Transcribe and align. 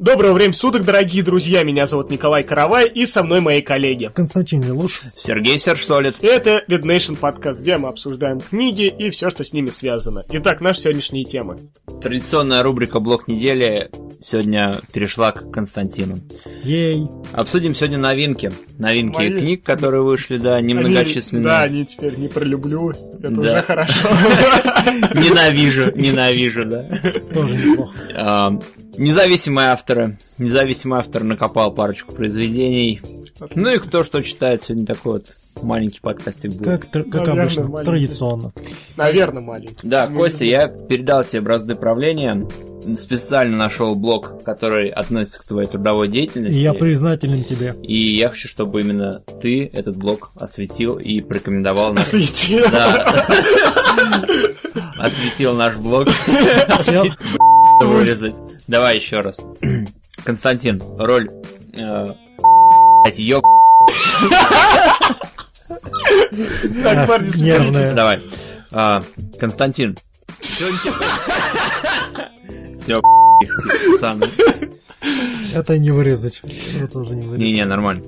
Доброго 0.00 0.32
времени 0.32 0.54
суток, 0.54 0.82
дорогие 0.86 1.22
друзья. 1.22 1.62
Меня 1.62 1.86
зовут 1.86 2.10
Николай 2.10 2.42
Каравай, 2.42 2.88
и 2.88 3.04
со 3.04 3.22
мной 3.22 3.40
мои 3.42 3.60
коллеги. 3.60 4.10
Константин 4.14 4.62
Лелуш. 4.62 5.02
Сергей 5.14 5.58
Сержсолид. 5.58 6.16
Это 6.24 6.64
Red 6.68 6.84
Nation 6.84 7.16
подкаст, 7.18 7.60
где 7.60 7.76
мы 7.76 7.90
обсуждаем 7.90 8.40
книги 8.40 8.86
и 8.86 9.10
все, 9.10 9.28
что 9.28 9.44
с 9.44 9.52
ними 9.52 9.68
связано. 9.68 10.22
Итак, 10.30 10.62
наши 10.62 10.80
сегодняшние 10.80 11.24
темы. 11.26 11.58
Традиционная 12.00 12.62
рубрика 12.62 12.98
«Блок 12.98 13.28
недели» 13.28 13.90
сегодня 14.22 14.78
перешла 14.90 15.32
к 15.32 15.50
Константину. 15.50 16.18
Ей. 16.64 17.06
Обсудим 17.32 17.74
сегодня 17.74 17.98
новинки. 17.98 18.50
Новинки 18.78 19.16
Мои- 19.18 19.32
книг, 19.38 19.64
которые 19.64 20.02
вышли, 20.02 20.38
да, 20.38 20.62
немногочисленные. 20.62 21.40
Они- 21.40 21.44
да, 21.44 21.60
они 21.60 21.84
теперь 21.86 22.16
не 22.18 22.28
пролюблю. 22.28 22.92
Это 23.18 23.30
Да. 23.32 23.40
уже 23.40 23.62
хорошо. 23.62 24.08
Ненавижу, 25.14 25.92
ненавижу, 25.94 26.64
да. 26.64 26.84
Тоже 27.34 27.54
неплохо. 27.56 28.60
Независимые 28.98 29.68
авторы. 29.68 30.18
Независимый 30.38 30.98
автор 30.98 31.22
накопал 31.24 31.72
парочку 31.72 32.12
произведений. 32.12 33.00
Ну 33.54 33.70
и 33.70 33.78
кто 33.78 34.04
что 34.04 34.22
читает, 34.22 34.62
сегодня 34.62 34.86
такой 34.86 35.12
вот 35.14 35.26
маленький 35.62 36.00
подкастик 36.00 36.50
будет. 36.52 36.64
Как, 36.64 36.84
тр- 36.86 37.04
как 37.04 37.14
Наверное, 37.26 37.42
обычно, 37.44 37.62
маленький. 37.68 37.90
традиционно. 37.90 38.52
Наверное, 38.96 39.42
маленький. 39.42 39.76
Да, 39.88 40.06
Костя, 40.08 40.44
я 40.44 40.68
передал 40.68 41.24
тебе 41.24 41.40
бразды 41.42 41.74
правления. 41.74 42.46
Специально 42.98 43.56
нашел 43.56 43.94
блог, 43.94 44.42
который 44.42 44.88
относится 44.88 45.40
к 45.40 45.46
твоей 45.46 45.68
трудовой 45.68 46.08
деятельности. 46.08 46.58
И 46.58 46.62
я 46.62 46.72
признателен 46.74 47.44
тебе. 47.44 47.74
И 47.82 48.16
я 48.16 48.30
хочу, 48.30 48.48
чтобы 48.48 48.80
именно 48.80 49.22
ты 49.40 49.70
этот 49.72 49.96
блог 49.96 50.32
осветил 50.34 50.98
и 50.98 51.20
порекомендовал 51.20 51.92
наш... 51.92 52.06
Осветил. 52.08 52.64
Да. 52.70 53.04
Осветил 54.98 55.54
наш 55.54 55.76
блог. 55.76 56.08
Вырезать. 57.80 58.34
Давай 58.68 58.96
еще 58.96 59.20
раз. 59.20 59.40
Константин, 60.24 60.80
роль... 60.98 61.28
э, 61.74 62.08
блядь, 63.04 63.18
ёб- 63.18 63.42
Так, 66.82 67.08
парни, 67.08 67.30
Нервная. 67.42 67.94
Давай. 67.94 68.18
А, 68.72 69.02
Константин. 69.38 69.96
Все, 70.40 70.66
пацаны. 73.92 74.26
Это 75.54 75.78
не 75.78 75.90
вырезать. 75.90 76.42
Это 76.80 76.98
уже 77.00 77.14
не 77.14 77.26
вырезать. 77.26 77.38
Не-не, 77.40 77.64
нормально. 77.64 78.04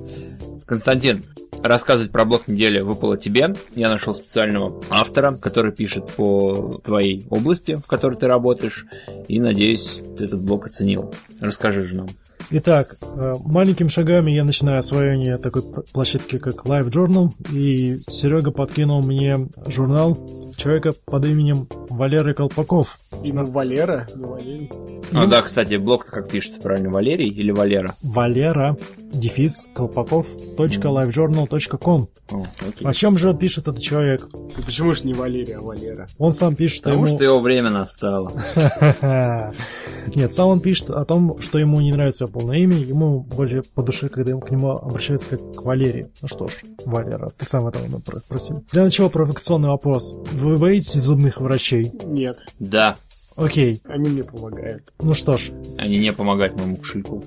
Константин, 0.65 1.25
рассказывать 1.63 2.11
про 2.11 2.25
блок 2.25 2.47
недели 2.47 2.79
выпало 2.79 3.17
тебе. 3.17 3.55
Я 3.73 3.89
нашел 3.89 4.13
специального 4.13 4.81
автора, 4.89 5.35
который 5.41 5.71
пишет 5.71 6.07
по 6.11 6.79
твоей 6.83 7.25
области, 7.29 7.75
в 7.75 7.87
которой 7.87 8.15
ты 8.15 8.27
работаешь. 8.27 8.85
И 9.27 9.39
надеюсь, 9.39 10.01
ты 10.17 10.25
этот 10.25 10.45
блок 10.45 10.67
оценил. 10.67 11.13
Расскажи 11.39 11.85
же 11.85 11.95
нам. 11.95 12.07
Итак, 12.49 12.95
э, 13.01 13.33
маленькими 13.45 13.87
шагами 13.87 14.31
я 14.31 14.43
начинаю 14.43 14.79
освоение 14.79 15.37
такой 15.37 15.63
площадки, 15.93 16.37
как 16.37 16.65
Live 16.65 16.89
Journal, 16.89 17.29
и 17.51 17.95
Серега 17.95 18.51
подкинул 18.51 19.01
мне 19.01 19.47
журнал 19.65 20.29
человека 20.57 20.91
под 21.05 21.25
именем 21.25 21.67
Валерий 21.93 22.33
Колпаков. 22.33 22.97
Валера. 23.11 24.07
ну, 24.15 24.29
Валерий. 24.31 24.69
А, 25.13 25.27
да, 25.27 25.41
кстати, 25.43 25.75
блок 25.75 26.05
как 26.05 26.27
пишется 26.29 26.59
правильно, 26.59 26.89
Валерий 26.89 27.29
или 27.29 27.51
Валера? 27.51 27.93
Валера, 28.01 28.75
дефис, 29.11 29.67
колпаков.livejournal.com. 29.75 32.07
О, 32.31 32.43
окей. 32.67 32.87
О 32.87 32.93
чем 32.93 33.17
же 33.17 33.33
пишет 33.35 33.67
этот 33.67 33.81
человек? 33.81 34.27
Ты 34.55 34.63
почему 34.63 34.95
же 34.95 35.03
не 35.05 35.13
Валерий, 35.13 35.53
а 35.55 35.61
Валера? 35.61 36.07
Он 36.17 36.33
сам 36.33 36.55
пишет, 36.55 36.81
Потому 36.83 37.05
ему... 37.05 37.15
что 37.15 37.23
его 37.23 37.39
время 37.39 37.69
настало. 37.69 38.31
Нет, 40.15 40.33
сам 40.33 40.47
он 40.47 40.59
пишет 40.61 40.89
о 40.89 41.05
том, 41.05 41.37
что 41.39 41.59
ему 41.59 41.79
не 41.81 41.91
нравится 41.91 42.23
его 42.25 42.33
полное 42.33 42.57
имя, 42.57 42.75
ему 42.77 43.19
более 43.19 43.61
по 43.61 43.83
душе, 43.83 44.09
когда 44.09 44.31
ему- 44.31 44.41
к 44.41 44.49
нему 44.49 44.71
обращаются 44.71 45.29
как 45.29 45.39
к 45.55 45.63
Валерии. 45.63 46.07
Ну 46.21 46.27
что 46.27 46.47
ж, 46.47 46.63
Валера, 46.85 47.31
ты 47.37 47.45
сам 47.45 47.67
этого 47.67 48.01
просил. 48.27 48.63
Для 48.71 48.83
начала 48.83 49.09
провокационный 49.09 49.69
вопрос. 49.69 50.15
Вы 50.31 50.57
боитесь 50.57 50.93
зубных 50.93 51.39
врачей? 51.39 51.82
Нет, 52.03 52.39
Да, 52.59 52.97
Окей, 53.35 53.81
они 53.85 54.09
мне 54.09 54.23
помогают. 54.23 54.93
ну 55.01 55.13
что 55.15 55.37
ж, 55.37 55.49
они 55.77 55.97
не 55.97 56.13
помогают 56.13 56.55
моему 56.55 56.77
кошельку. 56.77 57.23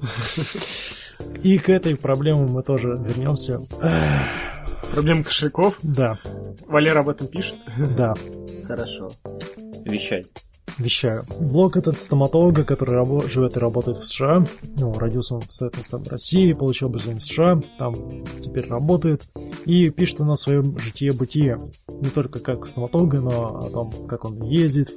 и 1.42 1.58
к 1.58 1.68
этой 1.68 1.96
проблеме 1.96 2.46
мы 2.46 2.62
тоже 2.62 2.90
вернемся. 2.90 3.58
Проблема 4.92 5.24
кошельков. 5.24 5.78
Да, 5.82 6.16
Валера 6.66 7.00
об 7.00 7.08
этом 7.08 7.26
пишет? 7.26 7.56
да, 7.96 8.14
Хорошо. 8.66 9.08
Вещай. 9.84 10.24
Вещаю. 10.78 11.22
Блог 11.40 11.76
этот 11.76 12.00
стоматолога, 12.00 12.64
который 12.64 12.96
рабо- 12.96 13.28
живет 13.28 13.56
и 13.56 13.60
работает 13.60 13.98
в 13.98 14.06
США. 14.06 14.44
Ну, 14.76 14.92
родился 14.94 15.36
он 15.36 15.42
соответственно, 15.48 16.04
в 16.04 16.08
России, 16.08 16.52
получил 16.52 16.88
образование 16.88 17.20
в 17.20 17.24
США, 17.24 17.62
там 17.78 17.94
теперь 18.40 18.68
работает. 18.68 19.26
И 19.64 19.90
пишет 19.90 20.20
он 20.20 20.30
о 20.30 20.36
своем 20.36 20.78
житие-бытие. 20.78 21.60
Не 21.88 22.10
только 22.10 22.40
как 22.40 22.68
стоматолога, 22.68 23.20
но 23.20 23.58
о 23.58 23.70
том, 23.70 24.06
как 24.06 24.24
он 24.24 24.42
ездит 24.42 24.90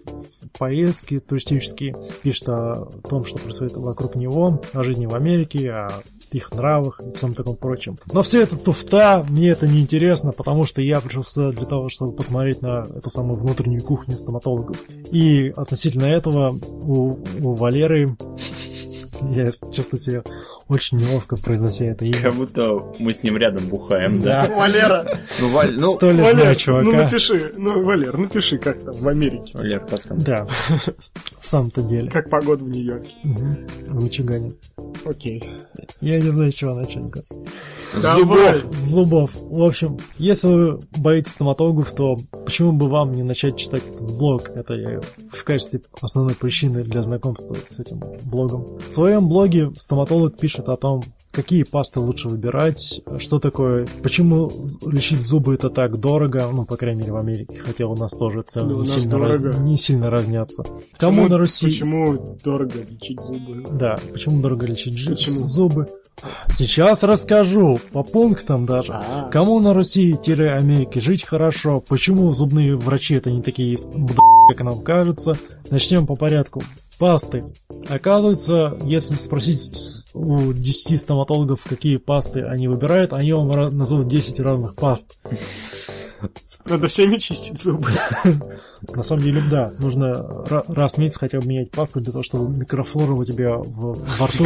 поездки 0.57 1.19
туристические. 1.19 1.95
Пишет 2.21 2.49
о 2.49 2.89
том, 3.07 3.25
что 3.25 3.39
происходит 3.39 3.75
вокруг 3.75 4.15
него, 4.15 4.61
о 4.73 4.83
жизни 4.83 5.05
в 5.05 5.15
Америке, 5.15 5.71
о 5.71 5.89
их 6.31 6.53
нравах 6.53 7.01
и 7.01 7.15
всем 7.15 7.33
таком 7.33 7.55
прочем. 7.55 7.97
Но 8.11 8.23
все 8.23 8.41
это 8.41 8.57
туфта, 8.57 9.25
мне 9.29 9.49
это 9.49 9.67
не 9.67 9.81
интересно, 9.81 10.31
потому 10.31 10.65
что 10.65 10.81
я 10.81 10.99
пришел 11.01 11.23
сюда 11.23 11.51
для 11.51 11.65
того, 11.65 11.89
чтобы 11.89 12.13
посмотреть 12.13 12.61
на 12.61 12.85
эту 12.95 13.09
самую 13.09 13.39
внутреннюю 13.39 13.83
кухню 13.83 14.17
стоматологов. 14.17 14.77
И 15.11 15.51
относительно 15.69 16.05
этого 16.05 16.51
у, 16.51 17.19
у 17.41 17.53
Валеры 17.53 18.17
я 19.35 19.51
чувствую 19.71 19.99
себя 19.99 20.23
очень 20.67 20.97
неловко 20.97 21.35
произнося 21.37 21.85
это 21.85 22.05
имя. 22.05 22.21
Как 22.21 22.33
будто 22.35 22.79
мы 22.99 23.13
с 23.13 23.23
ним 23.23 23.37
рядом 23.37 23.67
бухаем, 23.67 24.21
да? 24.21 24.47
Валера, 24.55 25.17
Ну, 25.39 25.49
Валь, 25.49 25.75
ну, 25.79 25.95
Сто 25.95 26.11
лет 26.11 26.19
Валер, 26.21 26.33
знаю 26.35 26.49
ну 26.49 26.55
чувака. 26.55 27.03
напиши, 27.03 27.53
ну, 27.57 27.83
Валер, 27.83 28.17
напиши, 28.17 28.57
как 28.57 28.83
там 28.83 28.93
в 28.93 29.07
Америке, 29.07 29.57
Валер, 29.57 29.79
как 29.79 30.01
там? 30.01 30.17
Да, 30.19 30.47
в 31.39 31.47
самом-то 31.47 31.81
деле. 31.81 32.09
как 32.09 32.29
погода 32.29 32.63
в 32.63 32.69
Нью-Йорке. 32.69 33.13
Мгм. 33.23 33.67
В 33.87 34.03
Мичигане. 34.03 34.53
Окей. 35.05 35.43
Я 36.01 36.19
не 36.19 36.31
знаю, 36.31 36.51
с 36.51 36.55
чего 36.55 36.75
начать. 36.75 37.03
С 37.93 38.89
зубов. 38.91 39.31
В 39.33 39.63
общем, 39.63 39.97
если 40.17 40.47
вы 40.47 40.79
боитесь 40.97 41.33
стоматологов, 41.33 41.91
то 41.93 42.17
почему 42.45 42.73
бы 42.73 42.87
вам 42.87 43.13
не 43.13 43.23
начать 43.23 43.57
читать 43.57 43.87
этот 43.87 44.17
блог? 44.17 44.49
Это 44.49 44.75
я 44.75 45.01
в 45.31 45.43
качестве 45.43 45.81
основной 46.01 46.35
причины 46.35 46.83
для 46.83 47.01
знакомства 47.01 47.55
с 47.63 47.79
этим 47.79 48.01
блогом. 48.23 48.79
В 48.79 48.89
своем 49.09 49.27
блоге 49.27 49.71
стоматолог 49.75 50.37
пишет 50.37 50.69
о 50.69 50.77
том, 50.77 51.01
какие 51.31 51.63
пасты 51.63 51.99
лучше 51.99 52.27
выбирать, 52.29 53.01
что 53.17 53.39
такое, 53.39 53.87
почему 54.03 54.51
лечить 54.85 55.21
зубы 55.21 55.55
это 55.55 55.69
так 55.71 55.99
дорого, 55.99 56.47
ну, 56.53 56.63
по 56.65 56.77
крайней 56.77 57.01
мере, 57.01 57.13
в 57.13 57.17
Америке, 57.17 57.57
хотя 57.65 57.87
у 57.87 57.95
нас 57.95 58.11
тоже 58.11 58.43
цены 58.43 58.67
Да, 58.67 58.79
у 58.79 58.83
не, 58.83 58.87
нас 58.87 58.89
сильно 58.93 59.17
раз- 59.17 59.59
не 59.61 59.77
сильно 59.77 60.09
разнятся. 60.11 60.63
Кому 60.97 61.23
Почему- 61.23 61.27
на 61.29 61.37
Руси... 61.39 61.65
Почему 61.65 62.37
дорого 62.43 62.73
лечить 62.87 63.19
зубы? 63.21 63.65
Да, 63.71 63.95
почему 64.13 64.41
дорого 64.41 64.67
лечить 64.67 64.95
жи- 64.97 65.11
Почему? 65.11 65.43
зубы? 65.45 65.87
Сейчас 66.49 67.01
расскажу, 67.01 67.79
по 67.93 68.03
пунктам 68.03 68.65
даже. 68.65 68.93
А. 68.93 69.29
Кому 69.31 69.59
на 69.59 69.73
Руси-Америке 69.73 70.99
жить 70.99 71.23
хорошо? 71.23 71.79
Почему 71.87 72.31
зубные 72.33 72.75
врачи 72.75 73.15
это 73.15 73.31
не 73.31 73.41
такие 73.41 73.77
как 74.49 74.61
нам 74.63 74.81
кажется? 74.81 75.37
Начнем 75.71 76.05
по 76.05 76.15
порядку. 76.15 76.61
Пасты. 76.99 77.45
Оказывается, 77.87 78.77
если 78.83 79.15
спросить 79.15 79.71
у 80.13 80.51
10 80.51 80.99
стоматологов, 80.99 81.61
какие 81.63 81.97
пасты 81.97 82.41
они 82.43 82.67
выбирают, 82.67 83.13
они 83.13 83.31
вам 83.31 83.47
назовут 83.75 84.07
10 84.07 84.39
разных 84.41 84.75
паст. 84.75 85.19
Надо 86.65 86.87
всеми 86.89 87.15
чистить 87.17 87.61
зубы. 87.61 87.87
На 88.93 89.03
самом 89.03 89.23
деле, 89.23 89.41
да, 89.49 89.71
нужно 89.79 90.07
ра- 90.47 90.65
раз 90.73 90.95
в 90.95 90.97
месяц 90.97 91.17
хотя 91.17 91.39
бы 91.39 91.47
менять 91.47 91.71
пасту 91.71 92.01
для 92.01 92.11
того, 92.11 92.23
чтобы 92.23 92.53
микрофлора 92.57 93.13
у 93.13 93.23
тебя 93.23 93.55
в, 93.55 93.97
во 94.17 94.27
рту 94.27 94.45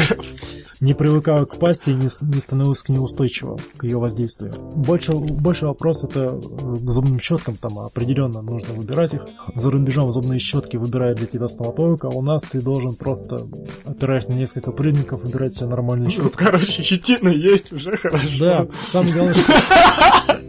не 0.81 0.94
привыкала 0.94 1.46
к 1.46 1.58
пасте 1.58 1.92
и 1.92 1.96
не, 1.96 2.10
не 2.22 2.42
становилась 2.42 2.81
к 2.81 2.90
ней 2.90 2.98
устойчива, 2.98 3.58
к 3.78 3.84
ее 3.84 3.98
воздействию. 3.98 4.54
Больше, 4.75 5.12
больше 5.14 5.68
вопрос 5.68 6.04
это 6.04 6.20
э, 6.20 6.40
к 6.40 6.90
зубным 6.90 7.20
щеткам, 7.20 7.58
там 7.58 7.78
определенно 7.80 8.42
нужно 8.42 8.74
выбирать 8.74 9.14
их. 9.14 9.22
За 9.56 9.70
рубежом 9.70 10.12
зубные 10.12 10.40
щетки 10.40 10.78
выбирает 10.78 11.18
для 11.18 11.28
тебя 11.28 11.48
стоматолог, 11.48 12.06
а 12.06 12.10
у 12.10 12.22
нас 12.22 12.44
ты 12.52 12.62
должен 12.62 12.96
просто, 12.96 13.38
опираясь 13.86 14.28
на 14.28 14.34
несколько 14.34 14.72
признаков, 14.72 15.24
выбирать 15.24 15.56
себе 15.56 15.68
нормальную 15.68 16.10
щетку. 16.10 16.31
Короче, 16.36 16.84
щетина 16.84 17.30
есть, 17.30 17.72
уже 17.72 17.98
хорошо. 17.98 18.28
Да, 18.40 18.68
самое 18.86 19.14
главное, 19.14 19.34
что... 19.34 19.54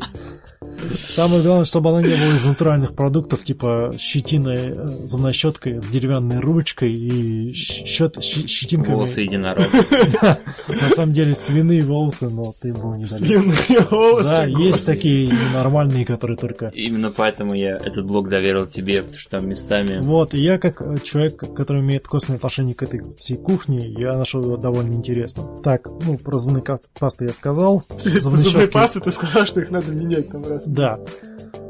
Самое 1.09 1.43
главное, 1.43 1.65
чтобы 1.65 1.91
она 1.91 2.03
не 2.03 2.09
была 2.09 2.35
из 2.35 2.45
натуральных 2.45 2.95
продуктов, 2.95 3.45
типа 3.45 3.95
щетиной, 3.99 4.75
э, 4.75 4.87
зубной 4.87 5.33
щеткой 5.33 5.81
с 5.81 5.89
деревянной 5.89 6.41
ручкой 6.41 6.93
и 6.93 7.53
щет, 7.55 8.23
щетинками. 8.23 8.95
Волосы 8.95 9.21
единорога. 9.21 9.65
На 10.69 10.89
самом 10.89 11.13
деле 11.13 11.35
свиные 11.35 11.83
волосы, 11.83 12.29
но 12.29 12.53
ты 12.61 12.73
бы 12.75 12.97
не 12.97 13.05
залез. 13.05 13.27
Свиные 13.27 13.81
волосы. 13.91 14.25
Да, 14.25 14.45
есть 14.45 14.87
такие 14.87 15.33
нормальные, 15.53 16.05
которые 16.05 16.37
только... 16.37 16.71
Именно 16.75 17.11
поэтому 17.11 17.55
я 17.55 17.77
этот 17.77 18.07
блог 18.07 18.29
доверил 18.29 18.67
тебе, 18.67 19.03
потому 19.03 19.19
что 19.19 19.31
там 19.31 19.49
местами... 19.49 20.01
Вот, 20.03 20.35
и 20.35 20.41
я 20.41 20.59
как 20.59 20.83
э, 20.83 20.97
человек, 21.03 21.37
который 21.55 21.81
имеет 21.83 22.07
косвенное 22.07 22.37
отношение 22.37 22.75
к 22.75 22.83
этой 22.83 23.03
всей 23.17 23.37
кухне, 23.37 23.89
я 23.89 24.17
нашел 24.17 24.43
его 24.43 24.57
довольно 24.57 24.95
интересным. 24.95 25.63
Так, 25.63 25.89
ну, 26.05 26.19
про 26.19 26.39
зубные 26.39 26.65
пасты 26.99 27.27
я 27.27 27.33
сказал. 27.33 27.85
Зубные 28.05 28.69
пасты 28.69 29.01
ты 29.01 29.11
сказал, 29.11 29.47
что 29.47 29.61
их 29.61 29.71
надо 29.71 29.93
менять 29.93 30.31
там 30.31 30.45
раз. 30.47 30.67
Да. 30.75 30.99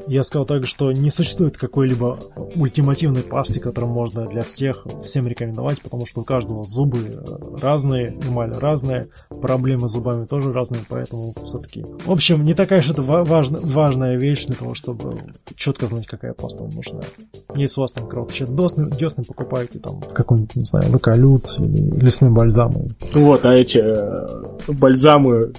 Я 0.06 0.22
сказал 0.24 0.46
также, 0.46 0.68
что 0.68 0.92
не 0.92 1.10
существует 1.10 1.56
какой-либо 1.56 2.18
ультимативной 2.56 3.22
пасты, 3.22 3.60
которую 3.60 3.92
можно 3.92 4.26
для 4.26 4.42
всех 4.42 4.86
всем 5.04 5.26
рекомендовать, 5.26 5.80
потому 5.80 6.06
что 6.06 6.20
у 6.20 6.24
каждого 6.24 6.64
зубы 6.64 6.98
э, 6.98 7.58
разные, 7.60 8.18
эмаль 8.28 8.52
разная, 8.52 9.08
проблемы 9.40 9.88
с 9.88 9.92
зубами 9.92 10.26
тоже 10.26 10.52
разные, 10.52 10.82
поэтому 10.88 11.32
все-таки... 11.44 11.84
В 12.04 12.10
общем, 12.10 12.44
не 12.44 12.54
такая 12.54 12.82
же 12.82 12.92
это 12.92 13.02
важна, 13.02 13.58
важная 13.62 14.16
вещь 14.16 14.46
для 14.46 14.56
того, 14.56 14.74
чтобы 14.74 15.14
четко 15.56 15.86
знать, 15.86 16.06
какая 16.06 16.34
паста 16.34 16.64
вам 16.64 16.72
нужна. 16.72 17.00
Если 17.56 17.80
у 17.80 17.82
вас 17.82 17.92
там 17.92 18.06
кровоточат 18.06 18.54
десны, 18.54 18.90
десны 18.96 19.24
покупайте 19.24 19.78
там 19.78 20.00
какой-нибудь, 20.00 20.56
не 20.56 20.64
знаю, 20.64 20.92
лаколют 20.92 21.58
или 21.58 22.00
лесной 22.00 22.30
бальзам. 22.30 22.74
Вот, 23.14 23.44
а 23.44 23.54
эти 23.54 23.78
э, 23.78 24.26
бальзамы 24.68 25.52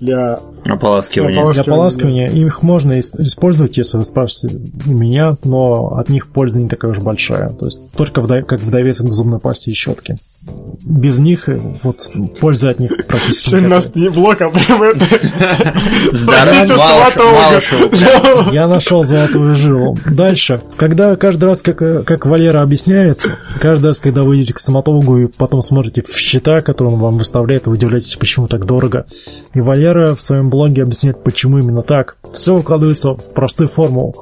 для 0.00 0.38
ополаскивания, 0.64 1.52
для 1.52 1.62
ополаскивания 1.62 2.28
их 2.28 2.62
можно 2.62 2.98
использовать, 2.98 3.78
если 3.82 3.98
вы 3.98 4.04
спрашиваете 4.04 4.60
у 4.86 4.92
меня, 4.92 5.36
но 5.44 5.94
от 5.96 6.08
них 6.08 6.28
польза 6.28 6.58
не 6.58 6.68
такая 6.68 6.92
уж 6.92 7.00
большая. 7.00 7.50
То 7.50 7.66
есть 7.66 7.92
только 7.94 8.20
вдов... 8.20 8.46
как 8.46 8.60
в 8.60 8.70
довесок 8.70 9.08
к 9.08 9.12
зубной 9.12 9.40
пасте 9.40 9.70
и 9.70 9.74
щетке. 9.74 10.16
Без 10.84 11.18
них 11.18 11.48
э, 11.48 11.60
вот 11.82 11.98
польза 12.40 12.70
от 12.70 12.80
них 12.80 13.06
практически 13.06 13.50
Сегодня 13.50 13.68
нас 13.68 13.94
не 13.94 14.08
блок, 14.08 14.40
а 14.40 14.50
прям 14.50 14.82
это... 14.82 15.04
Спросите 16.12 16.76
стоматолога. 16.76 18.50
Я 18.52 18.66
нашел 18.66 19.04
золотую 19.04 19.54
жилу. 19.54 19.96
Дальше. 20.10 20.60
Когда 20.76 21.14
каждый 21.16 21.44
раз, 21.44 21.62
как, 21.62 21.80
э, 21.82 22.02
как 22.02 22.26
Валера 22.26 22.62
объясняет, 22.62 23.30
каждый 23.60 23.86
раз, 23.86 24.00
когда 24.00 24.24
вы 24.24 24.36
идете 24.36 24.54
к 24.54 24.58
стоматологу 24.58 25.18
и 25.18 25.26
потом 25.26 25.62
смотрите 25.62 26.02
в 26.02 26.16
счета, 26.16 26.60
которые 26.60 26.94
он 26.94 27.00
вам 27.00 27.18
выставляет, 27.18 27.66
вы 27.66 27.74
удивляетесь, 27.74 28.16
почему 28.16 28.46
так 28.48 28.66
дорого. 28.66 29.06
И 29.54 29.60
Валера 29.60 30.14
в 30.14 30.22
своем 30.22 30.48
блоге 30.48 30.82
объясняет, 30.82 31.22
почему 31.22 31.58
именно 31.58 31.82
так. 31.82 32.16
Все 32.32 32.56
укладывается 32.56 33.12
в 33.12 33.32
простую 33.34 33.68
формулу. 33.68 34.14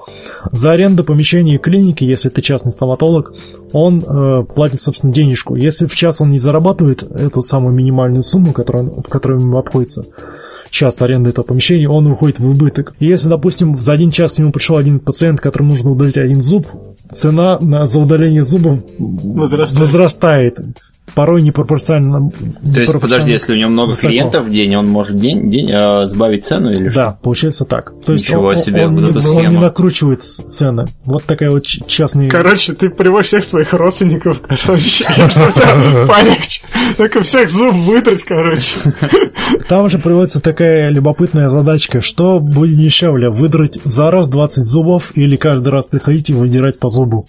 За 0.50 0.72
аренду 0.72 1.04
помещения 1.04 1.58
клиники, 1.58 2.02
если 2.02 2.28
ты 2.28 2.42
частный 2.42 2.72
стоматолог, 2.72 3.32
он 3.72 4.02
э, 4.02 4.44
платит, 4.44 4.80
собственно, 4.80 5.12
денежку. 5.12 5.54
Если 5.54 5.86
в 5.86 5.94
час 5.94 6.20
он 6.20 6.30
не 6.30 6.38
зарабатывает 6.38 7.02
эту 7.02 7.42
самую 7.42 7.74
минимальную 7.74 8.22
сумму, 8.22 8.52
которая, 8.52 8.84
в 8.84 9.08
которой 9.08 9.40
ему 9.40 9.58
обходится, 9.58 10.04
час 10.70 11.00
аренды 11.02 11.30
этого 11.30 11.44
помещения, 11.44 11.88
он 11.88 12.06
уходит 12.06 12.38
в 12.38 12.48
убыток. 12.48 12.94
И 12.98 13.06
если, 13.06 13.28
допустим, 13.28 13.76
за 13.78 13.92
один 13.92 14.10
час 14.10 14.34
к 14.34 14.38
нему 14.38 14.52
пришел 14.52 14.76
один 14.76 15.00
пациент, 15.00 15.40
которому 15.40 15.70
нужно 15.70 15.90
удалить 15.90 16.16
один 16.16 16.42
зуб, 16.42 16.66
цена 17.12 17.58
на, 17.60 17.86
за 17.86 17.98
удаление 17.98 18.44
зубов 18.44 18.80
возрастает. 18.98 19.80
возрастает 19.80 20.58
порой 21.14 21.42
непропорционально. 21.42 22.30
То 22.30 22.80
есть, 22.80 22.92
подожди, 22.92 23.30
если 23.30 23.52
у 23.52 23.56
него 23.56 23.70
много 23.70 23.90
высоко. 23.90 24.08
клиентов 24.08 24.46
в 24.46 24.50
день, 24.50 24.74
он 24.76 24.88
может 24.88 25.16
день, 25.16 25.50
день 25.50 25.70
э, 25.70 26.06
сбавить 26.06 26.44
цену 26.44 26.70
или 26.72 26.84
да, 26.84 26.90
что? 26.90 27.00
Да, 27.00 27.18
получается 27.22 27.64
так. 27.64 27.92
То 28.04 28.12
есть 28.12 28.26
Ничего 28.26 28.46
он, 28.46 28.56
себе, 28.56 28.86
он, 28.86 28.96
вот 28.96 29.14
не, 29.14 29.20
схема. 29.20 29.38
он 29.38 29.48
не 29.48 29.58
накручивает 29.58 30.22
цены. 30.22 30.86
Вот 31.04 31.24
такая 31.24 31.50
вот 31.50 31.64
частная... 31.64 32.28
Короче, 32.28 32.72
ты 32.72 32.90
приводишь 32.90 33.28
всех 33.28 33.44
своих 33.44 33.72
родственников, 33.72 34.40
короче, 34.64 35.04
тебя 35.04 36.06
полегче. 36.06 36.62
Только 36.96 37.22
всех 37.22 37.50
зуб 37.50 37.74
выдрать, 37.74 38.22
короче. 38.24 38.76
Там 39.68 39.88
же 39.90 39.98
приводится 39.98 40.40
такая 40.40 40.90
любопытная 40.90 41.48
задачка, 41.48 42.00
что 42.00 42.40
будет 42.40 42.76
дешевле, 42.76 43.30
выдрать 43.30 43.78
за 43.84 44.10
раз 44.10 44.28
20 44.28 44.64
зубов 44.64 45.12
или 45.14 45.36
каждый 45.36 45.68
раз 45.68 45.86
приходить 45.86 46.30
и 46.30 46.34
выдирать 46.34 46.78
по 46.78 46.88
зубу? 46.88 47.26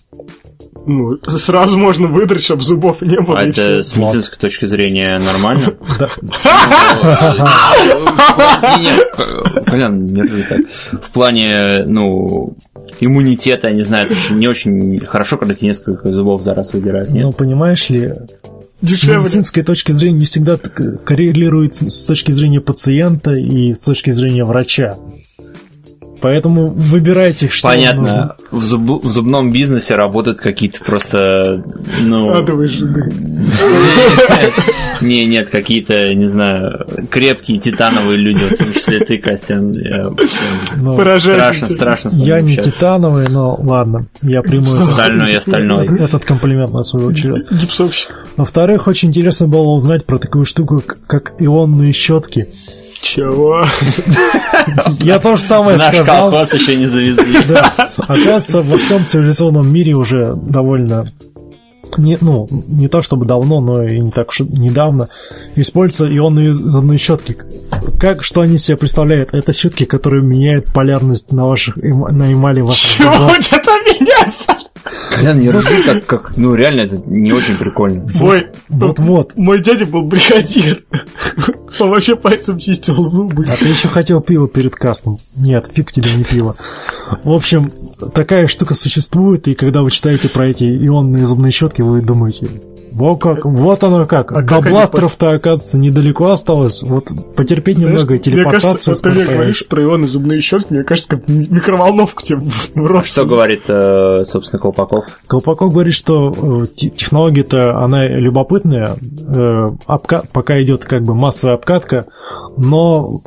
Ну, 0.85 1.19
сразу 1.27 1.77
можно 1.77 2.07
выдрать, 2.07 2.43
чтобы 2.43 2.63
зубов 2.63 3.01
не 3.01 3.19
было. 3.19 3.39
А 3.39 3.43
это 3.43 3.83
с 3.83 3.95
медицинской 3.95 4.39
точки 4.39 4.65
зрения 4.65 5.19
нормально? 5.19 5.73
Блин, 9.67 10.05
не 10.07 10.43
так. 10.43 10.61
В 10.91 11.11
плане, 11.11 11.83
ну, 11.85 12.55
иммунитета, 12.99 13.69
я 13.69 13.75
не 13.75 13.83
знаю, 13.83 14.07
это 14.07 14.15
же 14.15 14.33
не 14.33 14.47
очень 14.47 14.99
хорошо, 15.05 15.37
когда 15.37 15.53
тебе 15.53 15.67
несколько 15.67 16.11
зубов 16.11 16.41
за 16.41 16.53
раз 16.55 16.73
выдирают, 16.73 17.09
нет? 17.09 17.23
Ну, 17.23 17.33
понимаешь 17.33 17.89
ли, 17.89 18.13
Дешевле. 18.81 19.19
С 19.19 19.23
медицинской 19.23 19.63
точки 19.63 19.91
зрения 19.91 20.19
не 20.19 20.25
всегда 20.25 20.57
коррелирует 20.57 21.75
с 21.75 22.05
точки 22.05 22.31
зрения 22.31 22.61
пациента 22.61 23.31
и 23.31 23.75
с 23.75 23.79
точки 23.79 24.11
зрения 24.11 24.43
врача. 24.43 24.97
Поэтому 26.21 26.67
выбирайте, 26.67 27.49
что 27.49 27.69
Понятно. 27.69 28.01
нужно. 28.01 28.35
В, 28.51 28.63
зуб, 28.63 29.03
в 29.03 29.09
зубном 29.09 29.51
бизнесе 29.51 29.95
работают 29.95 30.39
какие-то 30.39 30.83
просто, 30.83 31.63
ну... 32.01 32.31
Адовые 32.31 32.69
жены. 32.69 33.11
Не, 35.01 35.25
нет, 35.25 35.49
какие-то, 35.49 36.13
не 36.13 36.27
знаю, 36.27 36.85
крепкие 37.09 37.57
титановые 37.57 38.17
люди, 38.17 38.43
в 38.43 38.55
том 38.55 38.71
числе 38.73 38.99
ты, 38.99 39.17
Костян. 39.17 39.73
Ну, 40.75 40.93
страшно, 41.19 41.69
страшно. 41.69 42.09
Я 42.13 42.41
не 42.41 42.55
титановый, 42.55 43.27
но 43.27 43.55
ладно, 43.57 44.05
я 44.21 44.43
приму 44.43 44.67
стальной, 44.67 45.31
я 45.33 45.41
стальной. 45.41 45.87
этот 45.99 46.23
комплимент 46.23 46.71
на 46.71 46.83
свою 46.83 47.07
очередь. 47.07 47.49
Гипсовщик. 47.51 48.27
Во-вторых, 48.37 48.87
очень 48.87 49.09
интересно 49.09 49.47
было 49.47 49.71
узнать 49.71 50.05
про 50.05 50.19
такую 50.19 50.45
штуку, 50.45 50.83
как 51.07 51.33
ионные 51.39 51.93
щетки. 51.93 52.47
Чего? 53.01 53.65
Я 54.99 55.19
тоже 55.19 55.41
самое 55.41 55.77
Наш 55.77 55.95
сказал. 55.95 56.29
колхоз 56.29 56.53
еще 56.53 56.75
не 56.75 56.87
завезли. 56.87 57.39
Да. 57.47 57.89
Оказывается, 57.97 58.61
во 58.61 58.77
всем 58.77 59.05
цивилизованном 59.05 59.71
мире 59.71 59.93
уже 59.93 60.33
довольно 60.35 61.07
не, 61.97 62.17
ну, 62.21 62.47
не 62.67 62.87
то 62.87 63.01
чтобы 63.01 63.25
давно, 63.25 63.59
но 63.59 63.83
и 63.83 63.99
не 63.99 64.11
так 64.11 64.29
уж 64.29 64.41
недавно, 64.41 65.09
используются 65.55 66.15
ионные 66.15 66.53
зубные 66.53 66.97
щетки. 66.97 67.37
Как, 67.99 68.23
что 68.23 68.41
они 68.41 68.57
себе 68.57 68.77
представляют? 68.77 69.33
Это 69.33 69.53
щетки, 69.53 69.85
которые 69.85 70.23
меняют 70.23 70.71
полярность 70.73 71.31
на 71.31 71.45
ваших, 71.45 71.77
на 71.77 72.31
эмали 72.31 72.61
ваших 72.61 72.97
Чего 72.97 73.27
у 73.27 73.41
тебя 73.41 73.59
там 73.59 73.79
меняют? 73.81 74.35
Колян, 75.11 75.39
не 75.39 75.49
ржи, 75.49 75.83
как, 75.85 76.05
как, 76.05 76.37
ну 76.37 76.55
реально 76.55 76.81
это 76.81 76.97
не 77.05 77.33
очень 77.33 77.57
прикольно. 77.57 78.07
Мой, 78.19 78.47
Вот-вот. 78.69 79.37
мой 79.37 79.59
дядя 79.61 79.85
был 79.85 80.03
бригадир. 80.03 80.83
Он 81.79 81.89
вообще 81.89 82.15
пальцем 82.15 82.59
чистил 82.59 82.95
зубы. 83.05 83.45
А 83.49 83.55
ты 83.55 83.65
еще 83.67 83.87
хотел 83.87 84.21
пиво 84.21 84.47
перед 84.47 84.75
кастом. 84.75 85.17
Нет, 85.35 85.69
фиг 85.73 85.91
тебе 85.91 86.13
не 86.13 86.23
пиво. 86.23 86.55
В 87.23 87.31
общем, 87.31 87.69
такая 88.13 88.47
штука 88.47 88.73
существует, 88.73 89.47
и 89.47 89.55
когда 89.55 89.81
вы 89.81 89.91
читаете 89.91 90.29
про 90.29 90.47
эти 90.47 90.63
ионные 90.63 91.25
зубные 91.25 91.51
щетки, 91.51 91.81
вы 91.81 92.01
думаете, 92.01 92.47
вот 92.91 93.21
как, 93.21 93.45
вот 93.45 93.83
оно 93.83 94.05
как. 94.05 94.31
А 94.31 94.41
До 94.41 94.47
как 94.47 94.65
они 94.65 94.75
бластеров-то, 94.75 95.31
оказывается, 95.31 95.77
недалеко 95.77 96.29
осталось. 96.29 96.83
Вот 96.83 97.09
потерпеть 97.35 97.77
немного, 97.77 98.15
и 98.15 98.29
Мне 98.29 98.43
кажется, 98.43 98.91
вот 98.91 99.01
ты 99.01 99.25
говоришь 99.25 99.67
про 99.67 99.83
ионы 99.83 100.07
зубные 100.07 100.41
щетки, 100.41 100.73
мне 100.73 100.83
кажется, 100.83 101.15
как 101.15 101.27
микроволновку 101.27 102.21
тебе 102.21 102.39
в 102.75 102.85
рот. 102.85 103.05
Что 103.05 103.25
говорит, 103.25 103.63
э, 103.67 104.23
собственно, 104.27 104.61
Колпаков? 104.61 105.05
Колпаков 105.27 105.71
говорит, 105.71 105.93
что 105.93 106.33
э, 106.63 106.67
те- 106.75 106.89
технология-то, 106.89 107.77
она 107.77 108.07
любопытная, 108.07 108.97
э, 109.27 109.69
пока 110.33 110.61
идет 110.61 110.83
как 110.83 111.03
бы 111.03 111.15
массовая 111.15 111.55
обкатка, 111.55 112.05
но 112.57 113.21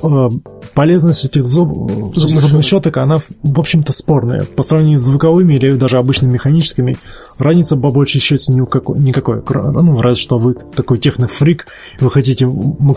полезность 0.75 1.25
этих 1.25 1.43
зуб- 1.45 2.13
зубных 2.17 2.65
щеток, 2.65 2.97
она, 2.99 3.19
в 3.43 3.61
общем-то, 3.61 3.93
спорная. 3.93 4.45
По 4.57 4.63
сравнению 4.63 4.99
с 4.99 5.03
звуковыми 5.03 5.55
или 5.55 5.73
даже 5.77 5.99
обычными 5.99 6.33
механическими, 6.33 6.97
разницы 7.39 7.77
по 7.77 7.91
большей 7.91 8.21
счете 8.21 8.53
никакой. 8.53 9.39
Кро- 9.41 9.71
Ну, 9.71 10.01
разве 10.01 10.23
что 10.23 10.39
вы 10.39 10.55
такой 10.75 10.99
технофрик, 10.99 11.67
вы 12.01 12.11
хотите 12.11 12.47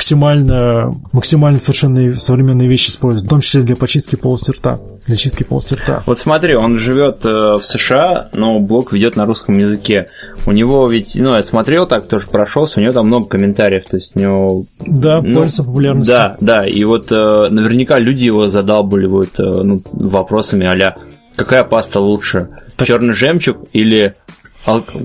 максимально, 0.07 0.93
максимально 1.11 1.59
совершенно 1.59 2.15
современные 2.15 2.67
вещи 2.67 2.89
использовать, 2.89 3.25
в 3.27 3.29
том 3.29 3.41
числе 3.41 3.61
для 3.63 3.75
почистки 3.75 4.15
полости 4.15 4.51
рта. 4.51 4.79
Для 5.05 5.15
чистки 5.15 5.43
полости 5.43 5.73
рта. 5.73 6.03
Вот 6.05 6.19
смотри, 6.19 6.55
он 6.55 6.77
живет 6.77 7.23
э, 7.23 7.29
в 7.29 7.61
США, 7.63 8.29
но 8.33 8.59
блог 8.59 8.91
ведет 8.91 9.15
на 9.15 9.25
русском 9.25 9.57
языке. 9.57 10.07
У 10.45 10.51
него 10.51 10.87
ведь, 10.89 11.15
ну, 11.15 11.35
я 11.35 11.43
смотрел 11.43 11.85
так, 11.87 12.07
тоже 12.07 12.27
прошелся, 12.27 12.79
у 12.79 12.83
него 12.83 12.91
там 12.93 13.07
много 13.07 13.27
комментариев, 13.27 13.85
то 13.89 13.95
есть 13.97 14.15
у 14.15 14.19
него 14.19 14.63
Да, 14.85 15.17
Ну, 15.21 15.23
пользуется 15.33 15.63
популярностью. 15.63 16.13
Да, 16.15 16.35
да, 16.41 16.67
и 16.67 16.83
вот 16.83 17.07
э, 17.11 17.47
наверняка 17.69 17.99
люди 17.99 18.25
его 18.25 18.47
задалбливают 18.47 19.39
э, 19.39 19.43
ну, 19.43 19.81
вопросами 19.91 20.67
а 20.67 20.95
какая 21.35 21.63
паста 21.63 21.99
лучше, 21.99 22.49
черный 22.83 23.13
жемчуг 23.13 23.67
или 23.73 24.15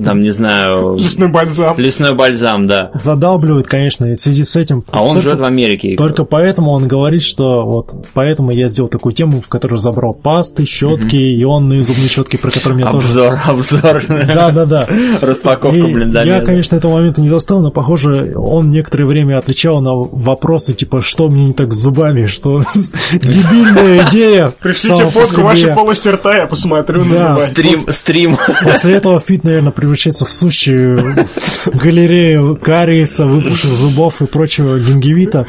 там, 0.05 0.21
не 0.21 0.31
знаю, 0.31 0.97
Лесной 0.99 1.29
бальзам. 1.29 1.79
лесной 1.79 2.15
бальзам, 2.15 2.67
да. 2.67 2.91
Задалбливает, 2.95 3.67
конечно, 3.67 4.07
и 4.07 4.15
в 4.15 4.19
связи 4.19 4.45
с 4.45 4.57
этим... 4.57 4.83
А 4.91 5.01
он 5.03 5.15
только- 5.15 5.23
живет 5.23 5.39
в 5.41 5.45
Америке. 5.45 5.97
Только 5.97 6.25
поэтому 6.25 6.71
он 6.73 6.89
говорит, 6.89 7.23
что 7.23 7.65
вот 7.65 7.93
поэтому 8.15 8.51
я 8.51 8.69
сделал 8.69 8.89
такую 8.89 9.13
тему, 9.13 9.41
в 9.41 9.49
которой 9.49 9.75
разобрал 9.75 10.15
пасты, 10.15 10.67
щетки, 10.67 11.17
ионные 11.43 11.83
зубные 11.85 12.09
щетки, 12.09 12.37
про 12.37 12.51
которые 12.51 12.75
мне 12.83 12.91
тоже... 12.91 13.07
Обзор, 13.09 13.41
обзор. 13.47 14.03
Да, 14.09 14.51
да, 14.51 14.67
да. 14.67 14.87
Распаковка, 15.21 15.77
И 15.77 15.93
блин, 15.93 16.13
да. 16.13 16.23
я, 16.25 16.41
конечно, 16.41 16.77
этого 16.77 16.95
момента 16.95 17.21
не 17.21 17.29
достал, 17.31 17.61
но, 17.63 17.71
похоже, 17.71 18.33
он 18.37 18.71
некоторое 18.71 19.05
время 19.07 19.39
отвечал 19.39 19.81
на 19.81 19.93
вопросы, 19.95 20.73
типа, 20.75 21.03
что 21.03 21.29
мне 21.29 21.47
не 21.47 21.53
так 21.53 21.73
с 21.73 21.77
зубами, 21.77 22.27
что 22.27 22.63
дебильная 23.13 24.09
идея. 24.09 24.53
Пришлите 24.61 25.05
фотку 25.09 25.43
вашей 25.43 25.75
полости 25.75 26.09
рта, 26.09 26.37
я 26.37 26.47
посмотрю 26.47 27.05
на 27.05 27.37
зубы. 27.37 27.53
Стрим, 27.53 27.87
стрим. 27.91 28.39
После 28.65 28.95
этого 28.95 29.21
Фит, 29.21 29.45
наверное, 29.53 29.73
превращается 29.73 30.25
в 30.25 30.33
сущую 30.33 31.29
галерею 31.67 32.57
кариеса, 32.57 33.27
выпавших 33.27 33.71
зубов 33.73 34.23
и 34.23 34.27
прочего 34.27 34.79
гингивита. 34.79 35.47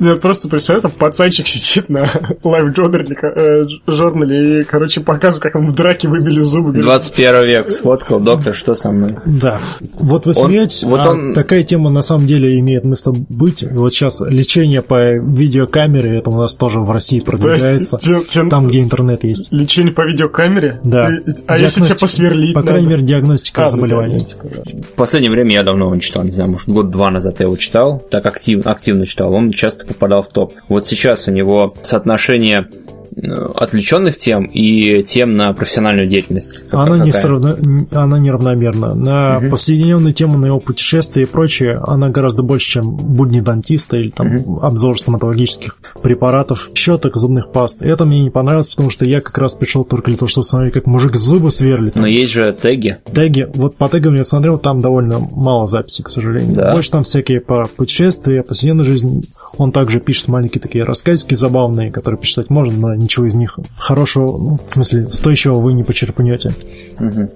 Я 0.00 0.14
просто 0.16 0.48
представляю, 0.48 0.82
там 0.82 0.90
пацанчик 0.92 1.46
сидит 1.46 1.88
на 1.88 2.08
лайв-журнале, 2.44 3.16
э, 3.20 3.64
журнале 3.86 4.60
и, 4.60 4.62
короче, 4.64 5.00
показывает, 5.00 5.42
как 5.42 5.54
ему 5.60 5.70
в 5.70 5.74
драке 5.74 6.08
выбили 6.08 6.40
зубы. 6.40 6.68
Говорит, 6.68 6.84
21 6.84 7.44
век 7.46 7.70
сфоткал, 7.70 8.20
доктор, 8.20 8.54
что 8.54 8.74
со 8.74 8.90
мной? 8.92 9.16
Да. 9.26 9.60
Вот 9.98 10.26
вы 10.26 10.32
Он- 10.36 10.46
смеетесь, 10.50 10.84
вот 10.84 11.00
а 11.00 11.10
он- 11.10 11.34
такая 11.34 11.62
тема 11.64 11.90
на 11.90 12.02
самом 12.02 12.26
деле 12.26 12.58
имеет 12.58 12.84
место 12.84 13.10
быть. 13.12 13.64
Вот 13.70 13.92
сейчас 13.92 14.20
лечение 14.20 14.82
по 14.82 15.14
видеокамере, 15.14 16.18
это 16.18 16.30
у 16.30 16.36
нас 16.36 16.54
тоже 16.54 16.80
в 16.80 16.90
России 16.90 17.20
продвигается. 17.20 17.98
Там, 18.48 18.68
где 18.68 18.82
интернет 18.82 19.24
есть. 19.24 19.52
лечение 19.52 19.92
по 19.92 20.06
видеокамере? 20.06 20.80
Да. 20.84 21.10
А 21.46 21.58
если 21.58 21.82
тебя 21.82 21.96
посверлить 21.96 22.54
По 22.54 22.62
крайней 22.62 22.86
мере, 22.86 23.02
диагностика 23.02 23.66
А, 23.66 23.70
да. 23.70 23.96
В 23.98 24.94
последнее 24.94 25.30
время 25.30 25.54
я 25.54 25.62
давно 25.62 25.86
его 25.86 25.94
не 25.94 26.00
читал, 26.00 26.22
не 26.22 26.30
знаю, 26.30 26.50
может, 26.50 26.68
год-два 26.68 27.10
назад 27.10 27.36
я 27.40 27.46
его 27.46 27.56
читал, 27.56 28.02
так 28.10 28.26
активно, 28.26 28.70
активно 28.70 29.06
читал, 29.06 29.32
он 29.32 29.52
часто 29.52 29.87
попадал 29.88 30.22
в 30.22 30.28
топ. 30.28 30.54
Вот 30.68 30.86
сейчас 30.86 31.28
у 31.28 31.32
него 31.32 31.74
соотношение 31.82 32.68
отвлеченных 33.54 34.16
тем 34.16 34.44
и 34.44 35.02
тем 35.02 35.36
на 35.36 35.52
профессиональную 35.52 36.08
деятельность. 36.08 36.62
Какая- 36.64 36.86
Она, 36.94 37.04
не 37.04 37.12
сравна- 37.12 37.56
она 37.90 38.18
неравномерна. 38.18 38.94
На 38.94 39.40
повседневную 39.50 40.12
тему, 40.12 40.38
на 40.38 40.46
его 40.46 40.60
путешествия 40.60 41.22
и 41.22 41.26
прочее, 41.26 41.80
она 41.86 42.08
гораздо 42.10 42.42
больше, 42.42 42.70
чем 42.72 42.90
будни 42.96 43.40
дантиста 43.40 43.96
или 43.96 44.10
там 44.10 44.58
обзор 44.62 44.98
стоматологических 44.98 45.76
препаратов, 46.02 46.70
щеток, 46.74 47.16
зубных 47.16 47.50
паст. 47.52 47.82
Это 47.82 48.04
мне 48.04 48.22
не 48.22 48.30
понравилось, 48.30 48.68
потому 48.70 48.90
что 48.90 49.04
я 49.04 49.20
как 49.20 49.36
раз 49.38 49.54
пришел 49.54 49.84
только 49.84 50.08
для 50.08 50.16
того, 50.16 50.28
чтобы 50.28 50.44
смотреть, 50.44 50.74
как 50.74 50.86
мужик 50.86 51.16
зубы 51.16 51.50
сверлит. 51.50 51.96
Но 51.96 52.06
есть 52.06 52.32
же 52.32 52.52
теги. 52.52 52.98
Теги, 53.12 53.48
вот 53.54 53.76
по 53.76 53.88
тегам 53.88 54.14
я 54.14 54.24
смотрел, 54.24 54.58
там 54.58 54.80
довольно 54.80 55.18
мало 55.18 55.66
записей, 55.66 56.04
к 56.04 56.08
сожалению. 56.08 56.54
Да. 56.54 56.70
Больше 56.72 56.90
там 56.90 57.02
всякие 57.04 57.40
по 57.40 57.66
путешествия, 57.76 58.42
повседневной 58.42 58.84
жизни. 58.84 59.22
Он 59.56 59.72
также 59.72 60.00
пишет 60.00 60.28
маленькие 60.28 60.60
такие 60.60 60.84
рассказики 60.84 61.34
забавные, 61.34 61.90
которые 61.90 62.18
почитать 62.18 62.50
можно, 62.50 62.76
но 62.76 62.94
ничего 63.08 63.26
из 63.26 63.34
них 63.34 63.58
хорошего, 63.78 64.26
ну, 64.26 64.60
в 64.64 64.70
смысле, 64.70 65.10
стоящего 65.10 65.54
вы 65.54 65.72
не 65.72 65.82
почерпнете. 65.82 66.54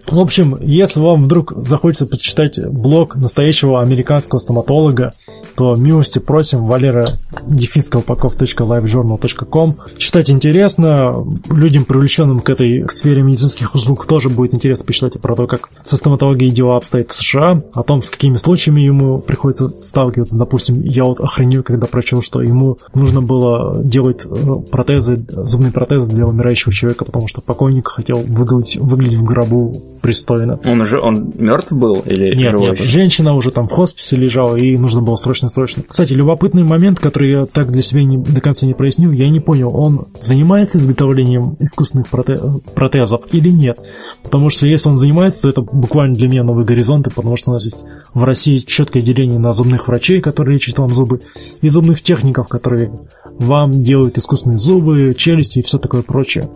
В 0.06 0.18
общем, 0.18 0.58
если 0.60 1.00
вам 1.00 1.24
вдруг 1.24 1.54
захочется 1.56 2.06
почитать 2.06 2.60
блог 2.68 3.16
настоящего 3.16 3.80
американского 3.80 4.38
стоматолога, 4.38 5.14
то 5.56 5.74
милости 5.76 6.18
просим, 6.18 6.66
Валера 6.66 7.06
дефинскоупаков.livejournal.com. 7.46 9.76
Читать 9.96 10.28
интересно, 10.30 11.26
людям, 11.50 11.86
привлеченным 11.86 12.40
к 12.40 12.50
этой 12.50 12.86
сфере 12.88 13.22
медицинских 13.22 13.74
услуг, 13.74 14.04
тоже 14.06 14.28
будет 14.28 14.52
интересно 14.54 14.84
почитать 14.84 15.18
про 15.20 15.34
то, 15.34 15.46
как 15.46 15.70
со 15.84 15.96
стоматологией 15.96 16.52
дела 16.52 16.76
обстоят 16.76 17.10
в 17.10 17.14
США, 17.14 17.62
о 17.72 17.82
том, 17.82 18.02
с 18.02 18.10
какими 18.10 18.36
случаями 18.36 18.82
ему 18.82 19.16
приходится 19.18 19.68
сталкиваться. 19.68 20.36
Допустим, 20.38 20.80
я 20.80 21.04
вот 21.04 21.20
охренел, 21.20 21.62
когда 21.62 21.86
прочел, 21.86 22.20
что 22.20 22.42
ему 22.42 22.76
нужно 22.94 23.22
было 23.22 23.80
делать 23.82 24.24
э, 24.24 24.28
протезы, 24.70 25.24
зубные 25.52 25.72
протезы 25.72 26.10
для 26.10 26.26
умирающего 26.26 26.72
человека, 26.72 27.04
потому 27.04 27.28
что 27.28 27.40
покойник 27.40 27.86
хотел 27.86 28.18
выглядеть, 28.18 28.76
выглядеть 28.76 29.18
в 29.18 29.22
гробу 29.22 29.72
пристойно. 30.00 30.58
Он 30.64 30.80
уже, 30.80 30.98
он 30.98 31.32
мертв 31.36 31.72
был 31.72 32.00
или 32.06 32.34
Нет, 32.34 32.50
живой 32.50 32.70
нет, 32.70 32.80
женщина 32.80 33.34
уже 33.34 33.50
там 33.50 33.68
в 33.68 33.72
хосписе 33.72 34.16
лежала, 34.16 34.56
и 34.56 34.76
нужно 34.76 35.02
было 35.02 35.16
срочно-срочно. 35.16 35.84
Кстати, 35.86 36.14
любопытный 36.14 36.64
момент, 36.64 36.98
который 36.98 37.30
я 37.30 37.46
так 37.46 37.70
для 37.70 37.82
себя 37.82 38.02
не, 38.04 38.18
до 38.18 38.40
конца 38.40 38.66
не 38.66 38.74
прояснил, 38.74 39.12
я 39.12 39.28
не 39.30 39.40
понял, 39.40 39.74
он 39.74 40.06
занимается 40.20 40.78
изготовлением 40.78 41.56
искусственных 41.60 42.08
проте- 42.10 42.38
протезов 42.74 43.22
или 43.32 43.48
нет? 43.48 43.78
Потому 44.22 44.50
что 44.50 44.66
если 44.66 44.88
он 44.88 44.96
занимается, 44.96 45.42
то 45.42 45.48
это 45.50 45.60
буквально 45.62 46.14
для 46.14 46.28
меня 46.28 46.42
новые 46.42 46.66
горизонты, 46.66 47.10
потому 47.10 47.36
что 47.36 47.50
у 47.50 47.54
нас 47.54 47.64
есть 47.64 47.84
в 48.14 48.24
России 48.24 48.56
четкое 48.58 49.02
деление 49.02 49.38
на 49.38 49.52
зубных 49.52 49.88
врачей, 49.88 50.20
которые 50.20 50.54
лечат 50.54 50.78
вам 50.78 50.90
зубы, 50.90 51.20
и 51.60 51.68
зубных 51.68 52.02
техников, 52.02 52.48
которые 52.48 52.90
вам 53.38 53.70
делают 53.70 54.18
искусственные 54.18 54.58
зубы, 54.58 55.14
челюсти 55.42 55.58
и 55.58 55.62
все 55.62 55.78
такое 55.78 56.02
прочее. 56.02 56.48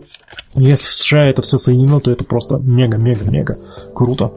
Если 0.55 0.76
в 0.76 0.83
США 0.83 1.28
это 1.28 1.43
все 1.43 1.59
соединено, 1.59 2.00
то 2.00 2.11
это 2.11 2.25
просто 2.25 2.57
мега-мега-мега 2.57 3.57
круто. 3.95 4.33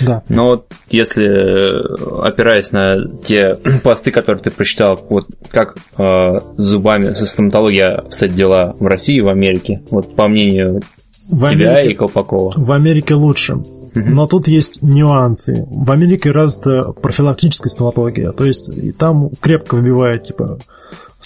Да. 0.00 0.22
Но 0.28 0.46
вот 0.46 0.66
если, 0.90 1.24
э, 1.26 2.26
опираясь 2.26 2.72
на 2.72 3.08
те 3.24 3.54
посты, 3.82 4.10
которые 4.10 4.42
ты 4.42 4.50
прочитал, 4.50 5.00
вот 5.08 5.26
как 5.50 5.76
э, 5.96 6.40
с 6.56 6.62
зубами, 6.62 7.12
со 7.12 7.26
стоматологией 7.26 7.94
обстоят 7.96 8.34
дела 8.34 8.74
в 8.78 8.86
России 8.86 9.16
и 9.18 9.22
в 9.22 9.28
Америке, 9.28 9.82
вот 9.90 10.14
по 10.14 10.28
мнению 10.28 10.82
В 11.30 11.48
тебя 11.50 11.74
Америке- 11.74 11.92
и 11.92 11.94
Колпакова. 11.94 12.54
В 12.56 12.72
Америке 12.72 13.14
лучше. 13.14 13.58
Но 13.94 14.26
тут 14.28 14.46
есть 14.46 14.82
нюансы. 14.82 15.66
В 15.68 15.90
Америке 15.90 16.30
развита 16.30 16.92
профилактическая 16.92 17.70
стоматология. 17.70 18.30
То 18.30 18.44
есть 18.44 18.68
и 18.68 18.92
там 18.92 19.30
крепко 19.40 19.76
вбивает, 19.76 20.22
типа, 20.22 20.60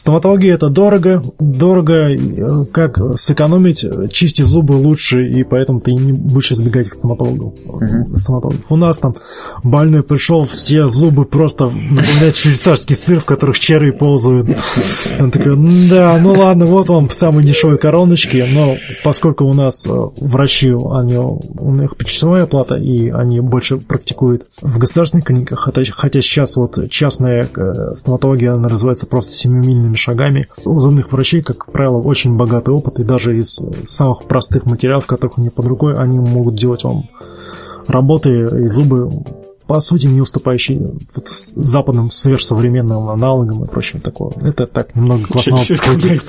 стоматология 0.04 0.52
это 0.52 0.68
дорого, 0.68 1.22
дорого, 1.38 2.10
э, 2.10 2.64
как 2.72 2.98
сэкономить, 3.18 3.86
чисти 4.12 4.42
зубы 4.42 4.74
лучше, 4.74 5.26
и 5.26 5.44
поэтому 5.44 5.80
ты 5.80 5.94
не 5.94 6.12
будешь 6.12 6.52
избегать 6.52 6.88
их 6.88 6.92
стоматологов. 6.92 7.54
стоматологов. 8.14 8.60
У 8.68 8.76
нас 8.76 8.98
там 8.98 9.14
больной 9.62 10.02
пришел, 10.02 10.44
все 10.44 10.88
зубы 10.88 11.24
просто 11.24 11.70
напоминают 11.70 12.36
швейцарский 12.36 12.96
сыр, 12.96 13.20
в 13.20 13.24
которых 13.24 13.58
черви 13.58 13.92
ползают. 13.92 14.50
Он 15.18 15.30
такой, 15.30 15.56
да, 15.88 16.18
ну 16.20 16.34
ладно, 16.34 16.66
вот 16.66 16.90
вам 16.90 17.08
самые 17.08 17.46
дешевые 17.46 17.78
короночки, 17.78 18.44
но 18.52 18.76
поскольку 19.04 19.46
у 19.46 19.54
нас 19.54 19.86
э, 19.86 19.90
врачи, 20.20 20.68
они, 20.68 21.16
у 21.16 21.74
них 21.74 21.96
почасовая 21.96 22.44
плата, 22.44 22.74
и 22.74 23.08
они 23.08 23.40
больше 23.40 23.78
практикуют 23.78 24.48
в 24.60 24.78
государственных 24.78 25.24
клиниках, 25.24 25.60
хотя, 25.60 25.80
хотя 25.90 26.20
сейчас 26.20 26.56
вот 26.56 26.90
частная 26.90 27.48
э, 27.56 27.72
стоматология, 27.94 28.52
она 28.52 28.68
развивается 28.68 29.06
просто 29.06 29.32
семимильными 29.32 29.93
шагами. 29.96 30.46
У 30.64 30.78
зубных 30.80 31.12
врачей, 31.12 31.42
как 31.42 31.70
правило, 31.72 31.98
очень 31.98 32.34
богатый 32.36 32.70
опыт, 32.74 32.98
и 32.98 33.04
даже 33.04 33.36
из 33.38 33.60
самых 33.84 34.24
простых 34.24 34.66
материалов, 34.66 35.06
которых 35.06 35.38
у 35.38 35.42
них 35.42 35.52
под 35.54 35.66
рукой, 35.66 35.94
они 35.94 36.18
могут 36.18 36.54
делать 36.54 36.84
вам 36.84 37.08
работы 37.86 38.30
и 38.64 38.68
зубы 38.68 39.08
по 39.66 39.80
сути, 39.80 40.06
не 40.08 40.20
уступающие 40.20 40.78
вот 40.78 41.26
с- 41.26 41.54
западным 41.56 42.10
сверхсовременным 42.10 43.08
аналогам 43.08 43.64
и 43.64 43.66
прочим 43.66 43.98
такое. 44.00 44.32
Это 44.42 44.66
так 44.66 44.94
немного 44.94 45.24
квасного, 45.24 45.62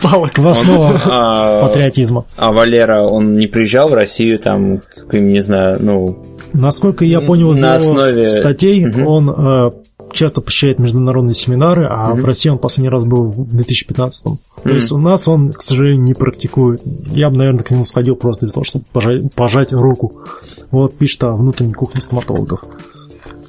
палок. 0.01 0.31
квасного 0.31 1.01
А, 1.03 1.67
патриотизма. 1.67 2.23
а 2.37 2.53
Валера, 2.53 3.01
он 3.01 3.35
не 3.35 3.47
приезжал 3.47 3.89
в 3.89 3.93
Россию, 3.93 4.39
там, 4.39 4.79
не 5.11 5.41
знаю, 5.41 5.79
ну, 5.83 6.17
Насколько 6.53 7.03
я 7.03 7.19
понял 7.19 7.51
из 7.51 7.59
На 7.59 7.75
его 7.75 7.91
основе- 7.99 8.23
статей, 8.25 8.85
Мгм. 8.85 9.05
он 9.05 9.29
э, 9.29 9.71
часто 10.15 10.41
посещает 10.41 10.79
международные 10.79 11.33
семинары, 11.33 11.85
а 11.85 12.13
в 12.13 12.25
России 12.25 12.49
он 12.49 12.57
последний 12.57 12.89
раз 12.89 13.03
был 13.05 13.31
в 13.31 13.47
2015. 13.47 14.25
То 14.63 14.69
есть 14.69 14.91
у 14.91 14.97
нас 14.97 15.27
он, 15.27 15.49
к 15.49 15.61
сожалению, 15.61 16.03
не 16.03 16.13
практикует. 16.13 16.81
Я 17.11 17.29
бы, 17.29 17.37
наверное, 17.37 17.63
к 17.63 17.71
нему 17.71 17.85
сходил 17.85 18.15
просто 18.15 18.45
для 18.45 18.53
того, 18.53 18.63
чтобы 18.63 18.85
пожать, 18.91 19.33
пожать 19.35 19.73
руку. 19.73 20.21
Вот 20.71 20.97
пишет 20.97 21.23
о 21.25 21.33
внутренней 21.33 21.73
кухне 21.73 22.01
стоматологов. 22.01 22.63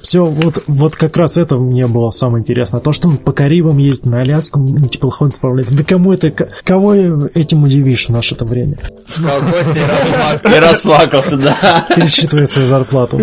Все, 0.07 0.23
вот, 0.23 0.63
вот 0.67 0.95
как 0.95 1.17
раз 1.17 1.35
это 1.35 1.55
мне 1.57 1.85
было 1.85 2.11
самое 2.11 2.41
интересное. 2.41 2.79
То, 2.79 2.93
что 2.93 3.09
он 3.09 3.17
по 3.17 3.33
Карибам 3.33 3.77
ездит 3.77 4.05
на 4.05 4.21
Аляску, 4.21 4.61
на 4.61 4.87
теплоходе 4.87 5.35
справляется. 5.35 5.75
Да 5.75 5.83
кому 5.83 6.13
это, 6.13 6.31
кого 6.31 6.93
этим 6.93 7.63
удивишь 7.63 8.07
в 8.07 8.11
наше 8.11 8.35
это 8.35 8.45
время? 8.45 8.77
и 9.17 10.59
расплакался, 10.59 11.35
да. 11.35 11.87
пересчитывает 11.93 12.49
свою 12.49 12.69
зарплату. 12.69 13.19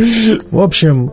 В 0.50 0.60
общем, 0.60 1.10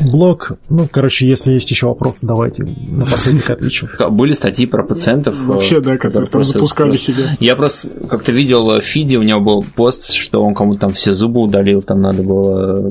блог, 0.00 0.52
ну, 0.68 0.86
короче, 0.90 1.26
если 1.26 1.52
есть 1.52 1.70
еще 1.70 1.86
вопросы, 1.86 2.26
давайте 2.26 2.64
напоследок 2.64 3.50
отвечу. 3.50 3.88
Были 4.10 4.32
статьи 4.34 4.66
про 4.66 4.84
пациентов. 4.84 5.34
э, 5.34 5.44
Вообще, 5.44 5.80
да, 5.80 5.96
которые 5.96 6.28
просто- 6.30 6.54
запускали 6.54 6.96
себя. 6.96 7.36
Я 7.40 7.56
просто 7.56 7.88
как-то 8.08 8.32
видел 8.32 8.66
в 8.78 8.80
фиде, 8.82 9.18
у 9.18 9.22
него 9.22 9.40
был 9.40 9.64
пост, 9.76 10.12
что 10.12 10.42
он 10.42 10.54
кому-то 10.54 10.80
там 10.80 10.92
все 10.92 11.12
зубы 11.12 11.40
удалил, 11.40 11.82
там 11.82 12.00
надо 12.00 12.22
было... 12.22 12.90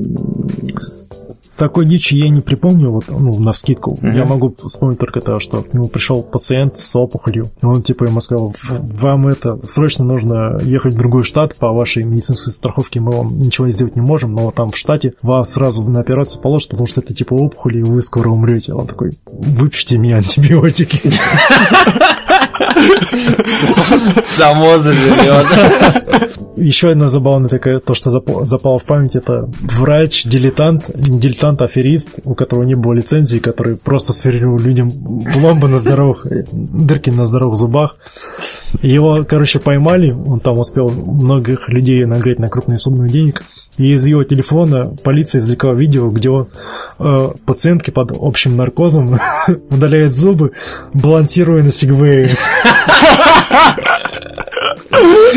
такой 1.56 1.86
дичи 1.86 2.14
я 2.14 2.28
не 2.28 2.40
припомню, 2.40 2.90
вот, 2.90 3.04
ну, 3.08 3.38
на 3.38 3.52
вскидку. 3.52 3.98
Я 4.02 4.24
могу 4.24 4.54
вспомнить 4.64 4.98
только 4.98 5.20
то, 5.20 5.38
что 5.38 5.62
к 5.62 5.72
нему 5.74 5.88
пришел 5.88 6.22
пациент 6.22 6.78
с 6.78 6.96
опухолью. 6.96 7.50
Он, 7.62 7.82
типа, 7.82 8.04
ему 8.04 8.20
сказал, 8.20 8.54
вам 8.68 9.28
это, 9.28 9.58
срочно 9.66 10.04
нужно 10.04 10.58
ехать 10.62 10.94
в 10.94 10.98
другой 10.98 11.24
штат 11.24 11.56
по 11.56 11.72
вашей 11.72 12.04
медицинской 12.04 12.52
страховке, 12.52 13.00
мы 13.00 13.12
вам 13.12 13.38
ничего 13.38 13.68
сделать 13.68 13.96
не 13.96 14.02
можем, 14.02 14.34
но 14.34 14.50
там 14.50 14.70
в 14.70 14.76
штате 14.76 15.14
вас 15.22 15.52
сразу 15.52 15.82
на 15.82 16.00
операцию 16.00 16.40
положат, 16.42 16.70
потому 16.70 16.86
что 16.86 17.00
это, 17.00 17.14
типа, 17.14 17.34
опухоль, 17.34 17.78
и 17.78 17.82
вы 17.82 18.02
скоро 18.02 18.28
умрете. 18.28 18.72
Он 18.72 18.86
такой, 18.86 19.12
выпишите 19.26 19.98
мне 19.98 20.16
антибиотики. 20.16 21.12
Само 24.36 24.78
заберет. 24.78 25.46
Еще 26.56 26.90
одна 26.90 27.08
забавная 27.08 27.48
такая, 27.48 27.80
то, 27.80 27.94
что 27.94 28.10
запало, 28.10 28.78
в 28.78 28.84
память, 28.84 29.16
это 29.16 29.48
не 29.60 30.24
дилетант, 30.24 30.90
а 31.62 31.64
аферист, 31.64 32.20
у 32.24 32.34
которого 32.34 32.64
не 32.64 32.74
было 32.74 32.92
лицензии, 32.92 33.38
который 33.38 33.76
просто 33.76 34.12
сверлил 34.12 34.58
людям 34.58 34.90
пломбы 35.32 35.68
на 35.68 35.78
здоровых, 35.78 36.26
дырки 36.52 37.10
на 37.10 37.26
здоровых 37.26 37.56
зубах. 37.56 37.96
Его, 38.80 39.24
короче, 39.24 39.58
поймали, 39.58 40.12
он 40.12 40.40
там 40.40 40.58
успел 40.58 40.88
многих 40.88 41.68
людей 41.68 42.04
нагреть 42.04 42.38
на 42.38 42.48
крупные 42.48 42.78
суммы 42.78 43.08
денег, 43.08 43.42
и 43.76 43.92
из 43.92 44.06
его 44.06 44.22
телефона 44.24 44.94
полиция 45.02 45.40
извлекла 45.40 45.74
видео, 45.74 46.08
где 46.10 46.30
он 46.30 46.48
э, 46.98 47.28
пациентке 47.46 47.92
под 47.92 48.12
общим 48.18 48.56
наркозом 48.56 49.18
удаляет 49.70 50.14
зубы, 50.14 50.52
балансируя 50.94 51.62
на 51.62 51.70
сегвее. 51.70 52.30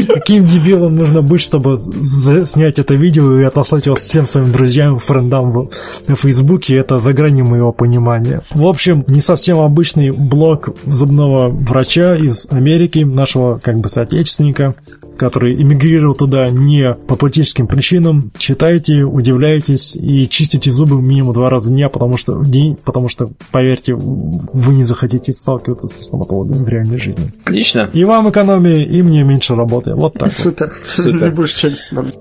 Каким 0.08 0.46
дебилом 0.46 0.96
нужно 0.96 1.22
быть, 1.22 1.42
чтобы 1.42 1.78
снять 1.78 2.80
это 2.80 2.94
видео 2.94 3.40
и 3.40 3.44
отослать 3.44 3.86
его 3.86 3.96
всем 3.96 4.28
своим 4.28 4.52
друзьям, 4.52 5.00
френдам 5.00 5.52
в, 5.52 5.70
Фейсбуке, 6.16 6.76
это 6.76 7.00
за 7.00 7.14
гранью 7.14 7.46
моего 7.46 7.72
понимания. 7.72 8.42
В 8.52 8.66
общем, 8.66 9.04
не 9.08 9.22
совсем 9.22 9.60
обычный 9.60 10.12
блог 10.12 10.70
зубного 10.86 11.50
врача 11.50 12.16
из 12.16 12.48
Америки, 12.50 13.00
нашего 13.00 13.60
как 13.60 13.78
бы 13.78 13.90
соотечественника, 13.90 14.76
который 15.18 15.62
эмигрировал 15.62 16.16
туда 16.16 16.50
не 16.50 16.94
по 16.94 17.16
политическим 17.16 17.68
причинам. 17.68 18.32
Читайте, 18.38 19.04
удивляйтесь 19.04 19.96
и 19.96 20.28
чистите 20.30 20.72
зубы 20.72 21.02
минимум 21.02 21.34
два 21.34 21.50
раза 21.50 21.70
в 21.72 21.74
дня, 21.74 21.90
потому 21.90 22.18
что 22.18 22.34
в 22.34 22.50
день, 22.50 22.76
потому 22.76 23.10
что, 23.10 23.30
поверьте, 23.52 23.96
вы 23.96 24.74
не 24.74 24.84
захотите 24.84 25.34
сталкиваться 25.34 25.88
со 25.88 26.04
стоматологом 26.04 26.64
в 26.64 26.68
реальной 26.68 27.00
жизни. 27.00 27.32
Отлично. 27.46 27.90
И 27.94 28.04
вам 28.04 28.30
экономия, 28.30 28.84
и 28.84 29.02
мне 29.02 29.24
меньше 29.24 29.56
работы. 29.56 29.94
Вот 29.96 30.14
так. 30.14 30.32
Супер. 30.32 30.74
Супер. 30.88 31.30
Не 31.30 31.36
будешь 31.36 31.92
нам. 31.92 32.12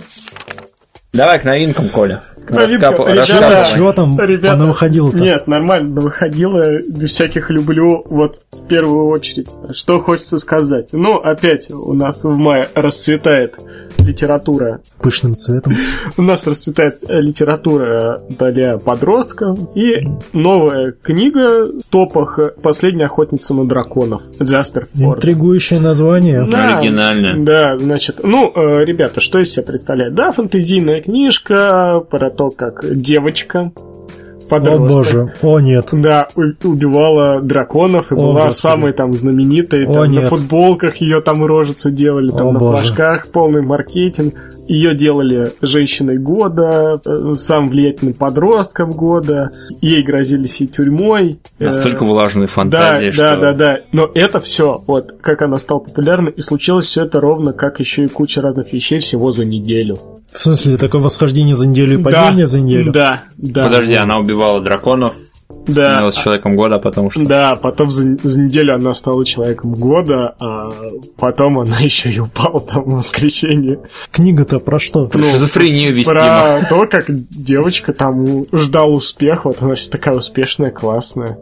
Давай 1.12 1.40
к 1.40 1.44
новинкам, 1.44 1.88
Коля. 1.90 2.22
Раскап- 2.48 2.70
ребята. 2.70 3.64
Чего 3.74 3.92
там 3.92 4.18
Ребята, 4.18 4.54
она 4.54 4.66
выходила-то? 4.66 5.18
Нет, 5.18 5.46
нормально, 5.46 6.00
выходила, 6.00 6.64
без 6.96 7.10
всяких 7.10 7.50
люблю, 7.50 8.04
вот 8.08 8.40
в 8.52 8.66
первую 8.66 9.06
очередь. 9.06 9.48
Что 9.72 10.00
хочется 10.00 10.38
сказать? 10.38 10.88
Ну, 10.92 11.14
опять 11.16 11.70
у 11.70 11.94
нас 11.94 12.24
в 12.24 12.36
мае 12.36 12.68
расцветает 12.74 13.58
литература. 13.98 14.80
Пышным 15.00 15.36
цветом. 15.36 15.74
У 16.16 16.22
нас 16.22 16.46
расцветает 16.46 16.96
э, 17.08 17.20
литература 17.20 18.20
для 18.28 18.78
подростков. 18.78 19.58
И 19.74 20.06
новая 20.32 20.92
книга 20.92 21.66
в 21.66 21.90
топах 21.90 22.38
«Последняя 22.62 23.04
охотница 23.04 23.54
на 23.54 23.66
драконов» 23.66 24.22
Джаспер 24.42 24.88
Форд. 24.94 25.18
Интригующее 25.18 25.80
название. 25.80 26.46
Да, 26.46 26.78
Оригинально. 26.78 27.44
Да, 27.44 27.78
значит, 27.78 28.20
ну, 28.22 28.52
э, 28.54 28.84
ребята, 28.84 29.20
что 29.20 29.38
из 29.38 29.52
себя 29.52 29.64
представляет? 29.64 30.14
Да, 30.14 30.32
фэнтезийная 30.32 31.00
книжка 31.00 32.02
про 32.10 32.30
то, 32.36 32.50
как 32.50 32.84
девочка, 33.00 33.72
О 33.76 34.50
подросток, 34.50 34.88
боже, 34.88 35.32
о 35.42 35.60
нет. 35.60 35.88
да, 35.92 36.28
убивала 36.34 37.40
драконов 37.40 38.12
и 38.12 38.14
О, 38.14 38.18
была 38.18 38.46
Господи. 38.46 38.60
самой 38.60 38.92
там 38.92 39.14
знаменитой. 39.14 39.86
О, 39.86 39.92
Там, 39.92 40.06
на 40.06 40.20
нет. 40.20 40.28
футболках 40.28 40.96
ее 40.96 41.20
там 41.22 41.44
рожицу 41.44 41.90
делали, 41.90 42.30
там 42.30 42.48
О, 42.48 42.52
на 42.52 42.58
боже. 42.58 42.82
флажках 42.82 43.28
полный 43.28 43.62
маркетинг. 43.62 44.34
Ее 44.68 44.94
делали 44.94 45.52
женщиной 45.60 46.18
года, 46.18 47.00
э, 47.04 47.36
самым 47.36 47.68
влиятельным 47.68 48.14
подростком 48.14 48.90
года. 48.90 49.50
Ей 49.80 50.02
грозили 50.02 50.46
и 50.46 50.66
тюрьмой. 50.66 51.38
Э, 51.58 51.66
Настолько 51.66 52.04
влажные 52.04 52.46
да, 52.46 52.52
фантазии, 52.52 53.12
да, 53.16 53.34
что... 53.34 53.40
да, 53.40 53.52
да. 53.52 53.78
Но 53.92 54.10
это 54.14 54.40
все, 54.40 54.80
вот 54.86 55.16
как 55.20 55.42
она 55.42 55.58
стала 55.58 55.80
популярной, 55.80 56.32
и 56.32 56.40
случилось 56.40 56.86
все 56.86 57.02
это 57.02 57.20
ровно, 57.20 57.52
как 57.52 57.80
еще 57.80 58.04
и 58.04 58.08
куча 58.08 58.40
разных 58.40 58.72
вещей 58.72 58.98
всего 58.98 59.30
за 59.30 59.44
неделю. 59.44 59.98
В 60.28 60.42
смысле, 60.42 60.76
такое 60.76 61.00
восхождение 61.00 61.54
за 61.54 61.68
неделю 61.68 62.00
и 62.00 62.02
падение 62.02 62.44
да, 62.44 62.50
за 62.50 62.60
неделю? 62.60 62.92
Да, 62.92 63.22
да. 63.36 63.64
Подожди, 63.64 63.94
она 63.94 64.18
убивала 64.18 64.60
драконов, 64.60 65.14
да. 65.48 65.72
становилась 65.72 66.16
человеком 66.16 66.56
года, 66.56 66.78
потому 66.78 67.10
что... 67.10 67.24
Да, 67.24 67.56
потом 67.56 67.90
за, 67.90 68.16
за 68.22 68.40
неделю 68.40 68.74
она 68.74 68.94
стала 68.94 69.24
человеком 69.24 69.74
года, 69.74 70.34
а 70.40 70.70
потом 71.16 71.58
она 71.60 71.78
еще 71.80 72.10
и 72.10 72.18
упала 72.18 72.60
там 72.60 72.84
в 72.84 72.96
воскресенье. 72.96 73.80
Книга-то 74.10 74.60
про 74.60 74.78
что? 74.78 75.08
Ну, 75.12 75.22
Шизофрению 75.22 75.94
вестима. 75.94 76.60
Про 76.60 76.66
то, 76.68 76.86
как 76.86 77.04
девочка 77.08 77.92
там 77.92 78.24
у- 78.24 78.46
ждал 78.52 78.94
успех, 78.94 79.44
вот 79.44 79.62
она 79.62 79.74
вся 79.74 79.90
такая 79.90 80.14
успешная, 80.14 80.70
классная. 80.70 81.38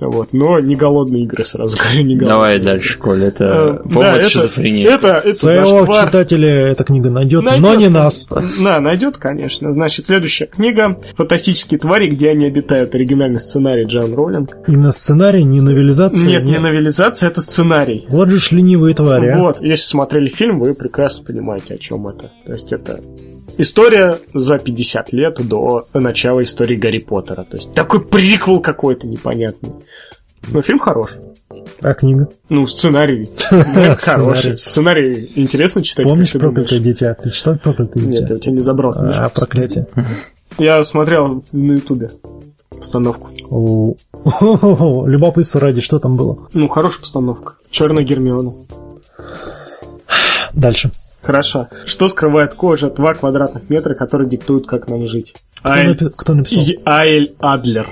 Вот, 0.00 0.32
но 0.32 0.60
не 0.60 0.76
голодные 0.76 1.24
игры, 1.24 1.44
сразу 1.44 1.76
говорю, 1.82 2.02
не 2.04 2.16
голодные. 2.16 2.28
Давай 2.30 2.58
дальше, 2.60 2.98
Коля, 2.98 3.26
это 3.28 3.44
Э, 3.44 3.76
повод 3.88 3.92
да, 3.94 4.16
это, 4.16 4.28
шизофрении. 4.30 4.84
это, 4.86 5.22
это 5.24 5.34
Своего 5.34 5.80
зашквар. 5.80 6.06
читателя 6.06 6.68
эта 6.70 6.84
книга 6.84 7.10
найдет, 7.10 7.42
но 7.42 7.50
Найдёт. 7.50 7.78
не 7.78 7.88
нас. 7.88 8.28
Да, 8.62 8.80
найдет, 8.80 9.16
конечно. 9.18 9.72
Значит, 9.72 10.06
следующая 10.06 10.46
книга 10.46 10.98
«Фантастические 11.16 11.78
твари, 11.78 12.08
где 12.10 12.30
они 12.30 12.46
обитают». 12.46 12.94
Оригинальный 12.94 13.40
сценарий 13.40 13.84
Джон 13.84 14.14
Роллинг. 14.14 14.56
Именно 14.66 14.92
сценарий, 14.92 15.44
не 15.44 15.60
новелизация. 15.60 16.26
Нет, 16.26 16.44
не 16.44 16.58
новелизация, 16.58 17.28
это 17.28 17.40
сценарий. 17.40 18.06
Вот 18.08 18.28
же 18.28 18.38
ж 18.38 18.52
ленивые 18.52 18.94
твари, 18.94 19.28
а. 19.28 19.38
Вот, 19.38 19.60
если 19.60 19.84
смотрели 19.84 20.28
фильм, 20.28 20.60
вы 20.60 20.74
прекрасно 20.74 21.24
понимаете, 21.24 21.74
о 21.74 21.78
чем 21.78 22.06
это. 22.08 22.30
То 22.46 22.52
есть 22.52 22.72
это 22.72 23.00
история 23.60 24.18
за 24.34 24.58
50 24.58 25.12
лет 25.12 25.46
до 25.46 25.84
начала 25.94 26.42
истории 26.42 26.76
Гарри 26.76 26.98
Поттера. 26.98 27.44
То 27.44 27.56
есть 27.56 27.72
такой 27.72 28.00
приквел 28.00 28.60
какой-то 28.60 29.06
непонятный. 29.06 29.72
Но 30.48 30.62
фильм 30.62 30.78
хорош. 30.78 31.10
А 31.82 31.94
книга? 31.94 32.28
Ну, 32.48 32.66
сценарий 32.68 33.28
хороший. 34.00 34.58
Сценарий 34.58 35.32
интересно 35.34 35.82
читать. 35.82 36.04
Помнишь? 36.04 36.32
«Проклятое 36.32 36.80
дитя»? 36.80 37.14
Ты 37.14 37.30
читал 37.30 37.56
«Проклятое 37.56 38.02
Нет, 38.04 38.20
дитя»? 38.20 38.26
я 38.30 38.36
у 38.36 38.38
тебя 38.38 38.52
не 38.52 38.60
забрал. 38.60 38.94
А, 38.96 39.28
проклятие. 39.28 39.86
Я 40.58 40.82
смотрел 40.84 41.44
на 41.52 41.72
Ютубе 41.72 42.10
постановку. 42.70 43.28
Любопытство 45.06 45.60
ради, 45.60 45.80
что 45.80 45.98
там 45.98 46.16
было? 46.16 46.48
Ну, 46.54 46.68
хорошая 46.68 47.00
постановка. 47.02 47.54
Черная 47.70 48.04
Гермиона. 48.04 48.52
Дальше. 50.52 50.90
Хорошо. 51.22 51.68
Что 51.86 52.08
скрывает 52.08 52.54
кожа 52.54 52.90
2 52.90 53.14
квадратных 53.14 53.68
метра, 53.70 53.94
которые 53.94 54.28
диктуют, 54.28 54.66
как 54.66 54.88
нам 54.88 55.06
жить? 55.06 55.34
Кто, 55.60 55.70
Айль, 55.70 55.90
напи- 55.90 56.10
кто 56.16 56.34
написал? 56.34 56.62
И- 56.64 56.78
Айль 56.84 57.34
Адлер. 57.38 57.88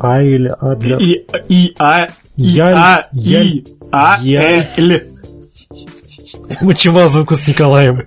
Айль 0.00 0.48
Адлер. 0.48 0.98
И, 0.98 1.26
и, 1.48 1.74
а, 1.78 2.06
и, 2.36 2.42
Яль- 2.42 2.74
а, 2.74 3.02
яль- 3.12 3.46
и, 3.46 3.66
а, 3.92 4.18
яль- 4.22 4.66
эль. 4.76 5.02
Мочева 6.60 7.08
звуку 7.08 7.34
с 7.36 7.46
Николаем. 7.46 8.02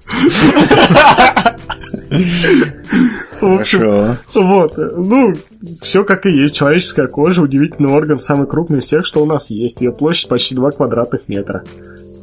В 3.41 3.53
общем, 3.59 3.79
Хорошо. 3.79 4.17
вот, 4.35 4.73
ну, 4.77 5.33
все 5.81 6.03
как 6.03 6.25
и 6.25 6.29
есть. 6.31 6.55
Человеческая 6.55 7.07
кожа 7.07 7.41
удивительный 7.41 7.89
орган, 7.91 8.19
самый 8.19 8.47
крупный 8.47 8.79
из 8.79 8.85
всех, 8.85 9.05
что 9.05 9.21
у 9.23 9.25
нас 9.25 9.49
есть. 9.49 9.81
Ее 9.81 9.91
площадь 9.93 10.27
почти 10.27 10.55
2 10.55 10.71
квадратных 10.71 11.27
метра. 11.29 11.63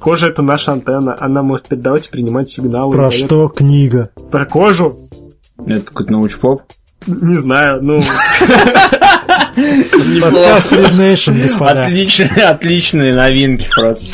Кожа 0.00 0.28
это 0.28 0.42
наша 0.42 0.72
антенна, 0.72 1.16
она 1.18 1.42
может 1.42 1.68
передавать 1.68 2.06
и 2.06 2.10
принимать 2.10 2.48
сигналы. 2.48 2.92
Про 2.92 3.10
дает- 3.10 3.24
что 3.24 3.48
книга? 3.48 4.10
Про 4.30 4.44
кожу? 4.46 4.94
Это 5.66 5.80
какой-то 5.82 6.12
научпоп. 6.12 6.62
Не 7.06 7.34
знаю, 7.36 7.82
ну... 7.82 8.02
Подкаст 10.20 10.72
Red 10.72 10.92
Nation, 10.98 11.40
господа. 11.40 11.84
Отличные, 11.86 12.44
отличные 12.44 13.14
новинки 13.14 13.66
просто. 13.74 14.04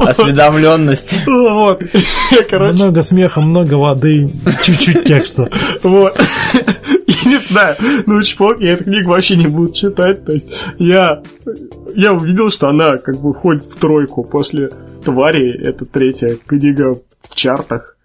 Осведомленность. 0.00 1.14
Вот. 1.26 1.82
Короче, 2.50 2.76
Много 2.76 3.02
смеха, 3.02 3.40
много 3.40 3.74
воды, 3.74 4.32
чуть-чуть 4.62 5.04
текста. 5.04 5.48
Вот. 5.82 6.20
Не 7.28 7.38
знаю, 7.38 7.76
ну 8.06 8.22
чпок, 8.22 8.60
я 8.60 8.72
эту 8.72 8.84
книгу 8.84 9.10
вообще 9.10 9.36
не 9.36 9.46
буду 9.46 9.72
читать. 9.72 10.24
То 10.24 10.32
есть 10.32 10.52
я, 10.78 11.22
я 11.94 12.12
увидел, 12.12 12.50
что 12.50 12.68
она 12.68 12.98
как 12.98 13.20
бы 13.20 13.32
входит 13.32 13.64
в 13.64 13.76
тройку 13.76 14.24
после 14.24 14.70
твари. 15.04 15.50
Это 15.50 15.84
третья 15.84 16.36
книга 16.46 16.96
в 17.22 17.34
чартах. 17.34 17.96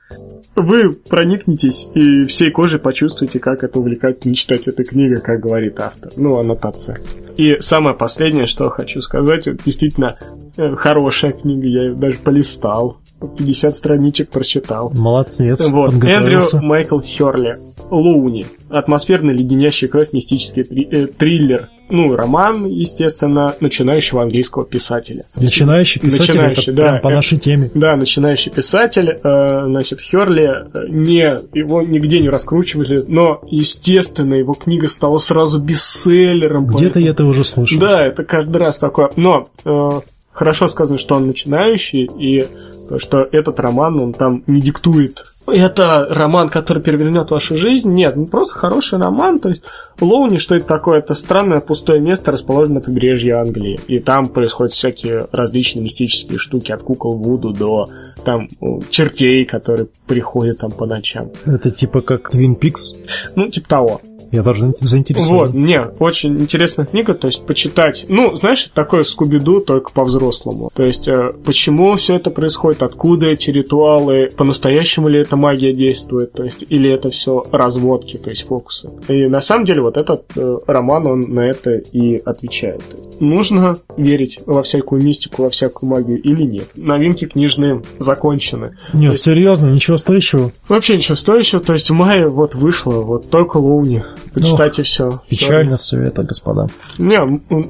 Вы 0.56 0.92
проникнетесь 0.94 1.88
и 1.94 2.26
всей 2.26 2.52
кожей 2.52 2.80
почувствуете, 2.80 3.40
как 3.40 3.64
это 3.64 3.80
увлекательно 3.80 4.36
читать 4.36 4.68
эта 4.68 4.84
книга, 4.84 5.22
как 5.22 5.40
говорит 5.40 5.80
автор. 5.80 6.12
Ну, 6.18 6.38
аннотация. 6.38 7.00
И 7.38 7.58
самое 7.62 7.96
последнее, 7.96 8.46
что 8.46 8.70
хочу 8.70 9.02
сказать, 9.02 9.48
вот 9.48 9.64
действительно 9.64 10.18
э, 10.58 10.76
хорошая 10.76 11.32
книга, 11.32 11.66
я 11.66 11.84
ее 11.84 11.96
даже 11.96 12.18
полистал. 12.18 12.98
50 13.38 13.76
страничек 13.76 14.30
прочитал. 14.30 14.92
Молодец, 14.96 15.70
Вот, 15.70 15.94
Эндрю. 16.04 16.42
Майкл 16.62 17.00
Херли. 17.00 17.56
Лоуни. 17.90 18.46
Атмосферный 18.70 19.34
леденящий 19.34 19.88
кровь 19.88 20.14
мистический 20.14 20.64
три- 20.64 20.88
э, 20.92 21.08
триллер. 21.08 21.70
Ну, 21.92 22.16
роман, 22.16 22.66
естественно, 22.66 23.56
начинающего 23.60 24.22
английского 24.22 24.64
писателя. 24.64 25.24
Начинающий 25.36 26.00
писатель, 26.00 26.34
Начинающий, 26.34 26.64
это 26.64 26.74
да. 26.74 26.84
прям 26.90 27.02
по 27.02 27.10
нашей 27.10 27.38
теме. 27.40 27.72
Да, 27.74 27.96
начинающий 27.96 28.52
писатель, 28.52 29.10
э, 29.24 29.66
значит, 29.66 30.00
Херли, 30.02 30.68
э, 30.72 30.88
не, 30.90 31.38
его 31.58 31.82
нигде 31.82 32.20
не 32.20 32.30
раскручивали, 32.30 33.04
но, 33.08 33.42
естественно, 33.48 34.36
его 34.36 34.54
книга 34.54 34.88
стала 34.88 35.18
сразу 35.18 35.60
бестселлером. 35.60 36.68
Где-то 36.68 37.00
я 37.00 37.12
это 37.12 37.26
уже 37.26 37.44
слышал. 37.44 37.80
Да, 37.80 38.06
это 38.06 38.24
каждый 38.24 38.58
раз 38.58 38.78
такое. 38.78 39.10
Но 39.16 39.50
э, 39.66 39.90
хорошо 40.32 40.68
сказано, 40.68 41.00
что 41.00 41.16
он 41.16 41.26
начинающий, 41.28 42.06
и 42.20 42.46
то, 42.88 43.00
что 43.00 43.28
этот 43.32 43.60
роман, 43.60 44.00
он 44.00 44.14
там 44.14 44.44
не 44.48 44.62
диктует. 44.62 45.24
Это 45.52 46.06
роман, 46.10 46.50
который 46.50 46.82
перевернет 46.82 47.32
вашу 47.32 47.56
жизнь. 47.56 47.92
Нет, 47.94 48.16
ну 48.16 48.26
просто 48.26 48.58
хороший 48.58 49.00
роман. 49.00 49.40
То 49.40 49.50
есть 49.50 49.64
Лоуни, 50.00 50.38
что 50.38 50.56
это 50.56 50.66
такое? 50.68 51.00
Это 51.00 51.14
странное 51.14 51.60
пустое 51.60 52.00
место, 52.00 52.32
расположенное 52.32 52.80
на 52.80 52.86
побережье 52.86 53.36
Англии. 53.36 53.80
И 53.88 54.00
там 54.00 54.28
происходят 54.28 54.74
всякие 54.74 55.28
различные 55.32 55.84
мистические 55.84 56.38
штуки, 56.38 56.72
от 56.72 56.82
кукол 56.82 57.18
Вуду 57.18 57.52
до 57.52 57.86
там 58.24 58.48
чертей, 58.90 59.46
которые 59.46 59.88
приходят 60.08 60.60
там 60.60 60.72
по 60.72 60.86
ночам. 60.86 61.32
Это 61.46 61.72
типа 61.72 62.02
как 62.02 62.34
Twin 62.34 62.58
Peaks. 62.60 62.96
Ну, 63.36 63.50
типа 63.50 63.68
того. 63.68 64.02
Я 64.32 64.44
даже 64.44 64.68
заин- 64.68 64.76
заинтересован. 64.80 65.40
Вот, 65.40 65.54
не, 65.54 65.82
очень 66.00 66.40
интересная 66.40 66.86
книга, 66.86 67.14
то 67.14 67.28
есть 67.28 67.46
почитать. 67.46 68.06
Ну, 68.10 68.36
знаешь, 68.36 68.70
такое 68.74 69.04
Скуби-Ду, 69.04 69.62
только 69.62 69.92
по-взрослому. 69.92 70.70
То 70.76 70.86
есть, 70.86 71.08
э, 71.08 71.32
почему 71.46 71.96
все 71.96 72.16
это 72.16 72.32
происходит, 72.32 72.84
откуда 72.84 73.28
эти 73.28 73.50
ритуалы, 73.50 74.30
по-настоящему 74.36 75.08
ли 75.08 75.22
эта 75.22 75.36
магия 75.36 75.74
действует, 75.74 76.34
то 76.34 76.44
есть, 76.44 76.64
или 76.68 76.94
это 76.94 77.10
все 77.10 77.44
разводки, 77.52 78.18
то 78.18 78.30
есть 78.30 78.48
фокусы. 78.48 78.90
И 79.08 79.28
на 79.28 79.42
самом 79.42 79.66
деле 79.66 79.82
вот 79.82 79.98
этот 79.98 80.24
э, 80.36 80.58
роман, 80.68 81.08
он 81.08 81.20
на 81.22 81.50
это 81.50 81.72
и 81.72 82.18
отвечает. 82.18 82.82
Есть, 83.20 83.22
нужно 83.22 83.78
верить 83.98 84.40
во 84.46 84.64
всякую 84.64 85.04
мистику, 85.04 85.44
во 85.44 85.50
всякую 85.50 85.90
магию 85.90 86.22
или 86.22 86.44
нет. 86.44 86.68
Новинки 86.76 87.26
книжные 87.26 87.82
закончены. 88.00 88.76
Нет, 88.94 89.20
серьезно, 89.20 89.68
ничего 89.68 89.98
стоящего. 89.98 90.52
Вообще 90.68 90.98
ничего 90.98 91.16
стоящего, 91.16 91.62
то 91.62 91.74
есть 91.74 91.90
в 91.90 91.94
мае 91.94 92.28
вот 92.28 92.56
вышло, 92.56 93.02
вот 93.02 93.30
только 93.30 93.58
Лоуни. 93.58 94.04
Почитайте 94.34 94.84
все. 94.84 95.22
Печально 95.28 95.78
все 95.78 95.98
это, 95.98 96.24
господа. 96.24 96.68
Не, 96.98 97.20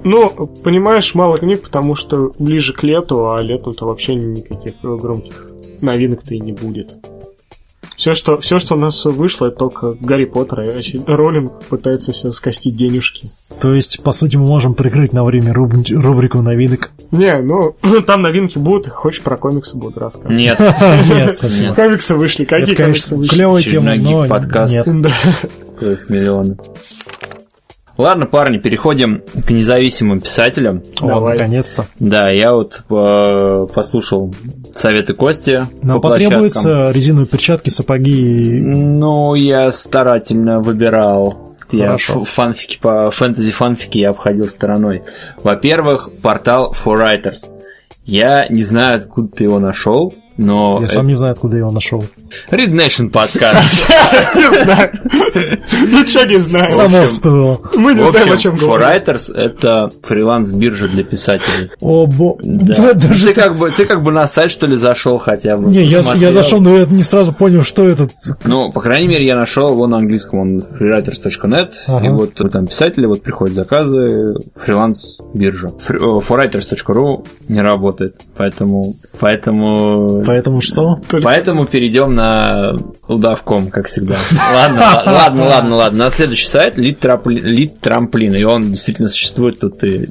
ну, 0.03 0.29
понимаешь, 0.63 1.15
мало 1.15 1.37
книг, 1.37 1.63
потому 1.63 1.95
что 1.95 2.31
ближе 2.39 2.73
к 2.73 2.83
лету, 2.83 3.31
а 3.31 3.41
летом-то 3.41 3.85
вообще 3.85 4.15
никаких 4.15 4.73
громких 4.81 5.49
новинок-то 5.81 6.35
и 6.35 6.39
не 6.39 6.51
будет. 6.51 6.97
Все, 7.99 8.15
что, 8.15 8.39
все, 8.39 8.59
что 8.59 8.75
у 8.75 8.79
нас 8.79 9.03
вышло, 9.03 9.47
это 9.47 9.57
только 9.57 9.91
Гарри 9.99 10.23
Поттер, 10.23 10.61
и 10.61 10.73
вообще 10.73 11.01
Роллинг 11.05 11.65
пытается 11.65 12.13
все 12.13 12.31
скостить 12.31 12.77
денежки. 12.77 13.29
То 13.59 13.73
есть, 13.73 14.01
по 14.03 14.13
сути, 14.13 14.37
мы 14.37 14.45
можем 14.45 14.73
прикрыть 14.73 15.11
на 15.11 15.25
время 15.25 15.51
руб- 15.51 15.73
рубрику 16.01 16.41
новинок. 16.41 16.91
Не, 17.11 17.41
ну, 17.41 17.75
там 18.07 18.21
новинки 18.21 18.57
будут, 18.57 18.87
хочешь 18.87 19.21
про 19.21 19.35
комиксы 19.35 19.75
буду 19.75 19.99
рассказывать. 19.99 20.37
Нет. 20.37 20.57
Нет, 21.09 21.35
спасибо. 21.35 21.73
Комиксы 21.73 22.15
вышли, 22.15 22.45
какие 22.45 22.73
комиксы 22.73 23.09
конечно, 23.09 23.17
вышли? 23.17 23.35
клевая 23.35 23.63
тема, 23.63 23.95
но 23.95 24.23
гик-подкаст. 24.23 24.73
нет. 24.73 25.01
Да. 25.01 25.11
Ладно, 27.99 28.25
парни, 28.27 28.57
переходим 28.59 29.21
к 29.45 29.51
независимым 29.51 30.21
писателям. 30.21 30.81
О, 31.01 31.07
Давай. 31.07 31.33
наконец-то. 31.37 31.85
Да, 31.99 32.29
я 32.29 32.53
вот 32.53 32.83
э, 32.89 33.65
послушал 33.73 34.33
советы 34.71 35.13
Кости. 35.13 35.67
Нам 35.81 35.99
по 35.99 36.07
площадкам. 36.07 36.29
потребуются 36.29 36.91
резиновые 36.91 37.27
перчатки, 37.27 37.69
сапоги 37.69 38.11
и... 38.13 38.61
Ну, 38.61 39.35
я 39.35 39.69
старательно 39.73 40.61
выбирал. 40.61 41.55
Я 41.71 41.87
Хорошо. 41.87 42.21
ф- 42.21 42.29
фанфики 42.29 42.79
по 42.81 43.11
фэнтези-фанфики 43.11 43.97
я 43.97 44.11
обходил 44.11 44.47
стороной. 44.47 45.03
Во-первых, 45.43 46.09
портал 46.23 46.73
For 46.73 46.95
Writers. 46.95 47.51
Я 48.05 48.47
не 48.47 48.63
знаю, 48.63 48.99
откуда 48.99 49.27
ты 49.27 49.43
его 49.43 49.59
нашел, 49.59 50.13
но 50.39 50.79
Я 50.81 50.87
сам 50.87 51.05
не 51.05 51.15
знаю, 51.15 51.33
откуда 51.33 51.57
я 51.57 51.63
его 51.63 51.71
нашел. 51.71 52.03
это 52.47 52.55
Read 52.55 52.71
Nation 52.71 53.09
подкаст. 53.09 53.85
Не 54.35 54.63
знаю. 54.63 54.91
Ничего 55.87 56.23
не 56.25 56.37
знаю. 56.37 56.75
Само 56.75 57.07
всплыло. 57.07 57.59
Мы 57.75 57.93
не 57.93 58.09
знаем, 58.09 58.31
о 58.31 58.37
чем 58.37 58.55
For 58.55 58.59
говорим. 58.59 58.87
Writers 58.87 59.33
это 59.35 59.89
фриланс-биржа 60.03 60.87
для 60.87 61.03
писателей. 61.03 61.71
О, 61.81 62.05
бо... 62.07 62.37
Да. 62.41 62.75
Да, 62.75 62.93
даже... 62.93 63.27
Ты 63.27 63.33
как 63.33 63.55
бы, 63.55 63.71
ты 63.71 63.85
как 63.85 64.03
бы 64.03 64.11
на 64.11 64.27
сайт 64.27 64.51
что 64.51 64.67
ли 64.67 64.75
зашел 64.75 65.17
хотя 65.17 65.57
бы? 65.57 65.69
Не, 65.69 65.83
я, 65.83 66.01
зашел, 66.31 66.61
но 66.61 66.77
я 66.77 66.85
не 66.85 67.03
сразу 67.03 67.33
понял, 67.33 67.63
что 67.63 67.87
это. 67.87 68.07
Ну, 68.43 68.71
по 68.71 68.81
крайней 68.81 69.07
мере, 69.07 69.25
я 69.25 69.35
нашел 69.35 69.71
его 69.71 69.87
на 69.87 69.97
английском, 69.97 70.39
он 70.39 70.59
freewriters.net, 70.59 72.05
и 72.05 72.09
вот 72.09 72.33
там 72.51 72.67
писатели, 72.67 73.05
вот 73.05 73.21
приходят 73.21 73.55
заказы, 73.55 74.35
фриланс-биржа. 74.55 75.69
Forwriters.ru 75.79 77.25
не 77.47 77.61
работает, 77.61 78.15
поэтому, 78.37 78.93
поэтому, 79.19 80.23
Поэтому 80.29 80.61
что? 80.61 81.01
поэтому 81.23 81.65
перейдем 81.65 82.13
на 82.13 82.75
удавком, 83.07 83.71
как 83.71 83.87
всегда. 83.87 84.15
Ладно, 84.53 84.79
ла- 84.79 85.03
ладно, 85.07 85.45
ладно, 85.45 85.75
ладно. 85.75 86.05
На 86.05 86.11
следующий 86.11 86.45
сайт 86.45 86.77
Lead 86.77 86.99
Trampoline, 86.99 88.37
и 88.37 88.43
он 88.43 88.69
действительно 88.73 89.09
существует, 89.09 89.59
тут 89.59 89.79
ты, 89.79 90.07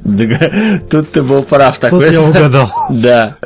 тут 0.91 1.13
ты 1.13 1.23
был 1.23 1.45
прав. 1.45 1.79
Тут 1.79 1.83
такой 1.83 2.13
я 2.13 2.21
угадал. 2.21 2.69
да. 2.91 3.37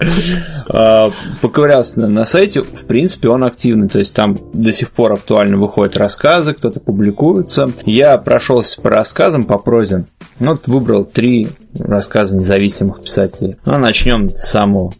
А, 0.70 1.10
Поковырялся 1.42 2.00
на, 2.00 2.08
на 2.08 2.24
сайте, 2.24 2.62
в 2.62 2.86
принципе, 2.86 3.28
он 3.28 3.44
активный, 3.44 3.90
то 3.90 3.98
есть 3.98 4.14
там 4.14 4.38
до 4.54 4.72
сих 4.72 4.92
пор 4.92 5.12
актуально 5.12 5.58
выходят 5.58 5.94
рассказы, 5.96 6.54
кто-то 6.54 6.80
публикуется. 6.80 7.70
Я 7.84 8.16
прошелся 8.16 8.80
по 8.80 8.88
рассказам, 8.88 9.44
по 9.44 9.58
прозе. 9.58 10.06
Ну, 10.40 10.52
вот 10.52 10.66
выбрал 10.68 11.04
три 11.04 11.48
рассказа 11.78 12.34
независимых 12.34 13.02
писателей. 13.02 13.56
Ну, 13.66 13.76
начнем 13.76 14.30
с 14.30 14.48
самого 14.48 14.94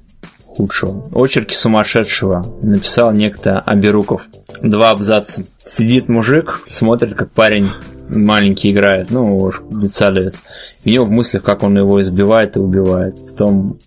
худшего. 0.57 1.09
Очерки 1.15 1.55
сумасшедшего 1.55 2.45
написал 2.63 3.13
некто 3.13 3.59
Аберуков. 3.61 4.23
Два 4.61 4.91
абзаца. 4.91 5.45
Сидит 5.59 6.09
мужик, 6.09 6.61
смотрит, 6.67 7.15
как 7.15 7.31
парень 7.31 7.69
маленький 8.09 8.73
играет, 8.73 9.11
ну, 9.11 9.37
уж 9.37 9.63
детсадовец. 9.71 10.43
У 10.85 10.89
него 10.91 11.05
в 11.07 11.11
мыслях, 11.11 11.43
как 11.43 11.63
он 11.63 11.77
его 11.79 12.01
избивает 12.01 12.57
и 12.57 12.61
убивает. 12.61 13.15
Потом 13.31 13.79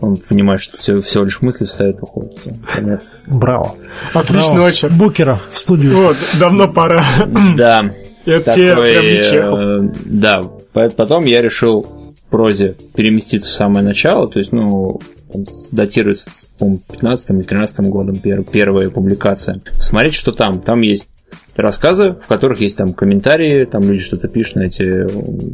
он 0.00 0.16
понимает, 0.16 0.60
что 0.62 0.76
все, 0.78 1.00
всего 1.02 1.24
лишь 1.24 1.40
мысли 1.42 1.66
встает 1.66 1.96
и 1.98 2.00
уходит. 2.00 2.32
Все, 2.34 2.56
конец. 2.74 3.12
Браво. 3.26 3.74
Отличный 4.14 4.54
Браво. 4.54 4.68
очерк. 4.68 4.92
Букера 4.94 5.38
в 5.50 5.56
студию. 5.58 5.94
Вот, 5.96 6.16
давно 6.38 6.68
пора. 6.72 7.02
Да. 7.56 7.90
Это 8.24 8.52
тебе 8.52 8.70
такой, 8.70 8.90
прям 8.92 9.04
не 9.04 9.16
Чехов. 9.22 9.58
э, 9.60 9.80
Да. 10.06 10.42
По- 10.72 10.88
Потом 10.88 11.26
я 11.26 11.42
решил 11.42 11.82
в 11.82 12.30
прозе 12.30 12.74
переместиться 12.94 13.50
в 13.50 13.54
самое 13.54 13.84
начало, 13.84 14.28
то 14.28 14.38
есть, 14.38 14.50
ну, 14.50 14.98
там 15.34 15.44
датируется, 15.70 16.30
по 16.58 16.66
15 16.92 17.30
или 17.30 17.42
13 17.42 17.80
годом 17.88 18.16
пер- 18.16 18.48
первая 18.50 18.88
публикация. 18.90 19.60
Смотреть, 19.72 20.14
что 20.14 20.32
там. 20.32 20.60
Там 20.60 20.80
есть 20.80 21.08
рассказы, 21.56 22.12
в 22.22 22.26
которых 22.26 22.60
есть 22.60 22.76
там 22.78 22.92
комментарии, 22.94 23.64
там 23.64 23.82
люди 23.82 24.00
что-то 24.02 24.28
пишут 24.28 24.56
на 24.56 24.62
эти 24.62 25.06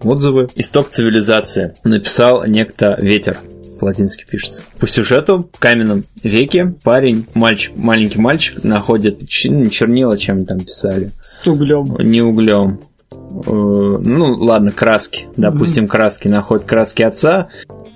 отзывы. 0.07 0.49
Исток 0.55 0.91
цивилизации 0.91 1.75
написал 1.85 2.45
некто 2.47 2.97
Ветер 3.01 3.39
по-латински 3.81 4.27
пишется. 4.31 4.63
По 4.79 4.87
сюжету 4.87 5.49
в 5.55 5.59
каменном 5.59 6.05
веке 6.23 6.75
парень, 6.85 7.27
мальчик, 7.33 7.73
маленький 7.77 8.19
мальчик 8.19 8.63
находит 8.63 9.21
не 9.23 9.71
чернила, 9.71 10.19
чем 10.19 10.45
там 10.45 10.61
писали, 10.61 11.13
Углем. 11.47 11.87
не 12.01 12.21
углем. 12.21 12.81
Э, 13.11 13.15
Ну, 13.47 14.37
ладно, 14.37 14.71
краски. 14.71 15.29
Допустим, 15.39 15.89
краски. 15.89 16.29
Находит 16.29 16.67
краски 16.67 17.03
отца. 17.03 17.49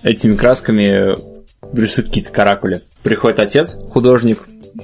Этими 0.02 0.34
красками 0.36 1.16
рисуют 1.74 2.08
какие-то 2.08 2.30
каракули. 2.30 2.80
Приходит 3.02 3.40
отец, 3.40 3.76
художник, 3.90 4.38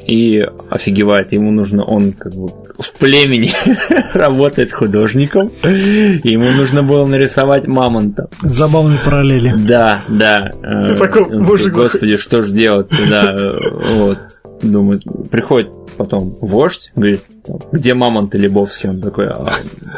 и 0.07 0.45
офигевает. 0.71 1.33
Ему 1.33 1.51
нужно, 1.51 1.85
он 1.85 2.13
как 2.13 2.33
бы 2.35 2.49
в 2.79 2.93
племени 2.99 3.53
работает 4.15 4.73
художником, 4.73 5.49
и 5.65 6.21
ему 6.31 6.47
нужно 6.57 6.83
было 6.83 7.07
нарисовать 7.07 7.67
мамонта. 7.67 8.29
Забавные 8.43 8.99
параллели. 9.05 9.53
Да, 9.57 10.03
да. 10.09 10.51
Э, 10.63 10.97
такой 10.97 11.27
мужик 11.39 11.75
Господи, 11.75 12.17
что 12.17 12.43
ж 12.43 12.51
делать 12.51 12.89
тогда? 12.89 13.35
Э, 13.37 13.53
Вот. 13.97 14.19
Думает, 14.63 15.03
приходит 15.31 15.71
потом 16.01 16.33
вождь, 16.41 16.93
говорит, 16.97 17.21
где 17.73 17.93
мамонт 17.93 18.35
Лебовский? 18.35 18.89
Он 18.89 19.03
такой, 19.03 19.29
а, 19.29 19.51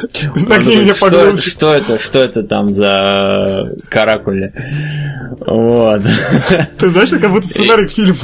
что, 0.96 1.38
что 1.38 1.74
это, 1.74 1.98
что 2.00 2.18
это 2.18 2.42
там 2.42 2.72
за 2.72 3.72
каракули? 3.88 4.52
Вот. 5.38 6.02
Ты 6.78 6.88
знаешь, 6.88 7.12
это 7.12 7.20
как 7.20 7.30
будто 7.30 7.46
сценарий 7.46 7.86
к 7.86 7.92
фильму. 7.92 8.16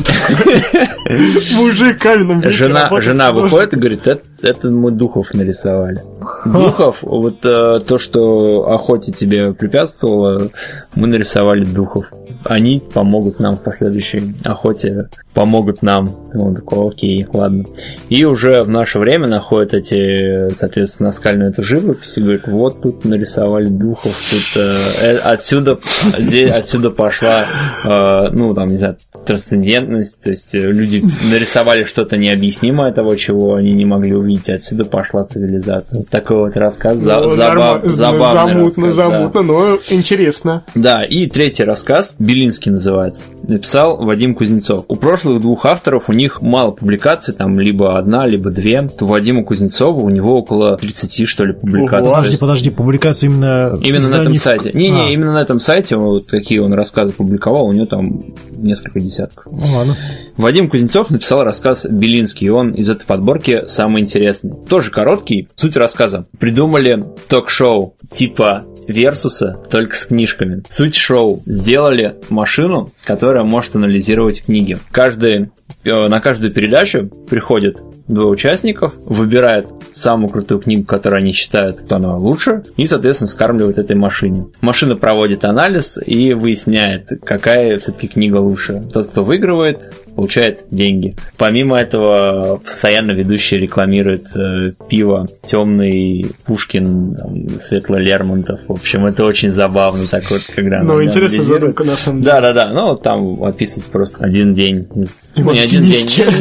Мужик 1.57 2.05
веке 2.05 2.51
Жена, 2.51 2.91
жена 3.01 3.31
выходит 3.33 3.75
и 3.75 3.77
говорит, 3.77 4.07
это, 4.09 4.23
это 4.43 4.71
мы 4.71 4.91
духов 4.91 5.33
нарисовали. 5.33 6.03
Духов, 6.45 6.99
вот 7.03 7.47
э, 7.47 7.79
то, 7.87 7.99
что 7.99 8.69
охоте 8.69 9.13
тебе 9.13 9.53
препятствовало, 9.53 10.51
мы 10.99 11.07
нарисовали 11.07 11.65
духов. 11.65 12.07
они 12.45 12.81
помогут 12.95 13.41
нам 13.41 13.57
в 13.57 13.63
последующей 13.63 14.35
охоте, 14.45 15.09
помогут 15.35 15.83
нам. 15.83 16.15
Он 16.35 16.55
такой, 16.55 16.89
окей, 16.89 17.27
ладно. 17.33 17.65
И 18.09 18.25
уже 18.25 18.63
в 18.63 18.69
наше 18.69 18.99
время 18.99 19.27
находят 19.27 19.75
эти, 19.75 20.53
соответственно, 20.55 21.09
наскальную 21.09 21.51
эту 21.51 21.63
живопись 21.63 22.17
и 22.17 22.21
говорят, 22.23 22.47
вот 22.47 22.83
тут 22.83 23.05
нарисовали 23.05 23.67
духов, 23.69 24.15
тут 24.31 24.63
э, 24.63 24.77
э, 25.03 25.17
отсюда, 25.19 25.79
здесь, 26.19 26.51
отсюда 26.51 26.91
пошла, 26.91 27.45
э, 27.85 28.29
ну, 28.33 28.55
там, 28.55 28.71
не 28.71 28.77
знаю, 28.79 28.97
трансцендентность, 29.27 30.21
то 30.23 30.31
есть 30.31 30.55
люди 30.55 31.03
нарисовали 31.31 31.83
что-то 31.85 32.17
необъяснимое 32.17 32.93
того, 32.93 33.15
чего 33.17 33.55
они 33.55 33.73
не 33.73 33.85
могли 33.85 34.15
увидеть, 34.15 34.51
отсюда 34.51 34.85
пошла 34.85 35.25
цивилизация. 35.25 36.05
Такой 36.11 36.37
вот 36.39 36.57
рассказ, 36.57 36.99
за, 36.99 37.21
Ну, 37.21 37.31
забав- 37.37 37.85
забавный 37.87 38.53
Замутно, 38.55 38.87
рассказ, 38.87 38.97
да. 38.97 39.11
замутно, 39.11 39.43
но 39.43 39.79
интересно. 39.91 40.65
Да, 40.75 40.88
и 41.05 41.27
третий 41.27 41.65
рассказ, 41.65 42.15
Белинский 42.19 42.73
называется, 42.73 43.29
написал 43.49 43.97
Вадим 43.99 44.35
Кузнецов. 44.35 44.85
У 44.89 44.97
прошлых 44.97 45.41
двух 45.41 45.65
авторов 45.67 46.09
у 46.09 46.13
них 46.13 46.41
мало 46.43 46.71
публикаций, 46.71 47.35
там 47.35 47.59
либо 47.59 47.99
одна, 47.99 48.25
либо 48.27 48.51
две. 48.51 48.89
То 48.89 49.07
Вадиму 49.07 49.45
Кузнецову 49.45 50.05
у 50.05 50.11
него 50.11 50.39
около 50.39 50.77
30, 50.77 51.27
что 51.29 51.45
ли, 51.45 51.53
публикаций. 51.53 52.07
Ого. 52.07 52.11
Подожди, 52.13 52.31
есть 52.31 52.41
подожди, 52.41 52.71
публикация 52.71 53.31
именно... 53.31 53.79
Именно 53.83 54.09
на 54.09 54.15
этом 54.23 54.33
изданий- 54.35 54.39
сайте. 54.39 54.73
Не-не, 54.73 55.01
А, 55.07 55.11
именно 55.11 55.33
на 55.35 55.43
этом 55.43 55.61
сайте, 55.61 55.97
вот 55.97 56.27
какие 56.27 56.59
он 56.59 56.73
рассказы 56.75 57.13
публиковал, 57.13 57.67
у 57.67 57.73
него 57.73 57.87
там 57.87 58.23
несколько 58.57 59.01
десятков. 59.01 59.47
Ну 59.51 59.77
ладно. 59.77 59.97
Вадим 60.37 60.69
Кузнецов 60.69 61.11
написал 61.11 61.43
рассказ 61.45 61.87
«Белинский», 61.89 62.47
и 62.47 62.51
он 62.51 62.71
из 62.71 62.89
этой 62.91 63.05
подборки 63.07 63.63
самый 63.67 64.03
интересный. 64.03 64.53
Тоже 64.69 64.91
короткий. 64.91 65.49
Суть 65.57 65.77
рассказа. 65.77 66.27
Придумали 66.39 67.05
ток-шоу 67.29 67.95
типа 68.11 68.65
Версуса, 68.89 69.59
только 69.71 69.95
с 69.97 70.07
книжками. 70.07 70.63
Суть 70.69 70.95
шоу. 70.95 71.41
Сделали 71.45 72.15
машину, 72.31 72.91
которая 73.05 73.38
может 73.45 73.77
анализировать 73.77 74.45
книги. 74.45 74.79
Каждый, 74.91 75.51
э, 75.85 76.09
на 76.09 76.21
каждую 76.21 76.53
передачу 76.53 77.09
приходит 77.29 77.83
двое 78.09 78.29
участников, 78.29 78.95
выбирают 79.07 79.67
самую 79.93 80.31
крутую 80.31 80.61
книгу, 80.61 80.85
которую 80.85 81.21
они 81.21 81.33
считают, 81.33 81.81
что 81.85 81.97
она 81.97 82.17
лучше, 82.17 82.63
и, 82.77 82.87
соответственно, 82.87 83.29
скармливают 83.29 83.79
этой 83.79 83.97
машине. 83.97 84.47
Машина 84.61 84.97
проводит 84.97 85.45
анализ 85.45 85.99
и 86.05 86.35
выясняет, 86.35 87.09
какая 87.25 87.79
все-таки 87.79 88.09
книга 88.09 88.39
лучше. 88.39 88.83
Тот, 88.93 89.09
кто 89.09 89.25
выигрывает, 89.25 89.93
получает 90.23 90.65
деньги. 90.73 91.15
Помимо 91.37 91.77
этого, 91.79 92.61
постоянно 92.65 93.13
ведущий 93.13 93.57
рекламирует 93.57 94.25
э, 94.35 94.73
пиво 94.89 95.29
темный 95.45 96.27
Пушкин, 96.45 97.15
там, 97.15 97.49
светло 97.61 97.99
Лермонтов. 97.99 98.59
В 98.67 98.73
общем, 98.73 99.07
это 99.07 99.25
очень 99.25 99.49
забавно 99.49 100.07
так 100.11 100.29
вот, 100.29 100.41
когда 100.57 100.83
Ну, 100.83 100.95
анализирует. 100.95 101.31
задумка, 101.31 101.85
на 101.85 101.95
самом 101.95 102.23
деле. 102.23 102.33
Да, 102.33 102.41
да, 102.41 102.53
да. 102.53 102.71
Ну, 102.73 102.97
там 102.97 103.45
описывается 103.45 103.91
просто 103.93 104.25
один 104.25 104.55
день. 104.55 104.89
из- 104.97 105.33
ну, 105.37 105.53
не 105.53 105.61
один 105.61 105.83
день. 105.83 105.93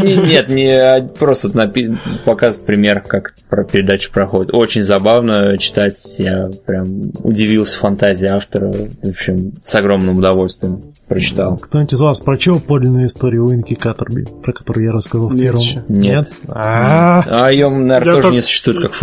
Не- 0.04 0.28
Нет, 0.28 0.50
не 0.50 0.72
а, 0.72 1.04
просто 1.04 1.50
напи- 1.50 1.96
показывает 2.26 2.66
пример, 2.66 3.02
как 3.02 3.36
про 3.48 3.64
передача 3.64 4.10
проходит. 4.12 4.56
Очень 4.56 4.82
забавно 4.82 5.56
читать. 5.60 6.16
Я 6.18 6.50
прям 6.66 7.12
удивился 7.24 7.78
фантазии 7.78 8.28
автора. 8.28 8.74
В 9.04 9.08
общем, 9.10 9.54
с 9.64 9.76
огромным 9.76 10.18
удовольствием 10.18 10.82
прочитал. 11.08 11.58
Кто-нибудь 11.58 11.94
из 11.94 12.02
вас 12.02 12.22
прочел 12.22 12.60
подлинную 12.60 13.06
историю 13.06 13.46
Уинки 13.46 13.67
Каттерби, 13.76 14.26
про 14.44 14.54
которую 14.54 14.86
я 14.86 14.92
рассказал 14.92 15.28
в 15.30 15.38
первом? 15.38 15.62
Нет. 15.88 16.28
А, 16.50 17.24
А 17.28 17.52
ее, 17.52 17.70
наверное, 17.70 18.16
Я 18.16 18.22
тоже 18.22 18.34
не 18.34 18.42
существует 18.42 18.80
как 18.84 18.94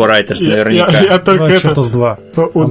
Я, 0.42 0.48
наверняка. 0.50 1.00
я- 1.00 1.18
только 1.18 1.44
ну, 1.44 1.50
это... 1.50 1.59
что-то 1.59 1.83
с 1.83 1.90
два. 1.90 2.18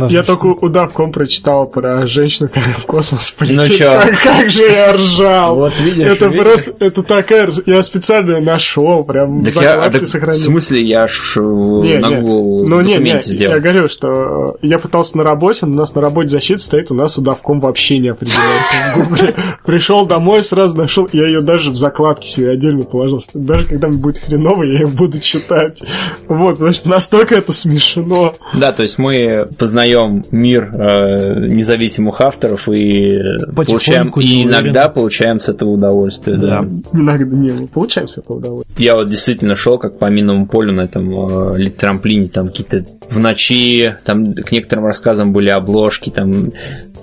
я 0.10 0.24
только 0.24 0.46
удавком 0.48 1.12
прочитал 1.12 1.68
про 1.68 2.06
женщину, 2.06 2.48
которая 2.50 2.74
в 2.74 2.86
космос 2.86 3.32
полетит. 3.32 3.58
Ну 3.58 3.66
чё? 3.66 4.02
Как, 4.24 4.50
же 4.50 4.64
я 4.64 4.94
ржал! 4.94 5.56
Вот 5.56 5.74
видишь, 5.80 6.06
это 6.08 6.30
просто, 6.32 6.74
это 6.80 7.04
такая... 7.04 7.50
Я 7.66 7.82
специально 7.84 8.40
нашел, 8.40 9.04
прям 9.06 9.40
а 9.40 9.44
закладке 9.44 10.00
так 10.00 10.02
в 10.04 10.08
сохранил. 10.12 10.42
смысле, 10.44 10.84
я 10.86 11.08
ж 11.08 11.36
Не, 11.38 12.00
на 12.00 12.08
не. 12.10 12.16
Google 12.22 12.68
Ну, 12.68 12.82
я 12.82 13.60
говорю, 13.60 13.90
что 13.90 14.56
я 14.62 14.80
пытался 14.80 15.18
на 15.18 15.24
работе, 15.24 15.66
но 15.66 15.74
у 15.74 15.76
нас 15.78 15.96
на 15.96 16.02
работе 16.02 16.30
защита 16.30 16.62
стоит, 16.62 16.92
у 16.92 16.96
нас 16.96 17.18
удавком 17.18 17.60
вообще 17.60 18.00
не 18.00 18.10
определяется 18.10 18.74
в 18.96 19.10
Гугле. 19.10 19.36
Пришел 19.66 20.06
домой, 20.06 20.44
сразу 20.44 20.78
нашел, 20.78 21.08
я 21.12 21.26
ее 21.28 21.40
даже 21.42 21.72
в 21.74 21.78
закладке 21.78 22.28
себе 22.28 22.52
отдельно 22.52 22.84
положил, 22.84 23.22
что 23.22 23.40
даже 23.40 23.66
когда 23.66 23.88
мне 23.88 23.98
будет 23.98 24.18
хреново, 24.20 24.64
я 24.64 24.80
ее 24.80 24.88
буду 24.88 25.20
читать. 25.20 25.84
Вот, 26.28 26.54
потому 26.54 26.74
что 26.74 26.90
настолько 26.90 27.36
это 27.36 27.52
смешно. 27.52 28.34
Да, 28.54 28.72
то 28.72 28.84
есть 28.84 28.98
мы 28.98 29.48
познаем 29.58 30.24
мир 30.32 30.72
э, 30.74 31.48
независимых 31.48 32.22
авторов 32.22 32.68
и 32.70 33.18
получаем 33.56 34.10
Потихоньку, 34.12 34.20
и 34.22 34.26
неуверенно. 34.26 34.50
иногда 34.52 34.90
получаем 34.90 35.40
с 35.40 35.50
этого 35.50 35.70
удовольствие. 35.72 36.38
Да. 36.38 36.66
Иногда 36.94 37.36
не, 37.36 37.52
мы 37.52 37.68
получаем 37.68 38.08
с 38.08 38.18
этого 38.18 38.38
удовольствие. 38.38 38.86
Я 38.86 38.96
вот 38.96 39.10
действительно 39.10 39.56
шел 39.56 39.78
как 39.78 40.00
по 40.00 40.10
минному 40.10 40.48
полю 40.48 40.74
на 40.74 40.82
этом 40.82 41.56
э, 41.56 41.70
трамплине, 41.72 42.26
там 42.26 42.48
какие-то 42.48 42.86
в 43.10 43.20
ночи, 43.20 43.96
там 44.06 44.34
к 44.34 44.52
некоторым 44.52 44.86
рассказам 44.86 45.34
были 45.34 45.50
обложки, 45.50 46.10
там 46.10 46.52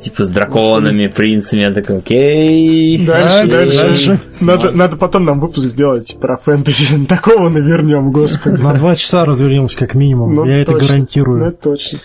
типа 0.01 0.25
с 0.25 0.31
драконами, 0.31 1.07
принцами, 1.07 1.63
я 1.63 1.73
такой, 1.73 1.99
окей. 1.99 3.05
Дальше, 3.07 3.47
дальше. 3.47 3.79
дальше. 3.79 4.21
Надо, 4.41 4.71
надо 4.73 4.97
потом 4.97 5.25
нам 5.25 5.41
выпуск 5.41 5.69
сделать 5.69 6.17
про 6.21 6.37
фэнтези. 6.37 7.05
Такого 7.09 7.49
навернем, 7.49 8.11
господи. 8.11 8.61
На 8.61 8.75
два 8.75 8.97
часа 8.97 9.25
развернемся 9.25 9.79
как 9.79 9.95
минимум, 9.95 10.35
Ну, 10.35 10.45
я 10.47 10.59
это 10.63 10.73
точно. 10.73 10.87
Ну, 10.87 10.89
гарантирую. 10.93 11.45
это 11.47 11.57
точно. 11.63 11.99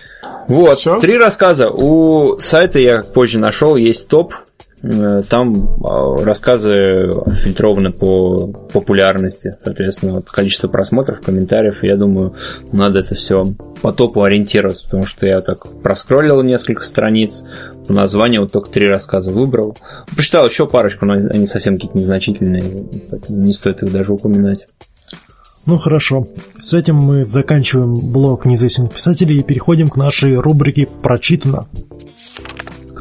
Вот, 0.47 0.77
Всё? 0.77 0.99
три 0.99 1.17
рассказа. 1.17 1.69
У 1.69 2.37
сайта 2.37 2.79
я 2.79 3.01
позже 3.01 3.39
нашел, 3.39 3.75
есть 3.75 4.07
топ. 4.07 4.33
Э, 4.83 5.23
Там 5.29 5.69
а, 5.83 6.23
рассказы 6.23 7.09
фильтрованы 7.43 7.91
по 7.91 8.47
популярности, 8.47 9.55
соответственно, 9.59 10.13
вот 10.15 10.29
количество 10.29 10.67
просмотров, 10.67 11.21
комментариев. 11.21 11.83
Я 11.83 11.95
думаю, 11.95 12.35
надо 12.71 12.99
это 12.99 13.15
все 13.15 13.45
по 13.81 13.93
топу 13.93 14.23
ориентироваться, 14.23 14.83
потому 14.85 15.05
что 15.05 15.25
я 15.25 15.41
так 15.41 15.65
проскроллил 15.81 16.41
несколько 16.43 16.83
страниц, 16.83 17.45
по 17.87 18.39
вот 18.39 18.51
только 18.51 18.69
три 18.69 18.87
рассказа 18.87 19.31
выбрал. 19.31 19.77
Прочитал 20.15 20.47
еще 20.47 20.67
парочку, 20.67 21.05
но 21.05 21.13
они 21.13 21.47
совсем 21.47 21.75
какие-то 21.75 21.97
незначительные, 21.97 22.85
поэтому 23.09 23.41
не 23.41 23.53
стоит 23.53 23.81
их 23.83 23.91
даже 23.91 24.13
упоминать. 24.13 24.67
Ну 25.65 25.79
хорошо, 25.79 26.27
с 26.59 26.75
этим 26.75 26.95
мы 26.95 27.25
заканчиваем 27.25 27.95
блок 27.95 28.45
независимых 28.45 28.93
писателей 28.93 29.39
и 29.39 29.43
переходим 29.43 29.87
к 29.87 29.97
нашей 29.97 30.35
рубрике 30.35 30.87
«Прочитано». 31.01 31.65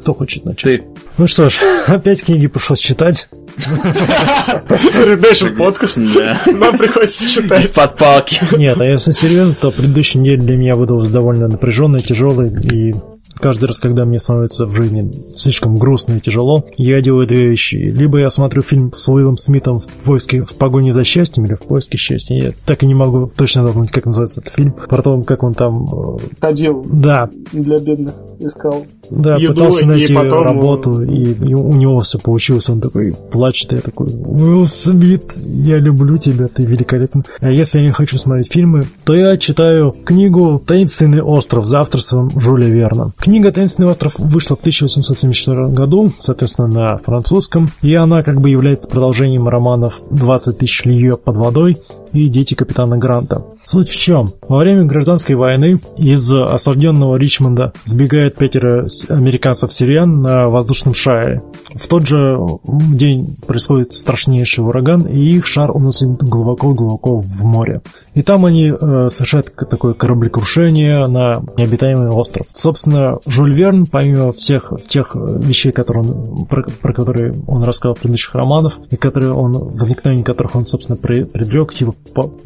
Кто 0.05 0.13
хочет 0.13 0.45
начать? 0.45 0.83
Ты 0.83 0.85
Ну 1.17 1.27
что 1.27 1.49
ж, 1.49 1.59
опять 1.87 2.25
книги 2.25 2.47
пришлось 2.47 2.79
читать. 2.79 3.27
Redemption 3.57 5.57
подкаст. 5.57 5.97
Нам 5.97 6.77
приходится 6.77 7.27
читать. 7.27 7.65
из-под 7.65 7.97
палки. 7.97 8.39
Нет, 8.55 8.79
а 8.79 8.85
если 8.85 9.13
серьезно, 9.13 9.55
то 9.59 9.71
предыдущая 9.71 10.21
неделя 10.21 10.43
для 10.43 10.57
меня 10.59 10.77
выдалась 10.77 11.11
довольно 11.11 11.49
напряженной, 11.49 12.03
тяжелой, 12.03 12.53
и 12.71 12.95
каждый 13.39 13.67
раз, 13.67 13.81
когда 13.81 14.05
мне 14.05 14.19
становится 14.21 14.67
в 14.67 14.75
жизни 14.75 15.11
слишком 15.37 15.77
грустно 15.77 16.15
и 16.15 16.21
тяжело, 16.21 16.65
я 16.77 17.01
делаю 17.01 17.27
две 17.27 17.49
вещи. 17.49 17.77
Либо 17.77 18.19
я 18.19 18.31
смотрю 18.31 18.63
фильм 18.63 18.93
с 18.95 19.09
Уиллом 19.09 19.37
Смитом 19.37 19.79
в 19.81 19.87
поиске, 20.05 20.43
в 20.43 20.55
погоне 20.55 20.93
за 20.93 21.05
счастьем 21.05 21.45
или 21.45 21.55
в 21.55 21.61
поиске 21.63 21.99
счастья. 21.99 22.35
Я 22.35 22.53
так 22.65 22.83
и 22.83 22.87
не 22.87 22.95
могу 22.95 23.31
точно 23.37 23.67
запомнить, 23.67 23.91
как 23.91 24.07
называется 24.07 24.41
этот 24.41 24.55
фильм. 24.55 24.73
Про 24.73 25.03
то, 25.03 25.21
как 25.23 25.43
он 25.43 25.55
там... 25.55 25.85
э, 25.85 26.19
Ходил 26.41 26.85
Да, 26.91 27.29
для 27.53 27.79
бедных, 27.79 28.15
искал. 28.39 28.87
да, 29.11 29.37
еду, 29.37 29.55
пытался 29.55 29.83
и 29.83 29.87
найти 29.87 30.15
потом, 30.15 30.43
работу, 30.45 31.03
и, 31.03 31.33
и 31.33 31.55
у 31.55 31.73
него 31.75 32.01
все 32.01 32.19
получилось. 32.19 32.69
Он 32.71 32.81
такой 32.81 33.15
плачет, 33.33 33.73
и 33.73 33.77
я 33.77 33.81
такой, 33.83 34.09
Уилл 34.09 34.67
Смит, 34.67 35.33
я 35.45 35.79
люблю 35.79 36.19
тебя, 36.19 36.49
ты 36.49 36.63
великолепен. 36.65 37.25
А 37.41 37.51
если 37.51 37.79
я 37.79 37.85
не 37.85 37.91
хочу 37.91 38.17
смотреть 38.19 38.53
фильмы, 38.53 38.87
то 39.05 39.15
я 39.15 39.37
читаю 39.37 39.93
книгу 40.05 40.61
«Таинственный 40.67 41.23
остров» 41.23 41.67
за 41.67 41.81
авторством 41.81 42.31
Жюля 42.39 42.69
Верна. 42.69 43.11
Книга 43.25 43.51
«Таинственный 43.53 43.89
остров» 43.89 44.19
вышла 44.19 44.55
в 44.55 44.61
1874 44.61 45.69
году, 45.69 46.13
соответственно, 46.19 46.69
на 46.69 46.99
французском, 46.99 47.71
и 47.81 47.95
она 47.95 48.23
как 48.23 48.39
бы 48.43 48.51
является 48.51 48.87
продолжением 48.87 49.49
романов 49.49 50.03
«20 50.11 50.53
тысяч 50.59 50.85
лье 50.85 51.17
под 51.17 51.39
водой» 51.39 51.79
и 52.15 52.29
«Дети 52.29 52.55
капитана 52.55 52.97
Гранта». 52.97 53.45
Суть 53.67 53.89
в 53.89 53.99
чем? 53.99 54.29
Во 54.47 54.59
время 54.59 54.85
гражданской 54.85 55.35
войны 55.35 55.81
из 55.97 56.31
осажденного 56.33 57.17
Ричмонда 57.17 57.73
сбегает 57.85 58.37
пятеро 58.37 58.87
американцев-сириян 59.09 60.21
на 60.21 60.49
воздушном 60.49 60.95
шаре. 60.95 61.43
В 61.75 61.89
тот 61.89 62.07
же 62.07 62.37
день 62.65 63.27
происходит 63.47 63.95
страшнейший 63.95 64.65
ураган, 64.65 65.03
и 65.07 65.19
их 65.19 65.47
шар 65.47 65.71
уносит 65.71 66.23
глубоко-глубоко 66.23 67.19
в 67.19 67.43
море. 67.43 67.81
И 68.15 68.23
там 68.23 68.45
они 68.45 68.71
э, 68.71 69.09
совершают 69.09 69.53
такое 69.55 69.95
кораблекрушение 69.95 71.07
на 71.07 71.43
необитаемый 71.57 72.11
остров. 72.11 72.47
Собственно, 72.53 73.19
Жюль 73.27 73.55
Верн, 73.55 73.87
помимо 73.87 74.33
всех 74.33 74.73
тех 74.87 75.15
вещей, 75.15 75.73
которые 75.73 76.05
он, 76.05 76.45
про, 76.47 76.63
про 76.63 76.93
которые 76.93 77.35
он 77.47 77.65
рассказал 77.65 77.95
в 77.95 77.99
предыдущих 77.99 78.35
романах, 78.35 78.79
и 78.91 78.97
которые 78.97 79.33
он, 79.33 79.53
возникновение 79.53 80.25
которых 80.25 80.55
он, 80.55 80.67
собственно, 80.67 80.97
предрек, 80.97 81.73
типа 81.73 81.95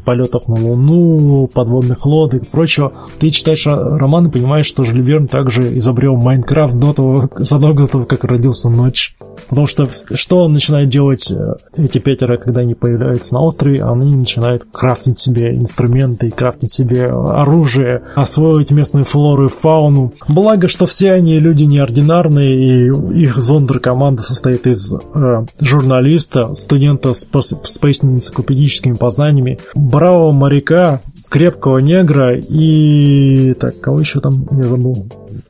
полетов 0.05 0.47
на 0.47 0.55
Луну, 0.55 1.47
подводных 1.47 2.05
лодок 2.05 2.43
и 2.43 2.45
прочего, 2.45 2.93
ты 3.19 3.29
читаешь 3.29 3.67
ро- 3.67 3.97
роман 3.97 4.27
и 4.27 4.31
понимаешь, 4.31 4.65
что 4.65 4.83
Жюль 4.83 5.01
Верн 5.01 5.27
также 5.27 5.77
изобрел 5.77 6.15
Майнкрафт 6.15 6.75
до 6.75 6.93
того, 6.93 7.29
задолго 7.37 7.83
до 7.83 7.91
того, 7.91 8.05
как 8.05 8.23
родился 8.23 8.69
Ночь. 8.69 9.15
Потому 9.47 9.67
что 9.67 9.87
что 10.13 10.47
начинают 10.47 10.89
делать 10.89 11.31
э, 11.31 11.55
эти 11.75 11.97
пятеро, 11.97 12.37
когда 12.37 12.61
они 12.61 12.75
появляются 12.75 13.33
на 13.33 13.41
острове? 13.41 13.83
Они 13.83 14.15
начинают 14.15 14.65
крафтить 14.71 15.19
себе 15.19 15.55
инструменты, 15.55 16.31
крафтить 16.31 16.71
себе 16.71 17.07
оружие, 17.07 18.03
освоить 18.15 18.71
местную 18.71 19.05
флору 19.05 19.45
и 19.45 19.49
фауну. 19.49 20.13
Благо, 20.27 20.67
что 20.67 20.85
все 20.85 21.13
они 21.13 21.39
люди 21.39 21.63
неординарные, 21.63 22.87
и 22.87 23.21
их 23.21 23.37
зондер-команда 23.37 24.23
состоит 24.23 24.67
из 24.67 24.93
э, 24.93 25.45
журналиста, 25.59 26.53
студента 26.53 27.13
с, 27.13 27.27
с 27.63 27.77
поистине 27.77 28.15
энциклопедическими 28.15 28.95
познаниями, 28.95 29.48
бравого 29.75 30.31
моряка, 30.31 31.01
крепкого 31.29 31.79
негра 31.79 32.37
и... 32.37 33.53
Так, 33.53 33.79
кого 33.79 33.99
еще 33.99 34.19
там? 34.19 34.47
Я 34.51 34.63
забыл. 34.63 35.07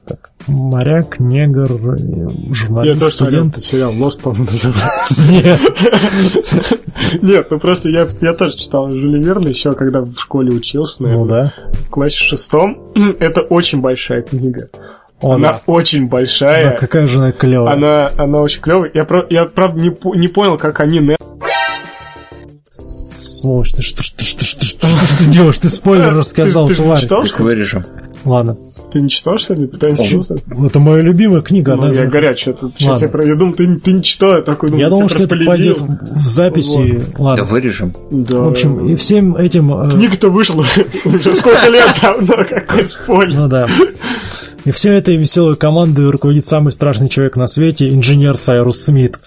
Так, 0.08 0.32
моряк, 0.48 1.20
негр, 1.20 1.68
журналист, 2.52 2.94
Я 2.96 3.00
тоже 3.00 3.16
студент. 3.16 3.52
этот 3.54 3.64
сериал, 3.64 3.94
Мост, 3.94 4.22
по-моему, 4.22 4.46
называется. 4.46 5.16
Нет. 5.32 5.60
Нет, 7.22 7.48
ну 7.50 7.60
просто 7.60 7.90
я, 7.90 8.08
я 8.22 8.34
тоже 8.34 8.58
читал 8.58 8.90
Жюля 8.90 9.20
Верна 9.20 9.50
еще, 9.50 9.74
когда 9.74 10.02
в 10.02 10.16
школе 10.18 10.52
учился, 10.52 11.04
Ну 11.04 11.26
наверное, 11.26 11.54
да. 11.66 11.72
в 11.86 11.90
классе 11.90 12.18
шестом. 12.18 12.78
Это 13.20 13.42
очень 13.42 13.82
большая 13.82 14.22
книга. 14.22 14.70
О, 15.22 15.34
она 15.34 15.54
да. 15.54 15.62
очень 15.66 16.06
Да, 16.06 16.12
большая. 16.12 16.78
какая 16.78 17.06
же 17.08 17.18
она 17.20 17.32
клевая. 17.32 17.74
Она, 17.76 18.10
она 18.18 18.40
очень 18.42 18.62
клевая. 18.62 18.90
Я, 18.94 19.06
я 19.30 19.46
правда, 19.46 19.80
не, 19.82 19.92
не 20.18 20.28
понял, 20.28 20.58
как 20.58 20.80
они... 20.80 21.00
Сволочь, 23.40 23.72
ты 23.72 23.82
что, 23.82 24.04
что, 24.04 24.24
что, 24.24 24.44
что, 24.46 24.66
что, 24.66 24.88
что 24.88 25.18
ты 25.18 25.26
делаешь? 25.30 25.58
Ты 25.58 25.70
спойлер 25.70 26.14
рассказал, 26.16 26.68
ты, 26.68 26.76
ты 26.76 26.84
тварь. 26.84 27.02
читал, 27.02 27.26
что 27.26 27.44
вырежем. 27.44 27.86
Ладно. 28.26 28.56
Ты 28.92 29.02
не 29.02 29.10
читал, 29.10 29.38
что 29.38 29.54
ли? 29.54 29.68
Пытаешься 29.68 30.04
читать? 30.04 30.42
Это 30.66 30.80
моя 30.80 31.04
любимая 31.04 31.42
книга. 31.42 31.76
Ну, 31.76 31.92
я. 31.92 32.06
Это, 32.06 32.36
сейчас 32.36 32.62
Ладно. 32.86 33.06
я, 33.06 33.08
про- 33.10 33.26
я 33.28 33.36
думал, 33.36 33.54
ты, 33.54 33.76
ты 33.78 33.94
не 33.94 34.02
читал, 34.02 34.38
я 34.38 34.42
такой 34.42 34.70
думаю, 34.70 34.84
Я 34.84 34.90
думал, 34.90 35.08
что 35.10 35.24
это 35.24 35.36
пойдет 35.46 35.80
в 35.80 36.28
записи. 36.28 37.00
Да 37.18 37.24
Ладно. 37.24 37.46
вырежем. 37.46 37.94
Да. 38.10 38.40
В 38.40 38.48
общем, 38.50 38.88
и 38.88 38.96
всем 38.96 39.36
этим... 39.36 39.72
э, 39.74 39.92
Книга-то 39.92 40.30
вышла 40.30 40.66
уже 41.06 41.36
сколько 41.36 41.70
лет 41.70 41.88
давно, 42.02 42.44
какой 42.50 42.86
спойлер. 42.88 43.36
Ну 43.36 43.48
да. 43.48 43.68
И 44.66 44.72
всей 44.72 44.94
этой 44.94 45.16
веселой 45.18 45.56
командой 45.56 46.10
руководит 46.10 46.44
самый 46.46 46.72
страшный 46.72 47.10
человек 47.10 47.36
на 47.36 47.48
свете, 47.48 47.90
инженер 47.94 48.38
Сайрус 48.38 48.82
Смит. 48.82 49.20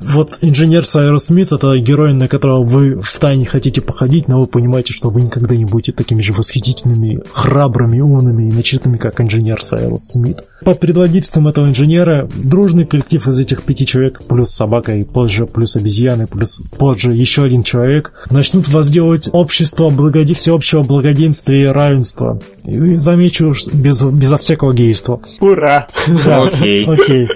Вот 0.00 0.38
инженер 0.42 0.84
Сайрус 0.84 1.24
Смит 1.24 1.52
это 1.52 1.76
герой, 1.78 2.12
на 2.12 2.28
которого 2.28 2.62
вы 2.62 3.00
в 3.00 3.18
тайне 3.18 3.46
хотите 3.46 3.80
походить, 3.80 4.28
но 4.28 4.40
вы 4.40 4.46
понимаете, 4.46 4.92
что 4.92 5.08
вы 5.08 5.22
никогда 5.22 5.56
не 5.56 5.64
будете 5.64 5.92
такими 5.92 6.20
же 6.20 6.32
восхитительными, 6.32 7.22
храбрыми, 7.32 8.00
умными 8.00 8.50
и 8.50 8.52
начитанными, 8.52 8.98
как 8.98 9.20
инженер 9.20 9.60
Сайрус 9.60 10.08
Смит. 10.08 10.42
Под 10.64 10.80
предводительством 10.80 11.48
этого 11.48 11.66
инженера 11.66 12.28
дружный 12.34 12.86
коллектив 12.86 13.26
из 13.26 13.38
этих 13.40 13.62
пяти 13.62 13.86
человек, 13.86 14.22
плюс 14.28 14.50
собака 14.50 14.94
и 14.94 15.02
позже, 15.02 15.46
плюс 15.46 15.76
обезьяны, 15.76 16.26
плюс 16.26 16.60
позже 16.78 17.14
еще 17.14 17.44
один 17.44 17.62
человек, 17.62 18.12
начнут 18.30 18.68
возделывать 18.68 19.30
общество 19.32 19.88
благоди... 19.88 20.34
всеобщего 20.34 20.82
благоденствия 20.82 21.62
и 21.62 21.72
равенства. 21.72 22.40
И 22.66 22.96
замечу, 22.96 23.54
без, 23.72 24.02
безо 24.02 24.36
всякого 24.36 24.74
гейства. 24.74 25.20
Ура! 25.40 25.88
Окей. 26.26 26.84
Окей. 26.84 27.28